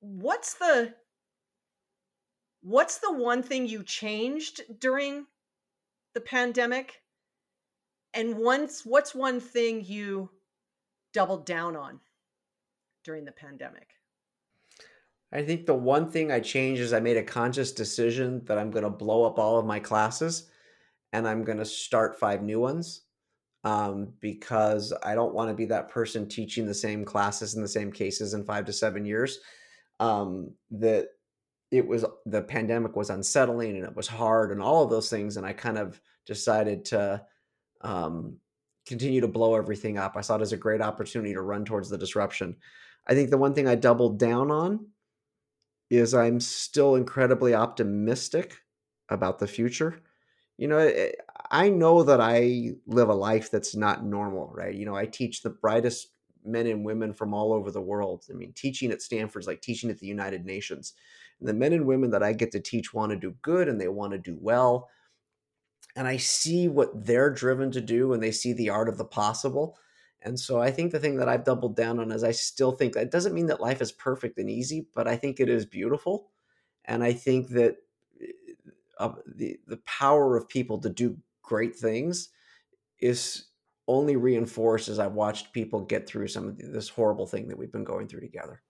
what's 0.00 0.54
the 0.54 0.94
what's 2.62 2.98
the 2.98 3.12
one 3.12 3.42
thing 3.42 3.66
you 3.66 3.82
changed 3.82 4.62
during 4.80 5.26
the 6.14 6.20
pandemic 6.20 7.02
and 8.14 8.36
once 8.36 8.84
what's 8.84 9.14
one 9.14 9.40
thing 9.40 9.84
you 9.84 10.30
doubled 11.12 11.46
down 11.46 11.76
on 11.76 12.00
during 13.04 13.24
the 13.24 13.32
pandemic? 13.32 13.88
I 15.32 15.42
think 15.42 15.66
the 15.66 15.74
one 15.74 16.10
thing 16.10 16.32
I 16.32 16.40
changed 16.40 16.80
is 16.80 16.92
I 16.92 17.00
made 17.00 17.18
a 17.18 17.22
conscious 17.22 17.72
decision 17.72 18.42
that 18.46 18.58
I'm 18.58 18.70
going 18.70 18.84
to 18.84 18.90
blow 18.90 19.24
up 19.24 19.38
all 19.38 19.58
of 19.58 19.66
my 19.66 19.78
classes 19.78 20.50
and 21.12 21.28
I'm 21.28 21.44
going 21.44 21.58
to 21.58 21.66
start 21.66 22.18
five 22.18 22.42
new 22.42 22.60
ones 22.60 23.02
um, 23.64 24.14
because 24.20 24.94
I 25.02 25.14
don't 25.14 25.34
want 25.34 25.50
to 25.50 25.54
be 25.54 25.66
that 25.66 25.90
person 25.90 26.28
teaching 26.28 26.66
the 26.66 26.74
same 26.74 27.04
classes 27.04 27.54
in 27.54 27.62
the 27.62 27.68
same 27.68 27.92
cases 27.92 28.32
in 28.32 28.44
five 28.44 28.64
to 28.66 28.72
seven 28.72 29.04
years. 29.04 29.38
Um, 30.00 30.54
that 30.70 31.08
it 31.70 31.86
was 31.86 32.04
the 32.26 32.42
pandemic 32.42 32.96
was 32.96 33.10
unsettling 33.10 33.76
and 33.76 33.84
it 33.84 33.94
was 33.94 34.06
hard 34.06 34.52
and 34.52 34.62
all 34.62 34.84
of 34.84 34.90
those 34.90 35.10
things. 35.10 35.36
And 35.36 35.44
I 35.44 35.52
kind 35.52 35.78
of 35.78 36.00
decided 36.26 36.84
to 36.86 37.22
um, 37.82 38.36
continue 38.86 39.20
to 39.20 39.28
blow 39.28 39.54
everything 39.54 39.98
up. 39.98 40.16
I 40.16 40.22
saw 40.22 40.36
it 40.36 40.42
as 40.42 40.52
a 40.52 40.56
great 40.56 40.80
opportunity 40.80 41.34
to 41.34 41.42
run 41.42 41.64
towards 41.64 41.90
the 41.90 41.98
disruption. 41.98 42.56
I 43.06 43.14
think 43.14 43.30
the 43.30 43.38
one 43.38 43.54
thing 43.54 43.68
I 43.68 43.74
doubled 43.74 44.18
down 44.18 44.50
on 44.50 44.86
is 45.90 46.14
I'm 46.14 46.40
still 46.40 46.96
incredibly 46.96 47.54
optimistic 47.54 48.56
about 49.08 49.38
the 49.38 49.46
future. 49.46 50.00
You 50.56 50.68
know, 50.68 50.78
eh, 50.78 51.12
I 51.50 51.68
know 51.68 52.02
that 52.02 52.20
I 52.20 52.72
live 52.86 53.08
a 53.08 53.14
life 53.14 53.50
that's 53.50 53.74
not 53.74 54.04
normal, 54.04 54.50
right? 54.54 54.74
You 54.74 54.84
know, 54.86 54.96
I 54.96 55.06
teach 55.06 55.42
the 55.42 55.50
brightest 55.50 56.08
men 56.44 56.66
and 56.66 56.84
women 56.84 57.12
from 57.12 57.32
all 57.32 57.52
over 57.52 57.70
the 57.70 57.80
world. 57.80 58.24
I 58.30 58.34
mean, 58.34 58.52
teaching 58.54 58.90
at 58.90 59.02
Stanford's 59.02 59.46
like 59.46 59.60
teaching 59.60 59.90
at 59.90 59.98
the 59.98 60.06
United 60.06 60.44
Nations. 60.44 60.94
And 61.40 61.48
the 61.48 61.54
men 61.54 61.72
and 61.72 61.86
women 61.86 62.10
that 62.10 62.22
I 62.22 62.32
get 62.32 62.52
to 62.52 62.60
teach 62.60 62.92
want 62.92 63.10
to 63.10 63.16
do 63.16 63.34
good 63.42 63.68
and 63.68 63.80
they 63.80 63.88
want 63.88 64.12
to 64.12 64.18
do 64.18 64.36
well 64.40 64.88
and 65.98 66.06
I 66.06 66.16
see 66.16 66.68
what 66.68 67.06
they're 67.06 67.28
driven 67.28 67.72
to 67.72 67.80
do 67.80 68.12
and 68.12 68.22
they 68.22 68.30
see 68.30 68.52
the 68.52 68.70
art 68.70 68.88
of 68.88 68.98
the 68.98 69.04
possible. 69.04 69.76
And 70.22 70.38
so 70.38 70.60
I 70.60 70.70
think 70.70 70.92
the 70.92 71.00
thing 71.00 71.16
that 71.16 71.28
I've 71.28 71.42
doubled 71.42 71.74
down 71.74 71.98
on 71.98 72.12
is 72.12 72.22
I 72.22 72.30
still 72.30 72.70
think 72.70 72.94
that 72.94 73.10
doesn't 73.10 73.34
mean 73.34 73.46
that 73.46 73.60
life 73.60 73.82
is 73.82 73.90
perfect 73.90 74.38
and 74.38 74.48
easy, 74.48 74.86
but 74.94 75.08
I 75.08 75.16
think 75.16 75.40
it 75.40 75.48
is 75.48 75.66
beautiful. 75.66 76.28
And 76.84 77.02
I 77.02 77.12
think 77.12 77.48
that 77.48 77.78
uh, 78.98 79.12
the 79.26 79.58
the 79.66 79.78
power 79.78 80.36
of 80.36 80.48
people 80.48 80.78
to 80.78 80.88
do 80.88 81.18
great 81.42 81.74
things 81.74 82.28
is 83.00 83.46
only 83.88 84.14
reinforced 84.14 84.88
as 84.88 85.00
I've 85.00 85.14
watched 85.14 85.52
people 85.52 85.80
get 85.80 86.06
through 86.06 86.28
some 86.28 86.48
of 86.48 86.58
this 86.58 86.88
horrible 86.88 87.26
thing 87.26 87.48
that 87.48 87.58
we've 87.58 87.72
been 87.72 87.84
going 87.84 88.06
through 88.06 88.20
together. 88.20 88.62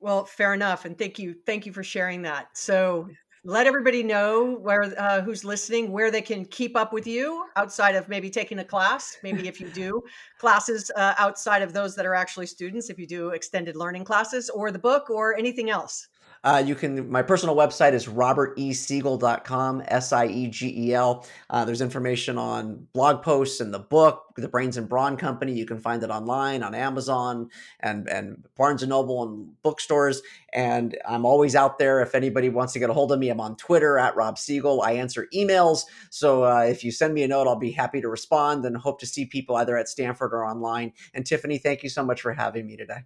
Well, 0.00 0.24
fair 0.24 0.54
enough, 0.54 0.84
and 0.84 0.96
thank 0.96 1.18
you, 1.18 1.34
thank 1.44 1.66
you 1.66 1.72
for 1.72 1.82
sharing 1.82 2.22
that. 2.22 2.56
So, 2.56 3.08
let 3.44 3.66
everybody 3.66 4.02
know 4.02 4.56
where 4.60 4.92
uh, 4.98 5.20
who's 5.22 5.44
listening 5.44 5.92
where 5.92 6.10
they 6.10 6.20
can 6.20 6.44
keep 6.44 6.76
up 6.76 6.92
with 6.92 7.06
you 7.06 7.46
outside 7.56 7.94
of 7.94 8.08
maybe 8.08 8.28
taking 8.28 8.58
a 8.58 8.64
class 8.64 9.16
maybe 9.22 9.46
if 9.46 9.60
you 9.60 9.68
do 9.70 10.02
classes 10.38 10.90
uh, 10.96 11.14
outside 11.18 11.62
of 11.62 11.72
those 11.72 11.94
that 11.94 12.04
are 12.04 12.14
actually 12.14 12.46
students 12.46 12.90
if 12.90 12.98
you 12.98 13.06
do 13.06 13.30
extended 13.30 13.76
learning 13.76 14.04
classes 14.04 14.50
or 14.50 14.70
the 14.72 14.78
book 14.78 15.08
or 15.08 15.36
anything 15.36 15.70
else 15.70 16.08
uh, 16.44 16.62
you 16.64 16.74
can, 16.74 17.10
my 17.10 17.22
personal 17.22 17.56
website 17.56 17.92
is 17.92 18.06
robertesiegel.com, 18.06 19.82
S 19.86 20.12
I 20.12 20.26
E 20.26 20.46
G 20.48 20.88
E 20.88 20.94
L. 20.94 21.26
Uh, 21.50 21.64
there's 21.64 21.80
information 21.80 22.38
on 22.38 22.86
blog 22.92 23.22
posts 23.22 23.60
and 23.60 23.74
the 23.74 23.78
book, 23.78 24.24
The 24.36 24.48
Brains 24.48 24.76
and 24.76 24.88
Brawn 24.88 25.16
Company. 25.16 25.52
You 25.52 25.66
can 25.66 25.78
find 25.78 26.02
it 26.02 26.10
online 26.10 26.62
on 26.62 26.74
Amazon 26.74 27.50
and, 27.80 28.08
and 28.08 28.44
Barnes 28.56 28.82
and 28.82 28.90
Noble 28.90 29.22
and 29.22 29.60
bookstores. 29.62 30.22
And 30.52 30.96
I'm 31.06 31.26
always 31.26 31.56
out 31.56 31.78
there. 31.78 32.00
If 32.00 32.14
anybody 32.14 32.48
wants 32.48 32.72
to 32.74 32.78
get 32.78 32.90
a 32.90 32.94
hold 32.94 33.12
of 33.12 33.18
me, 33.18 33.30
I'm 33.30 33.40
on 33.40 33.56
Twitter 33.56 33.98
at 33.98 34.16
Rob 34.16 34.38
Siegel. 34.38 34.82
I 34.82 34.92
answer 34.92 35.28
emails. 35.34 35.82
So 36.10 36.44
uh, 36.44 36.60
if 36.60 36.84
you 36.84 36.92
send 36.92 37.14
me 37.14 37.24
a 37.24 37.28
note, 37.28 37.48
I'll 37.48 37.56
be 37.56 37.72
happy 37.72 38.00
to 38.00 38.08
respond 38.08 38.64
and 38.64 38.76
hope 38.76 39.00
to 39.00 39.06
see 39.06 39.26
people 39.26 39.56
either 39.56 39.76
at 39.76 39.88
Stanford 39.88 40.32
or 40.32 40.44
online. 40.44 40.92
And 41.12 41.26
Tiffany, 41.26 41.58
thank 41.58 41.82
you 41.82 41.88
so 41.88 42.04
much 42.04 42.20
for 42.20 42.32
having 42.32 42.66
me 42.66 42.76
today. 42.76 43.04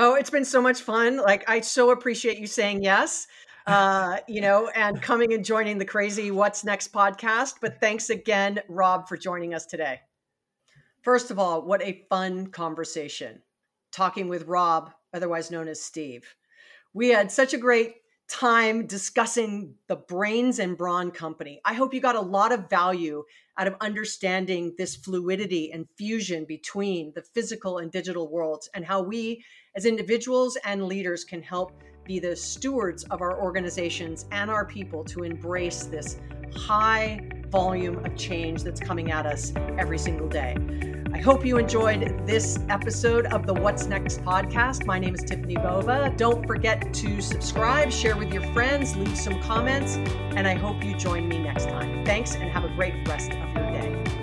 Oh, 0.00 0.14
it's 0.14 0.30
been 0.30 0.44
so 0.44 0.62
much 0.62 0.82
fun. 0.82 1.16
Like, 1.16 1.50
I 1.50 1.60
so 1.60 1.90
appreciate 1.90 2.38
you 2.38 2.46
saying 2.46 2.84
yes, 2.84 3.26
uh, 3.66 4.18
you 4.28 4.40
know, 4.40 4.68
and 4.68 5.02
coming 5.02 5.32
and 5.34 5.44
joining 5.44 5.76
the 5.76 5.84
crazy 5.84 6.30
What's 6.30 6.62
Next 6.62 6.92
podcast. 6.92 7.54
But 7.60 7.80
thanks 7.80 8.08
again, 8.08 8.60
Rob, 8.68 9.08
for 9.08 9.16
joining 9.16 9.54
us 9.54 9.66
today. 9.66 10.00
First 11.02 11.32
of 11.32 11.40
all, 11.40 11.62
what 11.62 11.82
a 11.82 12.04
fun 12.08 12.46
conversation 12.46 13.42
talking 13.90 14.28
with 14.28 14.46
Rob, 14.46 14.92
otherwise 15.12 15.50
known 15.50 15.66
as 15.66 15.82
Steve. 15.82 16.32
We 16.94 17.08
had 17.08 17.32
such 17.32 17.52
a 17.52 17.58
great 17.58 17.96
time 18.28 18.86
discussing 18.86 19.74
the 19.86 19.96
Brains 19.96 20.58
and 20.58 20.76
Brawn 20.76 21.10
Company. 21.10 21.60
I 21.64 21.74
hope 21.74 21.94
you 21.94 22.00
got 22.00 22.14
a 22.14 22.20
lot 22.20 22.52
of 22.52 22.68
value 22.68 23.24
out 23.56 23.66
of 23.66 23.74
understanding 23.80 24.74
this 24.76 24.94
fluidity 24.94 25.72
and 25.72 25.88
fusion 25.96 26.44
between 26.44 27.12
the 27.14 27.22
physical 27.22 27.78
and 27.78 27.90
digital 27.90 28.30
worlds 28.30 28.68
and 28.74 28.84
how 28.84 29.02
we 29.02 29.44
as 29.74 29.86
individuals 29.86 30.56
and 30.64 30.84
leaders 30.84 31.24
can 31.24 31.42
help 31.42 31.72
be 32.04 32.18
the 32.18 32.36
stewards 32.36 33.04
of 33.04 33.20
our 33.20 33.40
organizations 33.40 34.26
and 34.30 34.50
our 34.50 34.64
people 34.64 35.04
to 35.04 35.24
embrace 35.24 35.84
this 35.84 36.18
high 36.54 37.20
volume 37.50 38.04
of 38.04 38.16
change 38.16 38.62
that's 38.62 38.80
coming 38.80 39.10
at 39.10 39.26
us 39.26 39.52
every 39.78 39.98
single 39.98 40.28
day. 40.28 40.56
I 41.12 41.18
hope 41.18 41.44
you 41.44 41.56
enjoyed 41.56 42.26
this 42.26 42.58
episode 42.68 43.26
of 43.26 43.46
the 43.46 43.54
What's 43.54 43.86
Next 43.86 44.22
podcast. 44.22 44.84
My 44.86 44.98
name 44.98 45.14
is 45.14 45.22
Tiffany 45.22 45.56
Bova. 45.56 46.12
Don't 46.16 46.46
forget 46.46 46.92
to 46.94 47.20
subscribe, 47.22 47.90
share 47.90 48.16
with 48.16 48.32
your 48.32 48.42
friends, 48.52 48.94
leave 48.96 49.16
some 49.16 49.40
comments, 49.42 49.96
and 50.36 50.46
I 50.46 50.54
hope 50.54 50.84
you 50.84 50.96
join 50.96 51.28
me 51.28 51.38
next 51.38 51.64
time. 51.64 52.04
Thanks 52.04 52.34
and 52.34 52.50
have 52.50 52.64
a 52.64 52.74
great 52.76 53.08
rest 53.08 53.32
of 53.32 53.38
your 53.38 53.70
day. 53.72 54.17